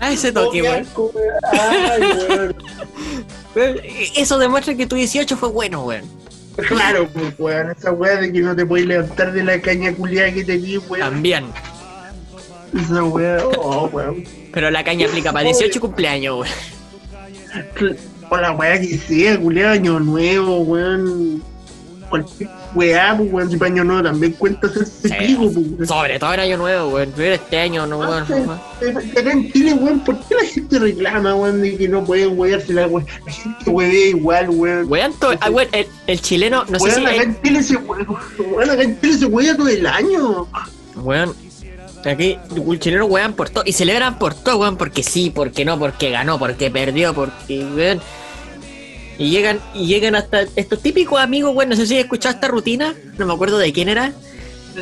[0.00, 0.64] A ese toque, Oh,
[1.14, 2.54] weón.
[3.54, 3.80] Weón,
[4.16, 6.21] Eso demuestra que tu 18 fue bueno, weón.
[6.56, 10.32] Claro, pues, weón, esa weá de que no te puedes levantar de la caña culiada
[10.32, 11.00] que tenías, weón.
[11.00, 11.44] También.
[12.78, 14.24] Esa weá, oh, weón.
[14.52, 16.46] Pero la caña aplica para 18 cumpleaños,
[17.80, 17.96] weón.
[18.30, 21.42] O la weá que sea, culiado, año nuevo, weón.
[22.12, 25.14] Cualquier weá, pues, weón, si para año nuevo también cuenta hacerse Sí.
[25.18, 25.88] pico, pues.
[25.88, 27.12] Sobre todo en año nuevo, weón.
[27.16, 28.22] Pero este año no, weón.
[28.22, 32.72] Acá en Chile, weón, ¿por qué la gente reclama, weón, de que no pueden wearse
[32.74, 33.06] la weón?
[33.26, 34.90] La gente huevea igual, weón.
[34.90, 37.00] Weón, ah, weón, el, el chileno, no sé si.
[37.00, 40.46] acá el- en Chile se weón, acá en Chile se huea todo el año.
[40.96, 41.34] Weón,
[42.04, 42.36] aquí
[42.70, 43.64] el chileno weón por todo.
[43.66, 48.00] Y celebran por todo, weón, porque sí, porque no, porque ganó, porque perdió, porque, weón.
[49.18, 51.68] Y llegan, y llegan hasta estos típicos amigos, weón.
[51.68, 54.12] No sé si has escuchado esta rutina, no me acuerdo de quién era.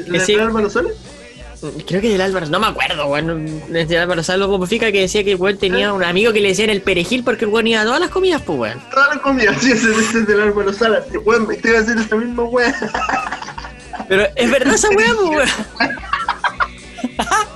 [0.07, 0.35] ¿Le Sí.
[0.37, 0.91] Álvaro Sola?
[1.87, 3.63] Creo que del Álvaro, no me acuerdo, weón.
[3.69, 6.71] Desde Álvaro Salvo Popofica que decía que el weón tenía un amigo que le decían
[6.71, 8.81] el perejil porque el weón iba a todas las comidas, pues weón.
[8.91, 11.05] Toda la comida, sí, ese es del Álvaro Sala.
[11.25, 12.75] Weón, me estoy haciendo esa misma weá.
[14.09, 15.49] Pero es verdad esa weá, pues weón.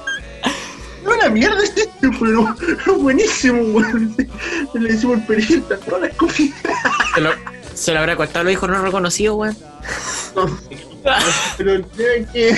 [1.25, 2.55] No, la mierda es esto, pero
[2.99, 4.15] buenísimo, weón.
[4.75, 6.61] Le decimos el perejil a todas las comidas.
[7.15, 7.31] Se lo,
[7.75, 9.57] se lo habrá contado a los hijos no reconocidos, weón.
[10.37, 10.59] No
[11.59, 12.49] pero el tema es que.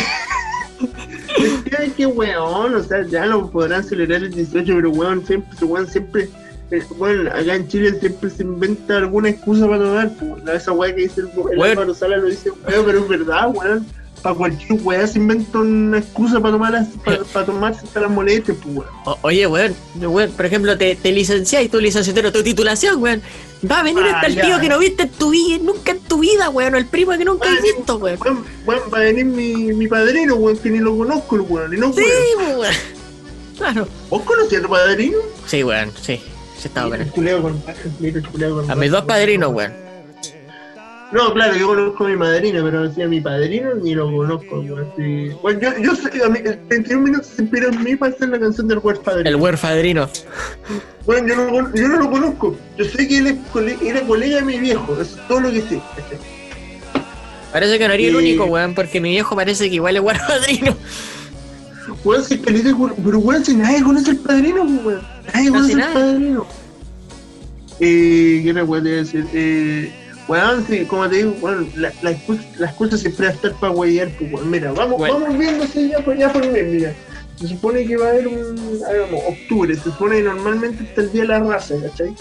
[1.39, 5.27] El tema es que, weón, o sea, ya lo podrán celebrar el 18, pero weón,
[5.27, 6.29] siempre, ese weón siempre.
[6.71, 10.73] eh, Bueno, acá en Chile siempre se inventa alguna excusa para tomar, pues, la- esa
[10.73, 11.63] weá que dice el, el.
[11.63, 13.87] Álvaro Sala lo dice, weón, pero es verdad, weón.
[14.27, 18.57] Para cualquier weá se inventa una excusa para tomar para, para tomarse hasta las molestias,
[18.61, 19.19] pues, weón.
[19.23, 23.23] Oye, weón, weón, por ejemplo, te, te licencias y tu licenciatero, tu titulación, weón.
[23.71, 26.01] Va a venir Ah, hasta el tío que no viste en tu vida, nunca en
[26.01, 28.19] tu vida, weón, o el primo que nunca has visto, weón.
[28.21, 31.77] Weón, weón, va a venir mi, mi padrino, weón, que ni lo conozco, weón, y
[31.77, 32.03] no, Sí,
[32.37, 32.59] weón.
[32.59, 32.75] weón.
[33.59, 33.87] Claro.
[34.11, 35.19] ¿Vos conocías a tu padrino?
[35.47, 36.21] Sí, weón, sí.
[36.59, 37.63] Sí estaba con
[38.69, 39.86] A mis dos padrinos, weón.
[41.13, 44.63] No, claro, yo conozco a mi madrina, pero si a mi padrino ni lo conozco.
[44.97, 45.31] Sí.
[45.41, 48.29] Bueno, yo, yo sé, a mí, el 31 minutos se inspiró en mí para hacer
[48.29, 50.09] la canción del West El huerfadrino.
[51.05, 52.57] Bueno, yo no, yo no lo conozco.
[52.77, 55.51] Yo sé que él es cole- era colega de mi viejo, eso es todo lo
[55.53, 55.81] que sé.
[57.53, 58.19] Parece que no haría el Sí.
[58.19, 60.77] único, weón, porque mi viejo parece que igual es huerfadrino.
[62.05, 65.01] Weón, si cul- pero weón, si nadie conoce al padrino, pues, weón.
[65.33, 65.95] Nadie conoce al nadie.
[65.95, 66.47] padrino.
[67.79, 69.27] Eh, ¿qué le puedo decir?
[69.33, 69.93] Eh,
[70.29, 73.53] weón, sí, como te digo, weón, la, la excusa, la excusa siempre va a estar
[73.55, 74.51] para huevear, pues, weón.
[74.51, 75.21] Mira, vamos, Bueno.
[75.21, 76.95] vamos viendo así ya por, ya por mes, mira.
[77.41, 81.13] Se supone que va a haber un, hagamos, octubre, se supone que normalmente está el
[81.13, 82.15] día de la raza, ¿cachai?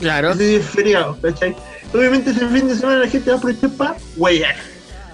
[0.00, 0.32] Claro.
[0.32, 1.56] Ese día es feriado, ¿cachai?
[1.94, 4.56] Obviamente ese fin de semana la gente va a aprovechar para huevear.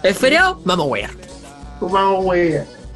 [0.02, 0.60] ¿Es feriado?
[0.64, 1.10] Vamos a wear.
[1.78, 2.34] Pues vamos,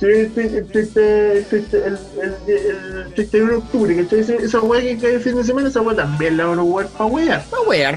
[0.01, 4.21] este- este- El el- el 31 de octubre, ¿cachai?
[4.45, 6.89] Esa- weá que cae el fin de semana, esa weá también la van a jugar
[6.89, 7.45] para wear.
[7.51, 7.97] Vamos a wear.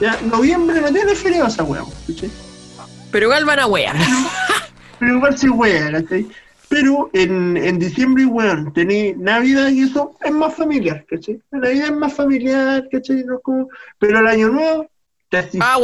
[0.00, 2.30] Ya, noviembre no tiene feriado esa weá, ¿cachai?
[3.10, 3.96] Pero igual van a wear.
[4.98, 6.26] Pero igual sí wea, ¿cachai?
[6.68, 11.40] Pero en, en diciembre, weón, tenéis Navidad y eso es más familiar, ¿cachai?
[11.52, 13.24] La Navidad es más familiar, ¿cachai?
[13.24, 13.68] No es como...
[13.98, 14.86] Pero el año nuevo,
[15.28, 15.78] te Ah,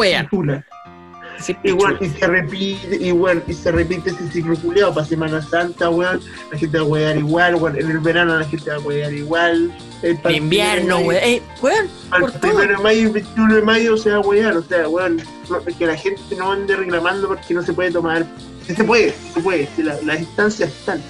[1.64, 6.20] Igual, y se repite, igual, y se repite ese ciclo culiado para Semana Santa, weón.
[6.50, 7.78] La gente va a huear igual, weón.
[7.78, 9.72] En el verano la gente va a huear igual.
[10.02, 11.22] El invierno, weón.
[11.22, 12.40] Eh, weón, Al por todo.
[12.40, 15.16] primero de mayo y el 21 de mayo se va a huear, o sea, weón.
[15.50, 18.24] no- que la gente no ande reclamando porque no se puede tomar.
[18.66, 19.68] Sí se puede, sí se puede.
[19.76, 21.00] si la- las instancias están.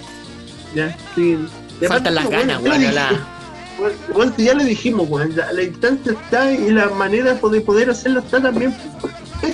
[0.74, 1.39] Ya, sí.
[1.87, 3.11] Faltan las ganas, weón, le la-
[4.37, 5.35] si ya le dijimos, weón.
[5.37, 8.74] La, la instancia está y la manera de poder hacerlo está también.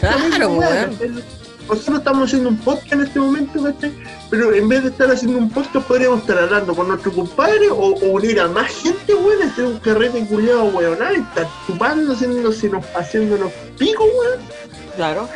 [0.01, 1.23] Claro, weá, weón.
[1.69, 3.93] Nosotros estamos haciendo un podcast en este momento, ¿cachai?
[4.31, 7.77] Pero en vez de estar haciendo un podcast, podríamos estar hablando con nuestro compadre o,
[7.77, 13.53] o unir a más gente, weón, hacer un carrete culiado, weón, estar chupando, haciéndose, haciéndonos
[13.77, 14.41] pico, weón.
[14.97, 15.29] Claro.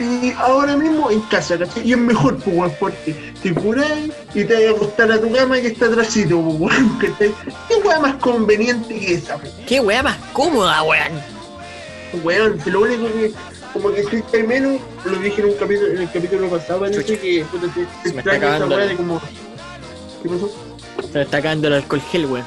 [0.00, 1.86] Y ahora mismo en casa, ¿cachai?
[1.86, 5.30] Y es mejor, pues, weón, porque te curáis y te vas a acostar a tu
[5.30, 7.32] cama que está atrásito, pues, weón, ¿cachai?
[7.68, 9.52] ¿Qué weón más conveniente que esa, pues?
[9.64, 11.36] Qué weá más cómoda, weón.
[12.24, 13.32] Weón, lo único que
[13.80, 16.86] como que se echa de menos, lo dije en un capítulo, en el capítulo pasado,
[16.90, 17.16] Chucha.
[17.18, 19.20] que puta, se, se Se me está extraña esa acabando weá el- de como.
[20.22, 20.50] ¿Qué pasó?
[21.02, 22.44] Se me está acabando el alcohol gel, weón.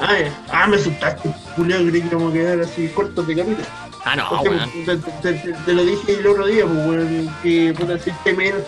[0.00, 0.44] Ah, ya.
[0.50, 3.66] ah, me asustaste, Julián, creí que íbamos a quedar así cortos de capítulo.
[4.04, 4.70] Ah, no, weón.
[4.84, 8.62] te, te- te- te lo dije el otro día, pues, weón, que puta, de menos,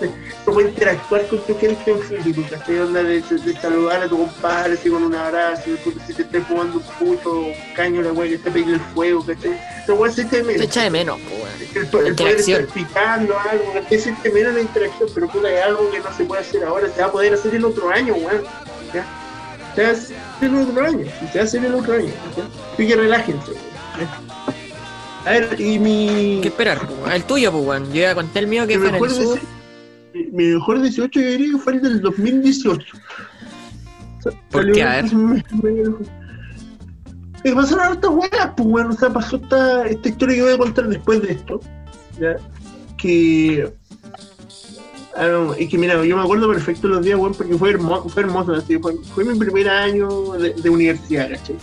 [0.44, 2.78] puedes interactuar con tu gente en físico, ¿cachai?
[2.78, 6.46] Onda de, de saludar a tu compadre así con un abrazo, puta, si te estés
[6.46, 9.60] fumando un puto, un caño, la weá que te pegue el fuego, ¿cachai?
[9.86, 9.92] Se
[10.24, 10.58] de menos.
[10.60, 11.48] Se echa de menos, po, weón.
[11.74, 15.90] El, el poder estar picando algo, se siente menos la interacción, pero puta, es algo
[15.90, 18.44] que no se puede hacer ahora, se va a poder hacer el otro año, weón.
[18.94, 19.04] ¿ya?
[19.74, 22.12] Se va a hacer el otro año, se va a hacer el otro año.
[22.36, 22.44] ¿ya?
[22.74, 24.33] Así que relájense, weón.
[25.26, 26.38] A ver, y mi.
[26.42, 27.12] ¿Qué esperar, weón?
[27.12, 27.86] El tuyo, po, weón.
[27.92, 29.40] Yo ya conté el mío que mi fue en el sur.
[30.32, 32.96] mi mejor 18 yo diría que fue el del 2018.
[34.22, 34.82] Sa- ¿Por qué?
[34.82, 35.04] A ver.
[37.36, 40.52] Es que pasaron hartas weas, pues bueno, o sea, pasó esta, esta historia que voy
[40.52, 41.60] a contar después de esto.
[42.18, 42.36] ¿ya?
[42.96, 43.70] Que.
[45.16, 48.08] ah, no, es que mira, yo me acuerdo perfecto los días, weón, porque fue hermoso,
[48.08, 51.56] fue hermoso, así, fue, fue mi primer año de, de universidad, ¿cachai?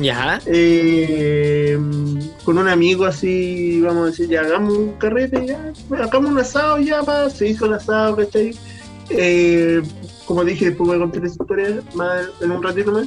[0.00, 0.40] Ya.
[0.46, 1.78] eh,
[2.44, 5.72] con un amigo así, vamos a decir, ya hagamos un carrete, ya,
[6.02, 8.56] hagamos un asado ya, pa, se hizo el asado, ¿cachai?
[9.10, 9.82] Eh,
[10.24, 11.82] como dije, después voy a contar esa historia
[12.40, 13.06] en un ratito más.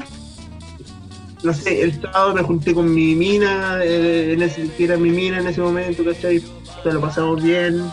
[1.43, 5.09] No sé, el sábado me junté con mi mina, eh, en ese, que era mi
[5.09, 6.37] mina en ese momento, ¿cachai?
[6.37, 7.83] O sea, lo pasamos bien.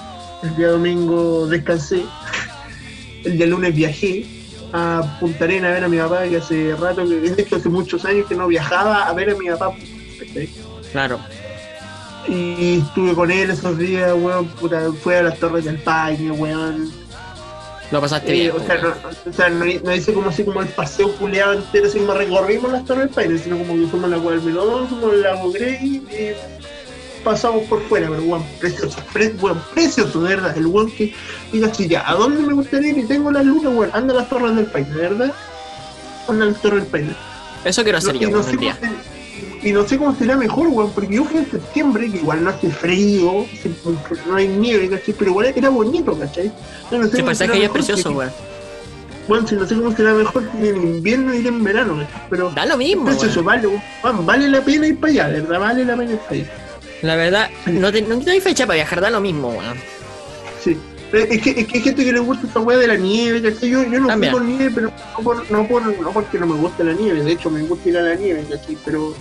[0.42, 2.04] El día domingo descansé.
[3.24, 4.39] El día lunes viajé
[4.72, 7.68] a Punta Arena a ver a mi papá, que hace rato, que de hecho hace
[7.68, 9.72] muchos años que no viajaba a ver a mi papá.
[10.92, 11.18] Claro.
[12.28, 16.90] Y estuve con él esos días, weón, puta, fue a las Torres del Paine, weón.
[17.90, 18.52] Lo pasaste Eh, bien.
[18.56, 18.88] o sea, no,
[19.28, 22.70] o sea, no, no hice como así como el paseo culeado entero, así como recorrimos
[22.70, 25.76] las Torres del Paine, sino como que fuimos a la Guadalmelón, fuimos al Lago Grey
[25.96, 26.59] y
[27.24, 31.14] pasamos por fuera, pero weón, precioso, pre, weón, precioso, de verdad, el weón que
[31.52, 32.98] diga así, ya, ¿a dónde me gustaría ir?
[32.98, 35.32] Y tengo las lunas, weón, anda a las Torres del Paine, de verdad,
[36.28, 37.14] anda a las Torres del Paine.
[37.64, 38.76] Eso quiero hacer No, yo, y, no sé día.
[38.80, 42.42] se- y no sé cómo será mejor, weón, porque yo fui en septiembre, que igual
[42.44, 43.44] no hace frío,
[44.26, 45.14] no hay nieve, ¿cachai?
[45.18, 46.50] Pero igual era bonito, ¿cachai?
[46.90, 48.30] Yo no sé Sí, paisaje será ya es precioso, que- weón.
[49.28, 52.02] Bueno, si no sé cómo será mejor en invierno ir en verano.
[52.30, 55.84] Pero Da lo mismo, precioso, vale, weón, vale la pena ir para allá, verdad, vale
[55.84, 56.44] la pena ir para allá.
[57.02, 59.76] La verdad, no, te, no hay fecha para viajar, da lo mismo, weón.
[60.62, 60.76] Sí.
[61.10, 63.42] Pero Es que, es que hay gente que le gusta esa weá de la nieve,
[63.42, 63.70] ¿cachai?
[63.70, 64.32] Yo, yo no También.
[64.32, 67.22] fui por nieve, pero no, por, no, por, no porque no me gusta la nieve,
[67.22, 68.76] de hecho me gusta ir a la nieve, ¿cachai?
[68.84, 69.14] Pero,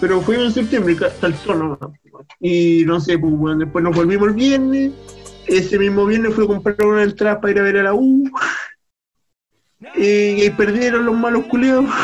[0.00, 1.94] pero fui en septiembre, ca- hasta el sol, ¿no?
[2.40, 4.92] Y no sé, pues bueno, después nos volvimos el viernes,
[5.46, 8.28] ese mismo viernes fui a comprar una entrada para ir a ver a la U,
[9.96, 11.84] y, y perdieron los malos culeados.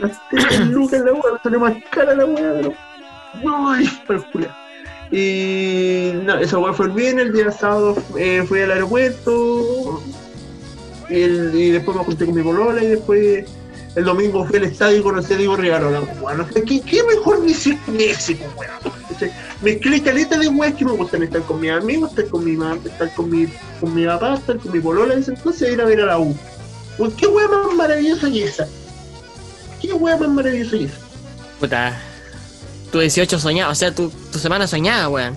[0.00, 2.72] Las tres lucas la weá, salió más cara la weá, pero.
[3.42, 4.56] Uy, para.
[5.10, 10.02] Y no, esa weá fue el viernes, el día sábado eh, fui al aeropuerto.
[11.08, 13.44] Y, y después me junté con mi polola y después
[13.94, 16.40] el domingo fui al estadio y conocí a Diego Rivarola, weón.
[16.40, 18.96] O sea, ¿qué, qué mejor decir que ese, weón?
[19.62, 22.78] Mezclé caleta de weas que me gustan estar con mis amigos, estar con mi mamá,
[22.84, 23.46] estar con mi,
[23.80, 26.36] con mi papá, estar con mi polola y entonces ir a ver a la U.
[27.16, 28.68] ¿Qué wea más maravillosa que esa?
[29.80, 30.98] ¿Qué wea más maravillosa esa?
[31.60, 32.00] Puta.
[32.92, 35.36] Tu 18 soñado, o sea, tu, tu semana soñada, weón.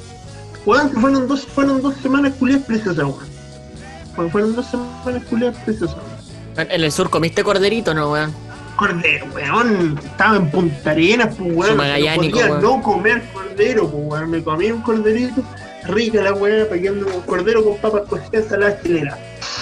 [0.65, 4.31] Weón, que fueron dos, fueron dos semanas culiadas preciosas, weón.
[4.31, 6.71] Fueron dos semanas culiadas preciosas, weón.
[6.71, 8.33] En el sur comiste corderito, ¿no, weón?
[8.75, 9.99] Cordero, weón.
[10.03, 11.77] Estaba en Punta Arenas, pues, weón.
[11.77, 12.61] No podía weón.
[12.61, 14.29] no comer cordero, pues, weón.
[14.29, 15.41] Me comí un corderito,
[15.85, 19.17] rica la weá, paqueando con cordero con papas cocidas, ensalada chilena.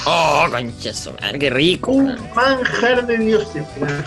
[0.06, 4.04] Oh, concha su madre, qué rico, Un manjar de dioses, weón.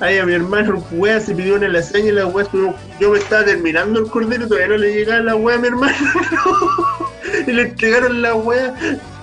[0.00, 3.44] Ay, a mi hermano, wea, se pidió una lasaña y la estuvo- Yo me estaba
[3.44, 5.96] terminando el cordero, todavía no le llegaba la wea a mi hermano.
[7.46, 8.74] y le entregaron la wea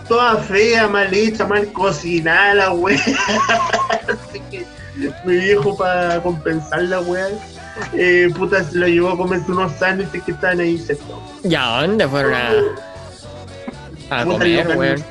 [0.08, 2.98] toda fea, mal hecha, mal cocinada la wea.
[4.08, 4.66] Así que
[5.26, 7.28] mi viejo para compensar la wea,
[7.94, 11.04] eh, puta, se lo llevó a comerse unos sándwiches que estaban ahí cerca.
[11.44, 12.50] ¿Ya dónde fueron a,
[14.12, 15.04] a Puta, comer, weón?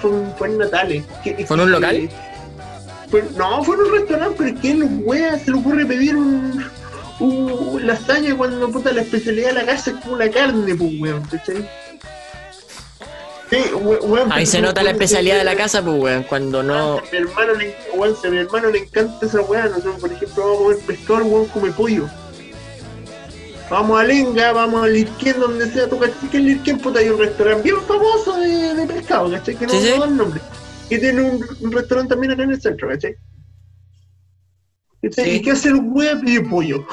[0.00, 1.04] Fue, un- fue en Natales.
[1.22, 2.08] ¿Qué- ¿Fue en un local?
[3.36, 6.64] No, fue en un restaurante, pero ¿quién los wea se le ocurre pedir un,
[7.20, 11.22] un lasaña cuando puta la especialidad de la casa es como la carne, pues weón,
[11.24, 11.68] ¿cachai?
[13.50, 16.98] Sí, we- weón, Ahí se nota la especialidad de la casa, pues, weón, cuando no...
[16.98, 20.42] A mi hermano le, weón, a mi hermano le encanta esa weá, nosotros por ejemplo
[20.42, 22.08] vamos a comer pescado, el weón come pollo.
[23.70, 27.08] Vamos a Lenga, vamos a Lirquén, donde sea, tú cachai que en Lirquén puta hay
[27.08, 29.54] un restaurante bien famoso de, de pescado, ¿cachai?
[29.56, 29.98] Que no Sí, sí.
[29.98, 30.40] da el nombre.
[30.92, 33.16] Que tiene un, un restaurante también acá en el centro, ¿cachai?
[35.10, 35.22] Sí.
[35.22, 36.20] ¿Y qué hace el weá?
[36.20, 36.86] Pide pollo.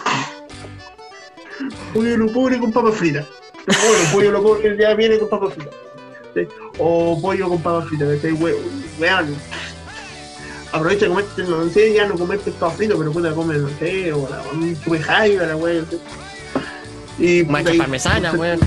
[1.93, 3.25] pollo lo pobre con papas fritas.
[3.67, 5.73] Bueno, pollo lo pobre ya viene con papas fritas.
[6.27, 6.47] ¿cachai?
[6.77, 8.31] O pollo con papas fritas, ¿cachai?
[8.33, 8.55] We-
[8.99, 9.35] Weón,
[10.71, 14.11] aprovecha de comerte, no sé, ya no comer pescado frito, pero puta comer, no sé,
[14.13, 15.99] o la, un jaiba, la sé.
[17.19, 18.59] Y Mancha y- parmesana, weón.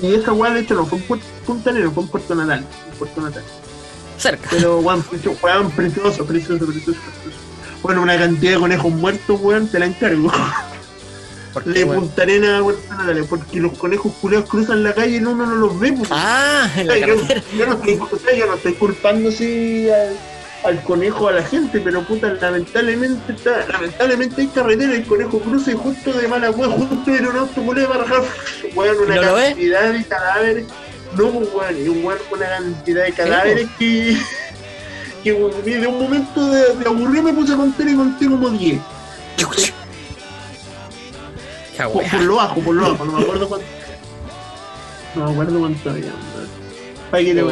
[0.00, 2.64] Y esa weá, de hecho, no fue en Pu- Punta Arenas, fue en Puerto Natal,
[2.90, 3.42] en Puerto Natal.
[4.18, 4.48] Cerca.
[4.50, 7.38] Pero, weón, precio- weón, precioso, precioso, precioso, precioso.
[7.82, 10.30] Bueno, una cantidad de conejos muertos, weón, te la encargo.
[11.52, 12.00] ¿Por qué, De weón?
[12.00, 15.54] Punta Arenas a Puerto Natal, porque los conejos culeados cruzan la calle y uno no
[15.54, 16.08] los ve, pues.
[16.12, 20.16] Ah, en la yo, no estoy, yo no estoy culpando así al,
[20.64, 25.38] al conejo a la gente, pero puta, lamentablemente está, lamentablemente hay carretera y el conejo
[25.40, 28.22] cruza y justo de mala wea, justo en un auto para rajar,
[28.74, 29.14] weón, una
[29.50, 30.64] cantidad de cadáveres.
[31.16, 34.16] No, pues, weón, y un weón con una cantidad de cadáveres que,
[35.22, 38.48] que weón, de un momento de, de aburrido me puse a contar y conté como
[38.50, 38.80] 10.
[41.76, 43.66] Ja, Por, por lo bajo, por lo bajo, no me acuerdo cuánto.
[45.14, 46.48] No me acuerdo cuánto había, weón.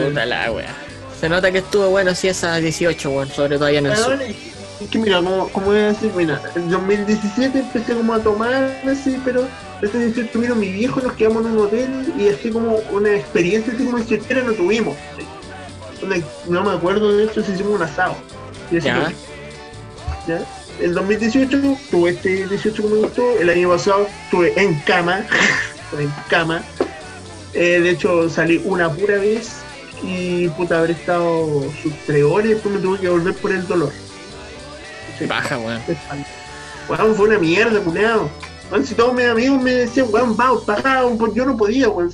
[0.09, 0.75] Puta la wea.
[1.21, 4.19] Se nota que estuvo bueno si esa 18, weón, sobre todo allá en el sur.
[4.85, 8.81] Es que mira, como, como voy a decir, mira, en 2017 empecé como a tomar
[8.87, 9.47] así, pero
[9.81, 13.73] este 18 vino mi viejo, nos quedamos en un hotel y así como una experiencia
[13.73, 14.97] así como no tuvimos.
[16.49, 18.17] No me acuerdo de hecho si hicimos un asado.
[18.71, 19.03] Y así Ya.
[19.05, 19.15] fue.
[20.27, 20.47] ¿Ya?
[20.81, 21.61] El 2018
[21.91, 25.25] tuve este 18 que me gustó, el año pasado estuve en cama,
[25.99, 26.63] en cama.
[27.55, 29.51] Eh, de hecho salí una pura vez
[30.03, 33.67] y puta haber estado sus tres horas y después me tuve que volver por el
[33.67, 33.93] dolor.
[35.19, 35.27] Sí.
[35.27, 35.81] Baja, weón.
[36.89, 38.29] Weón, fue una mierda, culeado.
[38.71, 40.65] Weón, si todos mis amigos me decían, weón, vamos,
[41.19, 42.11] pues yo no podía, weón.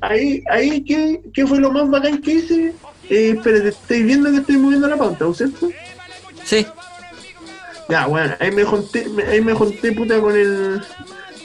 [0.00, 2.74] Ahí, ahí, ¿qué, ¿qué fue lo más bacán que hice?
[3.08, 5.70] Eh, espérate, ¿estáis viendo que estoy moviendo la pauta, ¿no cierto?
[6.44, 6.66] Sí.
[7.88, 10.82] Ya, bueno, ahí me junté, ahí me junté puta con el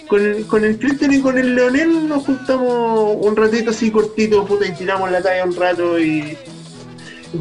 [0.07, 4.45] con el, con el Cristian y con el Leonel nos juntamos un ratito así cortito,
[4.45, 6.35] puta, y tiramos la talla un rato y,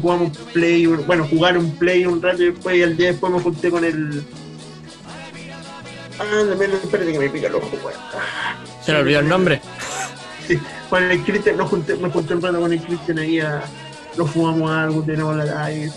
[0.01, 3.39] jugamos play, bueno, jugar un play un rato y después y al día después me
[3.39, 4.23] junté con el
[6.19, 7.97] Ah, también, espérate que me pica el ojo, weón.
[8.83, 9.61] Se le olvidó el nombre.
[10.47, 10.59] Sí,
[10.89, 13.61] con el Cristian, nos junté, me junté un rato con el Cristian ahí a.
[14.17, 15.91] Nos fumamos algo, tenemos la ¿cachai?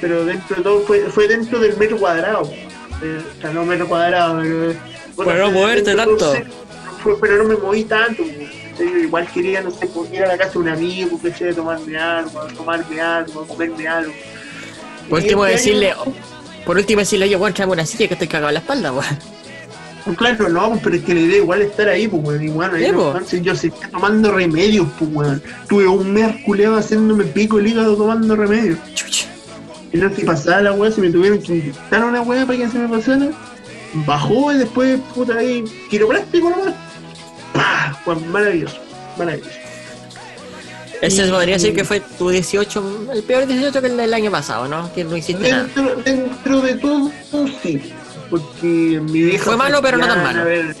[0.00, 2.40] pero dentro de todo fue, fue dentro del metro cuadrado.
[2.44, 4.74] O sea, no metro cuadrado, pero.
[5.18, 6.34] Pero no moverte todo, tanto.
[7.02, 8.22] fue- pero no me moví tanto.
[8.84, 11.54] Igual quería, no sé, pues, ir a la casa de un amigo, ¿cachai?
[11.54, 14.12] Tomarme algo, tomarme algo, comerme algo.
[15.08, 16.12] Por último este decirle, año-
[16.64, 19.18] por último decirle, oye, weón, tráeme una silla que estoy cagado en la espalda, weón.
[20.04, 22.42] Pues Claro, no, pero es que la idea igual es estar ahí, pues, weón.
[22.42, 25.42] Igual, ahí no, entonces yo seguía tomando remedios, pues, weón.
[25.68, 28.78] Tuve un mes culeado haciéndome pico el hígado tomando remedios.
[28.94, 29.26] Chucha.
[29.92, 32.68] Y no si pasaba la weá, si me tuvieron que inyectar una weá para que
[32.68, 33.28] se me pasara.
[34.06, 36.74] Bajó y después, puta, ahí, quiropráctico nomás.
[37.52, 38.00] ¡Pah!
[38.06, 38.76] Weón, maravilloso,
[39.18, 39.50] maravilloso.
[41.02, 44.30] Ese Y- podría decir que fue tu 18, el peor 18 que el del año
[44.30, 44.92] pasado, ¿no?
[44.92, 45.62] Que no hiciste nada.
[45.64, 47.10] Dentro, dentro de todo,
[47.62, 47.92] sí.
[48.28, 48.66] Porque
[49.02, 49.44] mi vieja.
[49.44, 50.42] Fue malo, pero no tan malo.
[50.42, 50.76] a ver,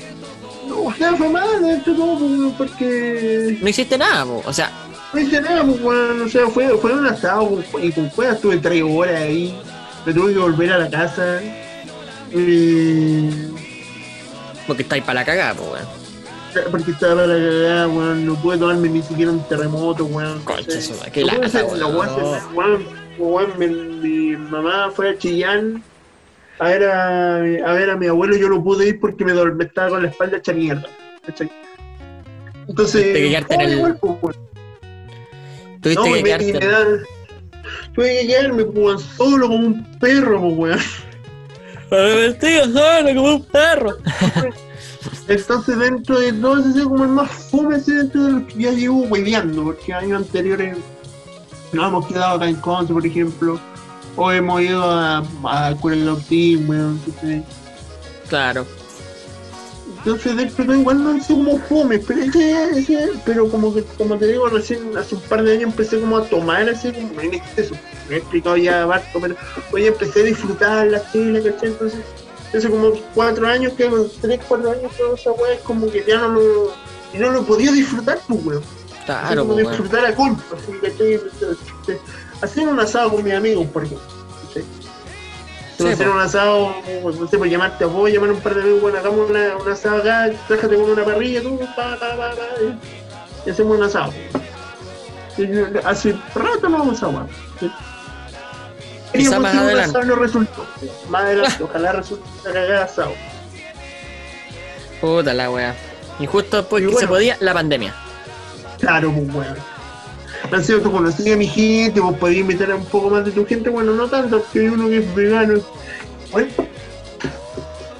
[0.68, 3.58] No, o sea, fue malo dentro de todo, pues, porque.
[3.60, 4.42] No hiciste nada, po.
[4.44, 4.70] o sea,
[5.12, 5.80] No hice nada, pues.
[5.82, 9.58] O sea, fue, fue un asado y con cuevas estuve tres horas ahí.
[10.06, 11.40] Me tuve que volver a la casa.
[12.32, 13.28] Y...
[14.66, 15.99] porque estáis para la cagada, po, weón.
[16.70, 18.26] Porque estaba para la cagada, weón.
[18.26, 20.40] No pude tomarme ni siquiera un terremoto, weón.
[20.42, 21.96] Concha su madre, qué lata, weón.
[22.54, 22.84] weón,
[23.18, 25.82] weón, mi, mi mamá fue a Chillán
[26.58, 28.36] a ver a, a ver a mi abuelo.
[28.36, 30.86] Yo no pude ir porque me, dol- me estaba con la espalda hecha mierda.
[31.26, 34.36] Entonces, Tuviste que quedarte en el- igual, pues, weón.
[35.82, 36.52] Tuviste No, que me, quedarte.
[36.52, 37.00] me dan.
[37.94, 40.78] Tuve que quedarme pues, weón, solo como un perro, pues, weón.
[41.90, 43.96] Me vestido solo como un perro.
[45.30, 48.62] Entonces dentro de todo ese es como el más fome ese dentro de los que
[48.64, 50.76] ya llevo hueveando, porque años anteriores
[51.72, 53.60] nos hemos quedado acá en Conce, por ejemplo,
[54.16, 55.76] o hemos ido a, a
[56.28, 57.44] Team, weón, ¿cachai?
[58.28, 58.66] Claro.
[59.98, 63.84] Entonces dentro de todo igual no sé como fome, pero ese, ese, pero como que
[63.84, 67.20] como te digo, recién hace un par de años empecé como a tomar así como
[67.20, 67.76] en exceso.
[68.08, 69.36] Me he explicado ya Barto, pero
[69.70, 71.68] oye empecé a disfrutar la tele, ¿cachai?
[71.68, 72.00] Entonces,
[72.58, 73.90] hace como cuatro años, que
[74.20, 76.72] tres, cuatro años toda esa weá es como que ya no lo,
[77.14, 78.62] no lo podía disfrutar, pues weón.
[79.06, 81.14] Claro, como pues, disfrutar a culpa, así, ¿cachai?
[81.14, 81.98] Entonces,
[82.42, 84.06] Hacer un asado con mis amigos, por ejemplo.
[85.76, 86.14] Sí, hacer po.
[86.14, 88.98] un asado, no sé, pues llamarte a vos, llamar a un par de amigos, bueno,
[88.98, 93.50] hagamos una, un asado acá, trájate con una parrilla, tú, pa, pa, pa, pa, y,
[93.50, 94.12] hacemos un asado.
[95.38, 95.44] Y
[95.84, 97.26] hace rato no vamos a.
[99.12, 99.98] Quizá más adelante.
[100.04, 100.66] no resultó.
[101.08, 103.12] Más adelante, ojalá resulte una cagada asado.
[105.00, 105.74] Puta la wea.
[106.18, 107.00] Y justo después que bueno.
[107.00, 107.94] se podía, la pandemia.
[108.78, 109.54] Claro, pues bueno.
[110.52, 113.30] Han sido tú conocías a mi gente, vos podías invitar a un poco más de
[113.30, 115.60] tu gente, bueno, no tanto, porque hay uno que es vegano.
[116.32, 116.48] Bueno,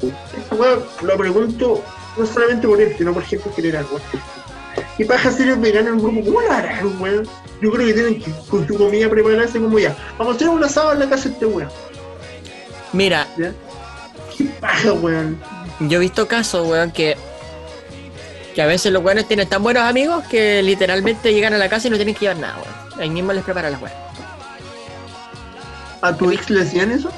[0.02, 1.82] esta weá lo pregunto
[2.16, 4.02] no solamente por él, sino por gente en general, weón.
[4.96, 6.24] ¿Qué paja ser vegano en un grupo?
[6.24, 7.28] ¿Cómo lo harán, weón?
[7.60, 9.94] Yo creo que tienen que con su comida prepararse como ya.
[10.18, 11.68] Vamos a hacer un asado en la casa de este weón.
[12.92, 13.52] Mira, ¿Ya?
[14.36, 15.38] ¿Qué paja, weón?
[15.80, 17.16] yo he visto casos, weón, que.
[18.54, 21.86] Que a veces los weones tienen tan buenos amigos que literalmente llegan a la casa
[21.86, 23.00] y no tienen que llevar nada, weón.
[23.00, 23.94] Ahí mismo les preparan las weas.
[26.02, 27.10] ¿A tu ex le decían eso?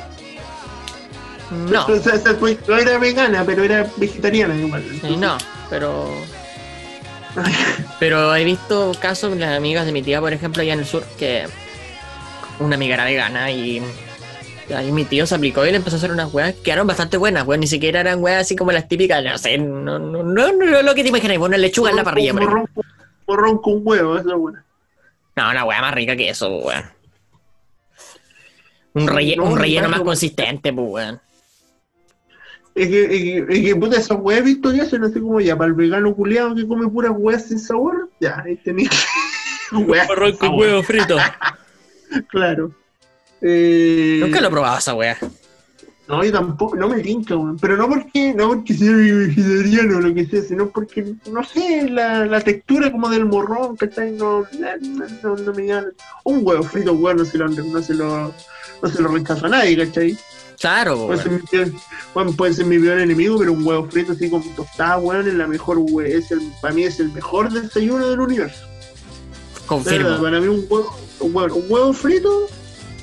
[1.50, 4.82] No, O sea, tu ex no era vegana, pero era vegetariana igual.
[5.02, 5.38] eh, no,
[5.70, 6.10] pero.
[7.98, 10.86] Pero he visto casos con las amigas de mi tía, por ejemplo, allá en el
[10.86, 11.46] sur, que
[12.60, 13.82] una amiga era vegana y
[14.74, 17.16] ahí mi tío se aplicó y le empezó a hacer unas weas que eran bastante
[17.16, 17.60] buenas, weón.
[17.60, 20.84] Ni siquiera eran weas así como las típicas, no sé, no, no, no, no es
[20.84, 22.42] lo que te imaginas, una lechuga en la parrilla, por
[23.26, 24.64] morrón, con- huevo, esa es buena.
[25.36, 26.84] No, una wea más rica que eso, weón.
[28.94, 31.20] Un, relle- No, un relleno más consistente, pues, weón.
[32.74, 35.56] Es que, es que, es que puta, esas weas visto ya son así como ya,
[35.56, 38.90] para el vegano culiado que come puras weas sin sabor, ya, ahí tenéis.
[39.72, 41.16] weas sin sabor, frito.
[42.28, 42.70] Claro.
[43.40, 45.16] Eh, Nunca lo he probado esa wea.
[46.08, 47.56] No, yo tampoco, no me tinca, weón.
[47.58, 51.88] Pero no porque, no porque sea vegetariano o lo que sea, sino porque, no sé,
[51.88, 54.12] la, la textura como del morrón, ¿cachai?
[54.12, 55.88] No, no, no, no me llama.
[56.24, 58.34] Un huevo frito, weón, no se lo, no se lo,
[58.82, 60.18] no se lo rechazo a nadie, ¿cachai?
[60.62, 61.40] Claro, Puede pues, ser, weón.
[61.42, 61.80] mi peor,
[62.14, 65.34] bueno, puede ser mi peor enemigo, pero un huevo frito así con tostada, weón, es
[65.34, 68.64] la mejor, we- es el, para mí es el mejor desayuno del universo.
[69.66, 70.22] Confirmo.
[70.22, 72.46] para mí un huevo, un huevo, un huevo frito,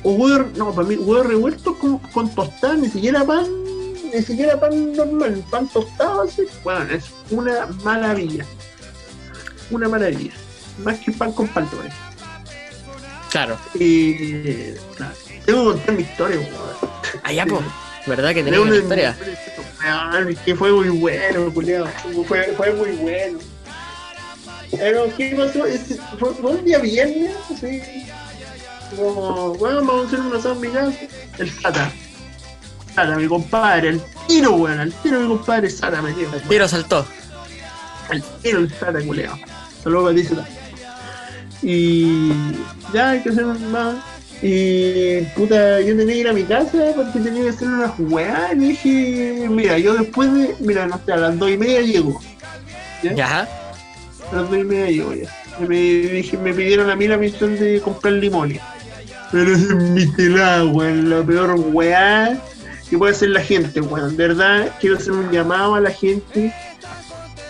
[0.03, 3.45] un huevo, no, para mí huevo revuelto con, con tostada, ni siquiera pan,
[4.13, 8.45] ni siquiera pan normal, pan tostado así, bueno, es una maravilla.
[9.69, 10.31] Una maravilla.
[10.83, 11.67] Más que pan con pan.
[13.31, 13.57] Claro.
[13.75, 15.13] Y claro,
[15.45, 16.88] tengo que contar mi historia, weón.
[17.23, 17.61] Allá, pues.
[18.07, 19.15] ¿Verdad que tenía una historia?
[20.45, 21.87] Que fue muy bueno, culiao.
[22.27, 23.39] Fue, fue muy bueno.
[24.71, 25.65] Pero, ¿qué pasó?
[26.17, 27.81] Fue, fue un día viernes, así.
[28.95, 30.61] Como, bueno, vamos a hacer un asado.
[31.37, 31.91] El Sata.
[32.95, 34.79] Sata, mi compadre, el tiro, weón.
[34.79, 36.33] El tiro, mi compadre, Sata, me dio.
[36.33, 37.05] El tiro saltó.
[38.09, 39.37] El tiro, el Sata, culiao.
[39.83, 40.47] Saludos ti, Sata.
[41.61, 42.31] Y
[42.93, 43.95] ya hay que hacer un más.
[44.41, 48.53] Y puta, yo tenía que ir a mi casa porque tenía que hacer unas weas.
[48.53, 52.21] Y dije, mira, yo después de, mira, no sé, a las dos y media llego.
[53.03, 53.13] ¿Ya?
[53.13, 53.47] Ya.
[54.31, 55.29] A las dos y media llego ya.
[55.59, 58.61] Y me, dije, me pidieron a mí la misión de comprar limones.
[59.31, 62.39] Pero es mi telada, weón, la peor weá
[62.89, 64.15] que puede hacer la gente, weón.
[64.15, 66.53] De verdad, quiero hacer un llamado a la gente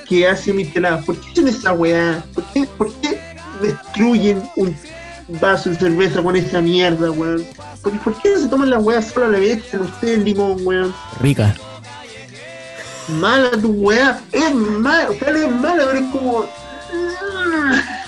[0.07, 1.05] que hace mis teladas.
[1.05, 2.23] ¿Por qué hacen esa weá?
[2.33, 3.19] ¿Por qué, por qué
[3.61, 4.75] destruyen un
[5.41, 7.45] vaso de cerveza con esa mierda, weón?
[7.81, 10.23] ¿Por, por qué no se toman las weas sola a la vez con ustedes el
[10.25, 10.93] limón, weón?
[11.21, 11.55] Rica.
[13.19, 16.45] Mala tu weá, es mala, claro es mala, pero es como.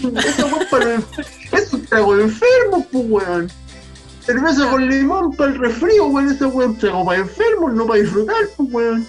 [0.03, 3.51] Weá para enfer- Es un trago de enfermos, pues weón.
[4.25, 6.29] Cerveza con limón para el resfrío, weón.
[6.31, 9.05] Esa weá es un trago para enfermos, no para disfrutar, pues weón.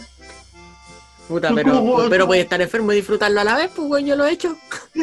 [1.28, 2.08] Puta, ¿Cómo, pero, cómo?
[2.10, 4.56] pero puede estar enfermo y disfrutarlo a la vez, pues, weón, yo lo he hecho.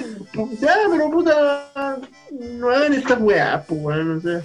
[0.62, 1.98] Ya, pero puta,
[2.32, 4.41] no hagan estas weas, pues weón, o sea.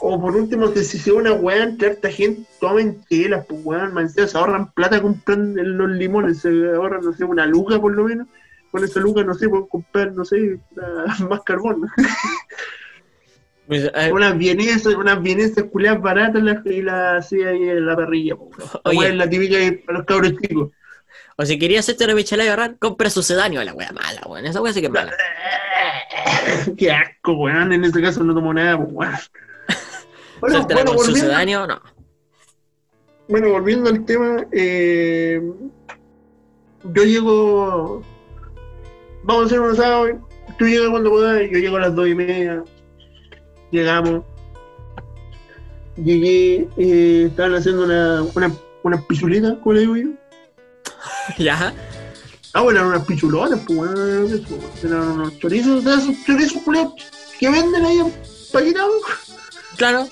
[0.00, 3.94] O por último, que si se una weá entre harta gente, tomen telas, pues weón,
[3.94, 8.04] man, se ahorran plata comprando los limones, se ahorran, no sé, una luca por lo
[8.04, 8.26] menos.
[8.70, 10.58] Con esa luca, no sé, pueden comprar, no sé,
[11.28, 11.86] más carbón.
[13.66, 17.96] Pues, eh, Unas vienesas, unas vienesas culiadas baratas las- y las hacía ahí en la
[17.96, 18.52] parrilla, weón.
[19.08, 20.70] La la típica para los cabros chicos.
[21.38, 24.46] O si querías hacerte una michelada de barran, compra sucedáneo a la wea mala, weón.
[24.46, 25.12] Esa wea sí que es mala.
[26.78, 27.72] Qué asco, weón.
[27.72, 29.14] En ese caso no tomo nada, pues, weón.
[30.40, 31.82] Bueno, Suéltala bueno, con volviendo, sucedáneo, no.
[33.28, 35.42] bueno, volviendo al tema, eh,
[36.84, 38.02] yo llego.
[39.24, 40.06] Vamos a hacer un asado.
[40.58, 42.64] Tú llegas cuando puedas, yo llego a las dos y media.
[43.70, 44.24] Llegamos.
[45.96, 48.52] Llegué, eh, estaban haciendo una, una,
[48.82, 50.08] una pichulita, ¿cómo le digo yo?
[51.38, 51.74] Ya.
[52.52, 53.90] Ah, bueno, eran unas pichulotas, pues,
[54.82, 56.94] eran unos chorizos, de esos chorizos culiados
[57.38, 58.00] que venden ahí
[58.50, 59.02] paquetados.
[59.76, 60.08] Claro.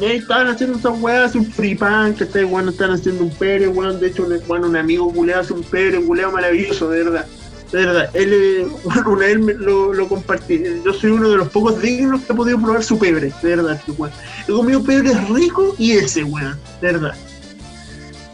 [0.00, 3.30] Y ahí estaban haciendo esas weas, un free pan, que está bueno, están haciendo un
[3.30, 4.00] pere, weón.
[4.00, 7.26] De hecho, un, bueno, un amigo culeado hace un pere, un maravilloso, de verdad.
[7.70, 10.62] De verdad, él, bueno, una vez me lo, lo compartí.
[10.84, 13.74] Yo soy uno de los pocos dignos que ha podido probar su pebre, de verdad,
[13.74, 14.12] este weón.
[14.48, 17.14] He comido pebre rico y ese, weón, de verdad.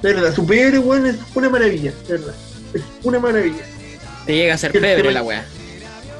[0.03, 2.35] De verdad, su pebre, weón, es una maravilla, de verdad.
[2.73, 3.65] Es una maravilla.
[4.27, 5.45] Te llega a ser pebre la wea.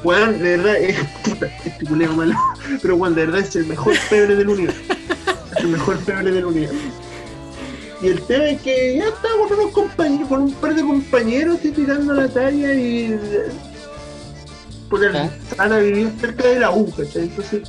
[0.03, 2.35] Weón, de verdad, es puta, este culeo malo.
[2.81, 4.81] Pero weón, de verdad es el mejor pebre del universo.
[5.57, 6.75] Es el mejor pebre del universo.
[8.01, 11.57] Y el tema es que ya estaba con unos compañeros, con un par de compañeros
[11.59, 13.19] así tirando la talla y
[14.89, 15.29] por el ¿Ah?
[15.55, 17.23] Sala vivía cerca de la U, ¿cachai?
[17.23, 17.63] Entonces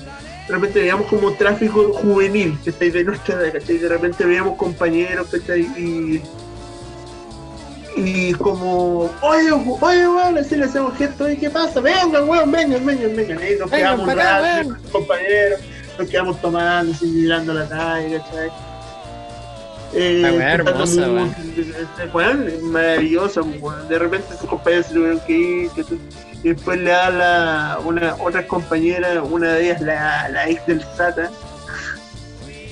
[0.51, 2.90] repente veíamos como tráfico juvenil, ¿cachai?
[2.90, 3.78] De nuestra edad, ¿cachai?
[3.78, 5.62] De repente veíamos compañeros, ¿cachai?
[5.77, 6.22] Y
[7.97, 11.81] y como, oye, oye, weón, así le hacemos gesto, oye, ¿qué pasa?
[11.81, 13.39] Vengan, weón, vengan, vengan, vengan.
[13.39, 15.60] Ahí nos quedamos un rato, compañeros,
[15.98, 18.51] nos quedamos tomando, así, mirando la talla, ¿cachai?
[19.93, 21.10] Eh, La hermosa,
[22.14, 23.89] weón, es maravillosa, weón.
[23.89, 25.98] De repente sus compañeros se tuvieron que ir, ¿cachai?
[26.42, 30.80] Y después le da la, una, otra compañera, una de ellas, la, la ex del
[30.96, 31.30] Sata.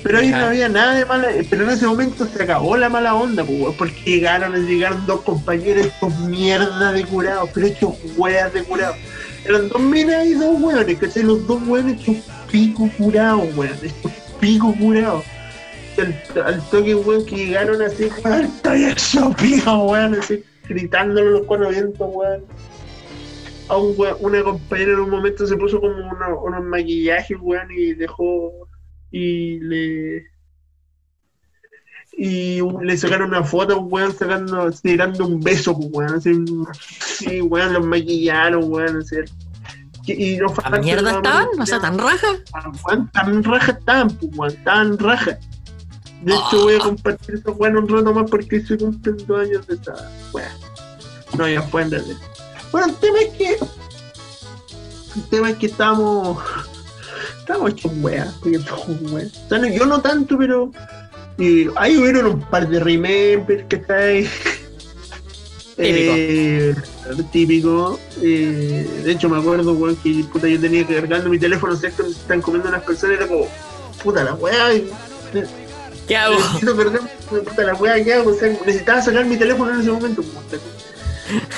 [0.03, 3.15] Pero ahí no había nada de mala, pero en ese momento se acabó la mala
[3.15, 8.63] onda, pues, porque llegaron, llegaron dos compañeros, estos mierda de curados, pero estos weas de
[8.63, 8.97] curados.
[9.45, 11.25] Eran dos minas y dos weones, ¿cachai?
[11.25, 12.17] Los dos weones estos
[12.51, 15.25] pico curados, weón, estos pico curados.
[15.99, 21.71] Al, al toque, weón, que llegaron así, estoy hecho pico, weón, así, gritándole los cuatro
[21.71, 22.45] vientos, weón.
[23.69, 27.69] A un weón- una compañera en un momento se puso como uno- unos maquillajes, weón,
[27.71, 28.69] y dejó
[29.11, 30.23] y le
[32.21, 36.33] y le sacaron una foto weón sacando, tirando un beso, pues, weón, así,
[37.01, 39.17] sí, weón, los maquillaron, weón, así.
[40.07, 41.49] Y, y no ¿A mierda estaban?
[41.61, 42.27] O sea, tan raja.
[42.87, 45.39] weón, tan raja estaban, pues, weón, tan raja.
[46.23, 49.67] De hecho, voy a compartir eso, weón, un rato más porque se cumplen dos años
[49.69, 50.49] de esa, weón.
[51.37, 52.15] No, ya pueden darle.
[52.73, 53.53] Bueno, el tema es que.
[55.17, 56.43] El tema es que estamos.
[57.41, 59.33] Estamos hechos weas, porque estamos weas.
[59.47, 60.71] O sea, no, yo no tanto, pero.
[61.39, 64.29] Y ahí hubieron un par de remembers que está ahí.
[65.77, 66.13] Típico.
[66.17, 66.75] Eh,
[67.33, 67.99] típico.
[68.21, 71.91] Eh, de hecho, me acuerdo, weón, que puta, yo tenía que cargando mi teléfono, sé
[71.93, 73.47] que me están comiendo unas personas, era como,
[74.03, 74.91] puta la weá, y-
[76.07, 76.35] ¿Qué hago?
[76.37, 77.01] necesito cargar,
[77.31, 78.31] puta la weá, ¿qué hago?
[78.31, 80.57] O sea, necesitaba sacar mi teléfono en ese momento, puta.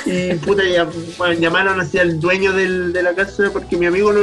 [0.07, 0.89] Y puta, ya,
[1.19, 4.21] bueno, llamaron hacia el dueño del, de la casa porque mi amigo, no,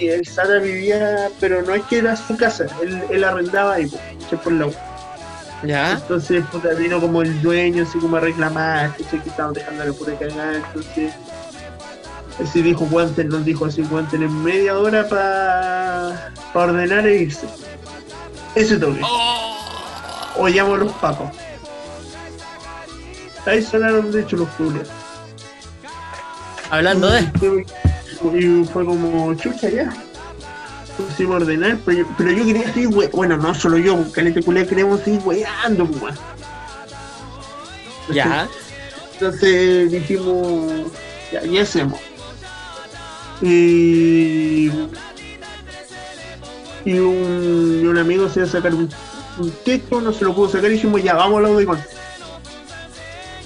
[0.00, 3.90] el Sara vivía, pero no es que era su casa, él, él arrendaba ahí,
[4.30, 4.68] pues, por la
[5.64, 5.92] Ya.
[5.92, 10.18] entonces, puta, vino como el dueño, así como a reclamar, que estaban dejando la pura
[10.18, 11.12] cagada, entonces.
[12.42, 17.46] Así dijo Guantes, nos dijo así, Guantes en media hora para ordenar e irse.
[18.54, 19.00] Ese toque.
[20.36, 21.30] O llamo a los pacos.
[23.46, 24.88] Ahí sonaron de hecho los culios.
[26.70, 27.20] Hablando de.
[28.34, 29.92] Y fue como, chucha ya.
[30.96, 34.42] Pusimos a ordenar, pero yo, pero yo quería seguir, we- bueno, no solo yo, calete
[34.42, 36.14] culia, queríamos seguir weando, pues, weón.
[38.12, 38.48] Ya.
[39.12, 40.72] Entonces dijimos,
[41.30, 42.00] ya, ¿qué hacemos?
[43.42, 44.70] Y,
[46.86, 48.88] y, un, y un amigo se iba a sacar un,
[49.38, 51.78] un texto, no se lo pudo sacar y dijimos, ya, vamos al audicón.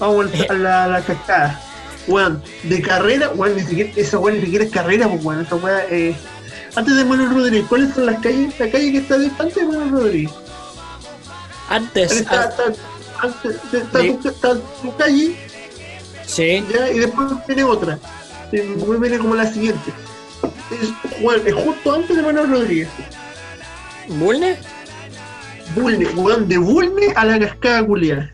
[0.01, 1.61] Vamos a la, la cascada.
[2.09, 5.55] Weón, de carrera, weón, ni siquiera, esa weón ni siquiera es carrera, pues weón, esa
[5.57, 6.17] weón eh,
[6.75, 8.59] antes de Manuel Rodríguez, ¿cuáles son las calles?
[8.59, 10.33] La calle que está distante de Manuel Rodríguez.
[11.69, 12.13] Antes.
[12.13, 12.81] Está, ah, está-
[13.23, 15.37] antes, está, tu, está tu calle
[16.25, 16.65] sí.
[16.73, 17.99] ya, y después viene otra.
[18.51, 19.93] Después viene como la siguiente.
[20.71, 22.89] Es, weón, es justo antes de Manuel Rodríguez.
[24.09, 24.57] ¿Bulne?
[25.75, 28.33] Bulne, weón, de Bulne a la cascada culiada.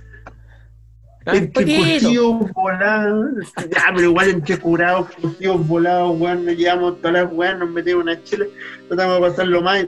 [1.26, 3.52] Entre curtidos, volados.
[3.70, 8.04] Ya, pero igual entre curados, curtidos, volados, weón, nos llevamos todas las weas, nos metemos
[8.04, 8.46] una chela,
[8.88, 9.86] tratamos de pasar lo más,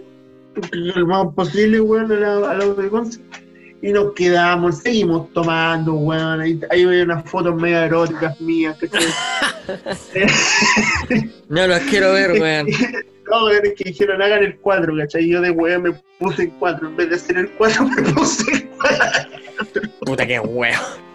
[0.72, 2.64] lo más posible, weón, a la, a la.
[3.80, 6.40] Y nos quedamos, seguimos tomando, weón.
[6.40, 9.06] Ahí, ahí veo unas fotos medio eróticas mías, ¿cachai?
[11.48, 12.66] No los quiero ver, weón.
[13.30, 15.24] No, weón, es que dijeron hagan el 4, ¿cachai?
[15.24, 18.02] Y yo de weón me puse el 4, en vez de hacer el 4 me
[18.12, 19.82] puse el 4.
[20.00, 21.07] Puta que weón.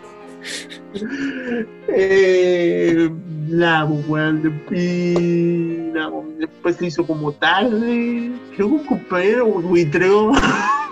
[1.87, 3.09] Eh,
[3.47, 4.61] nada, pues, weón.
[4.71, 8.31] Y nada, pues, después se hizo como tarde.
[8.55, 10.27] Creo que un compañero buitreó.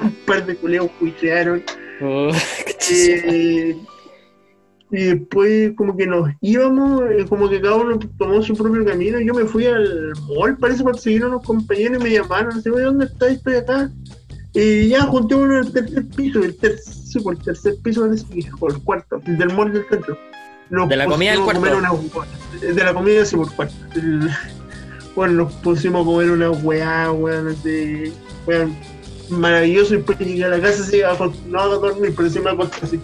[0.02, 1.64] un par de colegas buitrearon.
[2.80, 3.32] Chistoso.
[3.34, 3.76] Eh,
[4.94, 9.22] y después como que nos íbamos, eh, como que cada uno tomó su propio camino.
[9.22, 12.62] Yo me fui al mall, parece, para seguir a unos compañeros y me llamaron.
[12.74, 13.32] "Oye, ¿dónde estás?
[13.32, 13.90] Estoy acá.
[14.54, 18.50] Y ya juntémonos en el tercer piso, el tercer, sí, por el tercer piso que,
[18.60, 20.18] o el cuarto, el del mall del centro.
[20.70, 21.62] Nos De la comida del cuarto.
[21.62, 21.92] una-
[22.62, 23.74] de la comida, sí, por cuarto.
[23.96, 24.30] El-
[25.16, 28.14] bueno, nos pusimos a comer una weá, weón, así,
[28.48, 28.76] weón,
[29.30, 29.94] maravilloso.
[29.94, 31.02] Y después llegué a la casa, así,
[31.48, 33.00] no a dormir, pero sí me acosté así.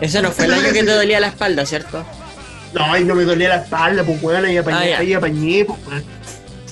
[0.00, 2.04] Ese no fue el año que te dolía la espalda, ¿cierto?
[2.74, 5.78] No, ahí no me dolía la espalda, pues weón, ahí apañé, Ah, ahí apañé, pues
[5.88, 6.04] weón.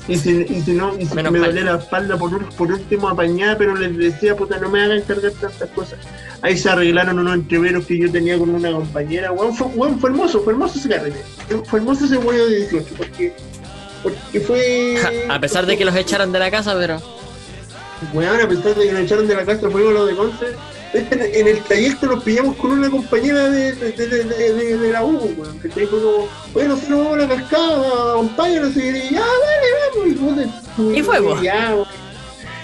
[0.07, 3.09] Y si, y si no, y si Menos me dolía la espalda por, por último
[3.09, 5.99] apañada, pero les decía, puta, no me hagan cargar tantas cosas.
[6.43, 10.11] Ahí se arreglaron unos entreveros que yo tenía con una compañera, weón, fue, weón, fue
[10.11, 11.23] hermoso, fue hermoso ese carrete.
[11.65, 13.33] Fue hermoso ese weón de 18, porque,
[14.03, 14.97] porque fue...
[15.01, 17.01] Ja, a pesar de que los echaron de la casa, pero.
[18.13, 20.47] Weón, a pesar de que nos echaron de la casa, fuimos los de Conce.
[21.35, 25.05] En el trayecto nos pillamos con una compañera de, de, de, de, de- de la
[25.05, 25.59] U, weón.
[25.61, 28.77] Que te como, bueno, si nos vamos a la cascada, acompáñanos.
[28.77, 30.97] Y ya, dale, vamos.
[30.97, 31.41] Y, fue, weón.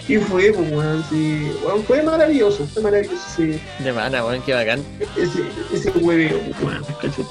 [0.08, 1.52] Y fue, pues, weón, sí.
[1.64, 4.82] Weón, fue maravilloso, fue maravilloso ese, De mana, weón, qué bacán.
[5.16, 7.24] ese, ese hueveo, weón, ¿cachai?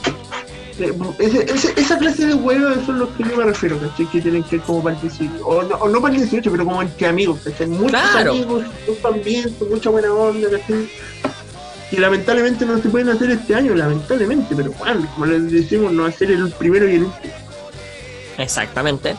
[1.19, 4.05] Ese, ese- esa clase de huevos son los que yo me refiero, ¿cachai?
[4.07, 6.49] Que tienen que ir como para el 18, o no, o no para el 18,
[6.51, 7.67] pero como entre amigos, ¿cachai?
[7.67, 8.31] Muchos Claro.
[8.31, 10.89] amigos, mucho ambiente, mucha buena onda, ¿cachai?
[11.91, 16.09] Y lamentablemente no se pueden hacer este año, lamentablemente, pero bueno, como les decimos, no
[16.11, 17.33] ser el primero y el último.
[18.37, 19.15] Exactamente.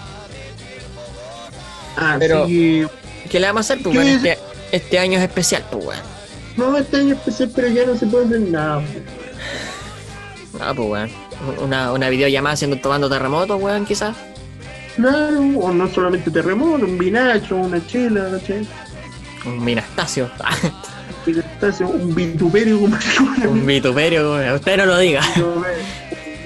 [1.97, 2.89] Así Pero- que,
[3.29, 3.83] ¿Qué le vamos a hacer?
[3.83, 4.25] Pues, ¿Qué weón, es?
[4.25, 4.39] este,
[4.73, 6.01] este año es especial, pues, weón.
[6.57, 8.83] no, este año especial, pero ya no se puede hacer nada.
[10.61, 11.11] Ah, pues, weón.
[11.63, 14.17] Una, una videollamada haciendo, tomando terremotos, weón, quizás.
[14.97, 18.67] Claro, o no solamente terremoto, un vinacho, una chela, ¿cachai?
[19.47, 20.31] Un Minastasio.
[21.27, 22.97] Un vituperio, como
[23.51, 24.55] un vituperio, weón.
[24.55, 25.21] Usted no lo diga.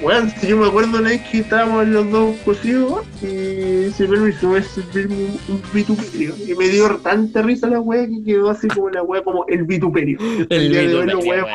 [0.02, 4.60] Bueno, si yo me acuerdo una vez que estábamos los dos cocidos y se permitió
[4.62, 6.34] servirme un, un vituperio.
[6.46, 9.62] Y me dio tanta risa la wea que quedó así como la wea como el
[9.62, 10.18] vituperio.
[10.50, 11.46] El día de hoy los vituperio,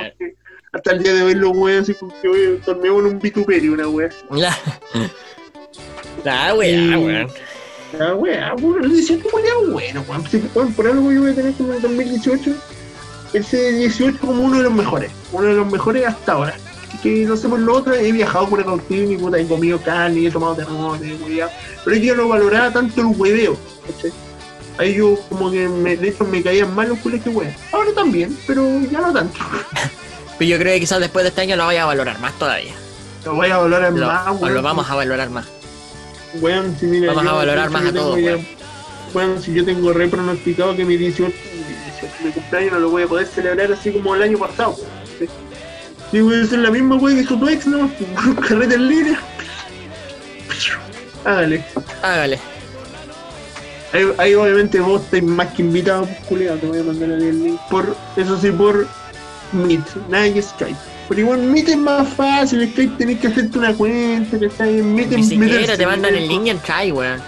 [0.72, 3.74] Hasta el día de hoy los weas así como que oye, torneo en un vituperio,
[3.74, 4.10] una wea.
[4.32, 4.56] La.
[6.24, 7.28] La weá, Y- weón.
[7.98, 10.24] La wea, bueno, el 18 bueno, bueno, weón.
[10.54, 12.52] Weón, por algo yo voy a tener como el 2018.
[13.34, 15.12] Ese 18 como uno de los mejores.
[15.32, 16.56] Uno de los mejores hasta ahora.
[17.02, 19.80] Que no sé por lo otro, he viajado por el cautivo y puta, he comido
[19.82, 21.52] carne, he tomado cuidado.
[21.86, 23.58] Pero yo no valoraba tanto el hueveo.
[24.78, 27.54] Ahí yo como que me, de hecho me caían mal los cules que weón.
[27.72, 29.40] Ahora también, pero ya no tanto.
[30.40, 32.74] Pero yo creo que quizás después de este año lo vaya a valorar más todavía.
[33.26, 34.54] Lo voy a valorar Lo, más, o weón.
[34.54, 35.46] lo vamos a valorar más.
[36.36, 38.48] Weón, si mira, Vamos a valorar más a todos, weón.
[39.14, 42.90] Weón, si yo tengo re pronosticado que mi 18, mi 18, mi cumpleaños no lo
[42.90, 44.76] voy a poder celebrar así como el año pasado.
[44.78, 45.30] weón.
[46.12, 46.22] Sí.
[46.22, 47.92] Voy a hacer la misma weón que hizo tu ex, ¿no?
[48.48, 49.20] Carrete en línea.
[51.26, 51.66] Hágale.
[52.02, 52.40] Hágale.
[53.92, 57.60] Ahí, ahí obviamente vos estáis más que invitado, culiao, te voy a mandar el link.
[57.70, 58.88] Por, eso sí, por
[59.54, 60.76] Meet, nada que Skype.
[61.08, 64.94] Pero igual Meet es más fácil, Skype tenés que hacerte una cuenta, que está en
[64.96, 67.20] Meet Ni siquiera te mandan en el link y entrar, weón.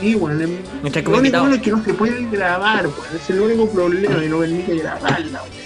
[0.00, 0.38] Sí, bueno,
[0.92, 3.16] que lo único es que no se puede grabar, weón.
[3.20, 5.60] Es el único problema de no permite grabarla, weón.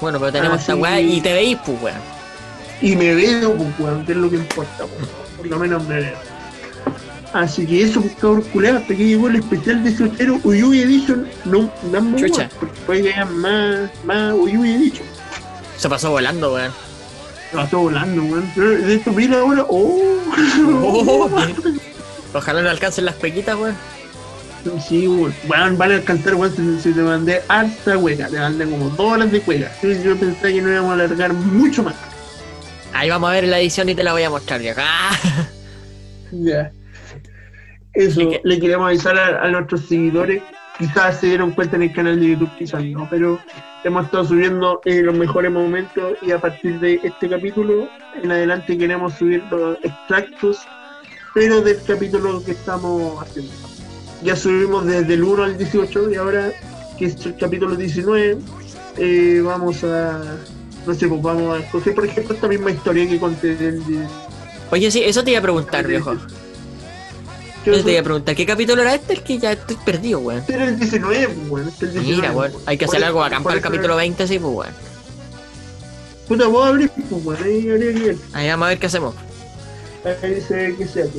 [0.00, 0.80] Bueno, pero tenemos Ah, esta sí.
[0.80, 1.98] weá y te veis, pues, weón.
[2.82, 5.08] Y me veo, pues, weón, que es lo que importa, weón.
[5.36, 6.29] Por lo menos me veo.
[7.32, 11.28] Así que eso, pues, cabrón, culero, hasta que llegó el especial de Sotero Uyuy Edition,
[11.44, 12.48] no, no Chucha.
[12.58, 15.06] porque puede que más, más Uyuy Edition.
[15.76, 16.72] Se pasó volando, weón.
[17.52, 18.52] No, estoy volando, weón.
[18.56, 20.18] De hecho, mira ahora, oh.
[20.82, 21.30] Oh.
[22.34, 23.76] Ojalá no alcancen las pequitas, weón.
[24.88, 28.64] Sí, weón, Weón, van a alcanzar, weón, si, si te mandé harta hueca, te mandé
[28.68, 29.70] como dos horas de hueca.
[29.80, 31.94] Sí, Yo pensé que no íbamos a alargar mucho más.
[32.92, 34.74] Ahí vamos a ver la edición y te la voy a mostrar ya.
[34.76, 35.16] Ah,
[36.32, 36.72] Ya.
[37.94, 40.42] Eso, le queremos avisar a, a nuestros seguidores
[40.78, 43.38] quizás se dieron cuenta en el canal de YouTube, quizás no, pero
[43.84, 47.86] hemos estado subiendo eh, los mejores momentos y a partir de este capítulo
[48.22, 50.60] en adelante queremos subir los extractos,
[51.34, 53.52] pero del capítulo que estamos haciendo.
[54.22, 56.50] Ya subimos desde el 1 al 18 y ahora
[56.98, 58.38] que es el capítulo 19
[58.96, 60.22] eh, vamos a,
[60.86, 63.84] no sé, pues vamos a escoger por ejemplo esta misma historia que conté del...
[63.86, 64.06] de-
[64.70, 66.16] Oye, sí, eso te iba a preguntar, viejo.
[67.64, 69.12] ¿Qué Eso te iba a preguntar, ¿qué capítulo era este?
[69.12, 70.40] El que ya estoy perdido, weón.
[70.40, 72.16] Este era el 19, pues, bueno, este es el 19.
[72.16, 74.74] Mira, weón, hay que hacer algo por para el capítulo 20, sí, pues, weón.
[76.26, 78.16] Puta, vos abrís, pues, bueno, ahí habría que ver.
[78.32, 79.14] Ahí vamos a ver qué hacemos.
[80.22, 81.18] Ahí se ve que se hace.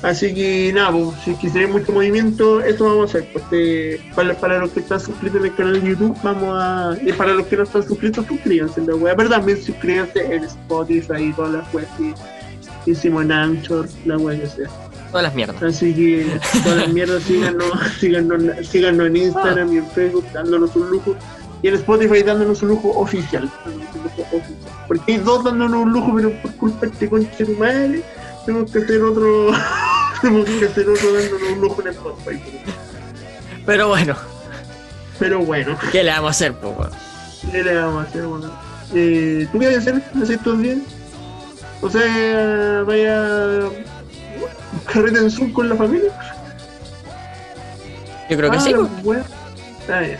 [0.00, 3.28] Así que nada, pues, si ve mucho movimiento, eso vamos a hacer.
[3.32, 6.96] Pues, eh, para, para los que están suscritos en el canal de YouTube, vamos a.
[7.02, 9.14] Y para los que no están suscritos, suscríbanse la web.
[9.16, 12.14] Pero también suscríbanse en Spotify y todas las que
[12.86, 14.68] hicimos en Anchor, la web que sea.
[15.10, 15.62] Todas las mierdas.
[15.62, 20.90] Así que todas las mierdas síganos, síganos, síganos en Instagram y en Facebook dándonos un
[20.90, 21.16] lujo.
[21.62, 23.50] Y en Spotify dándonos un lujo oficial.
[23.64, 24.72] dándonos un lujo oficial.
[24.86, 28.02] Porque hay dos dándonos un lujo, pero por culpa de este conche de madre,
[28.44, 29.50] tenemos que hacer otro.
[30.20, 32.42] tenemos que hacer otro dándonos un lujo en Spotify.
[33.66, 34.16] Pero bueno,
[35.18, 36.90] Pero bueno, ¿qué le vamos a hacer, weón?
[37.50, 38.22] ¿qué le vamos a hacer?
[38.24, 38.50] Bueno,
[38.94, 40.78] eh, ¿Tú qué vas a hacer hace estos días?
[41.80, 43.68] O sea, vaya.
[44.92, 46.10] carrete en Zoom con la familia.
[48.28, 48.74] Yo creo que Ah, sí,
[49.04, 49.20] pues.
[49.88, 50.18] Ah, ya.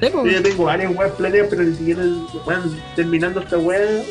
[0.00, 0.32] Sí, pues.
[0.34, 2.02] Yo tengo varias weas planeadas, pero ni siquiera
[2.46, 4.02] weón, terminando esta wea,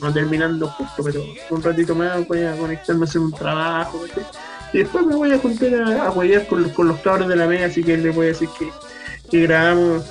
[0.00, 4.04] no terminando justo, pero un ratito más voy a conectarme a hacer un trabajo.
[4.72, 6.12] Y después me voy a juntar a, a
[6.48, 8.68] con, los- con los cabros de la mega, así que les voy a decir que,
[9.30, 10.04] que grabamos.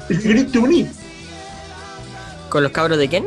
[0.51, 0.87] Te unís,
[2.49, 3.25] ¿Con los cabros de quién?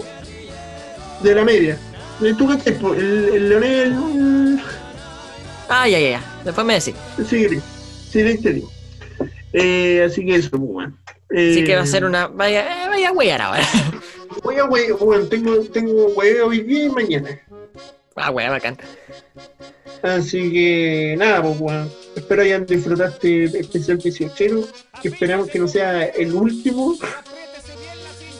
[1.22, 1.78] de la media.
[2.18, 2.46] ¿Tú
[2.80, 2.94] po?
[2.94, 4.60] El, el Leonel, el-
[5.68, 6.24] Ah, ya, ya, ya.
[6.44, 6.94] Después me decís.
[7.28, 7.46] sí,
[8.10, 8.70] sí, te digo.
[9.52, 10.96] Eh, así que eso, pues, bueno.
[11.30, 12.28] Así que va a Eh, ser una.
[12.28, 13.66] Vaya, eh, vaya a huear ahora.
[14.42, 17.40] Voy a huevear, bueno, tengo, tengo hueveo hoy día y mañana.
[18.14, 18.76] Ah, wea, bacán.
[20.02, 24.68] Así que nada, pues bueno, espero hayan disfrutado este especial 18,
[25.02, 26.96] que esperamos que no sea el último.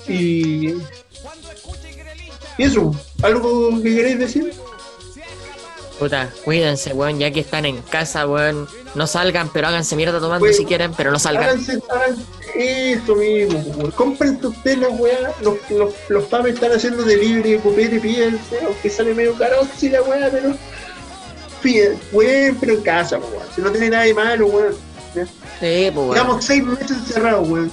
[0.09, 0.75] Y,
[2.59, 2.91] y eso,
[3.23, 4.53] ¿algo que queréis decir?
[5.99, 8.69] Puta, cuídense, weón, ya que están en casa, weón.
[8.95, 10.55] No salgan, pero háganse mierda tomando Weón.
[10.55, 11.45] si quieren, pero no salgan.
[11.45, 12.17] Háganse, hagan
[12.55, 13.91] eso mismo, pues, weón.
[13.93, 19.15] compren ustedes las weas, los, los, los papás están haciendo delivery, copete, pídense, aunque sale
[19.15, 20.55] medio caro, sí la wea, pero
[21.63, 23.47] piden, weón, pero en casa, pues, weón.
[23.55, 24.75] si no tiene nada de malo, weón.
[25.15, 25.25] Sí,
[25.61, 26.13] pues, weón.
[26.13, 27.71] Llevamos seis meses encerrados, weón.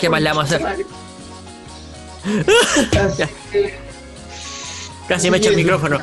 [0.00, 0.86] ¿Qué más le vamos a hacer?
[5.08, 5.98] Casi me echo el micrófono.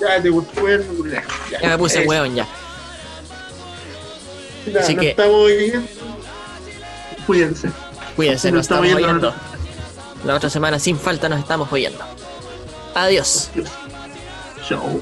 [0.00, 0.68] Ya te gustó.
[0.68, 1.22] Ya,
[1.62, 2.08] Ya me puse eso.
[2.08, 2.46] weón ya.
[4.72, 5.50] Ya, Así que- estamos.
[7.26, 7.70] Cuídense.
[8.16, 9.34] Cuídense, Nos nos estamos oyendo.
[10.24, 11.98] La otra semana sin falta nos estamos oyendo.
[12.94, 13.50] Adiós.
[14.68, 15.00] Chao.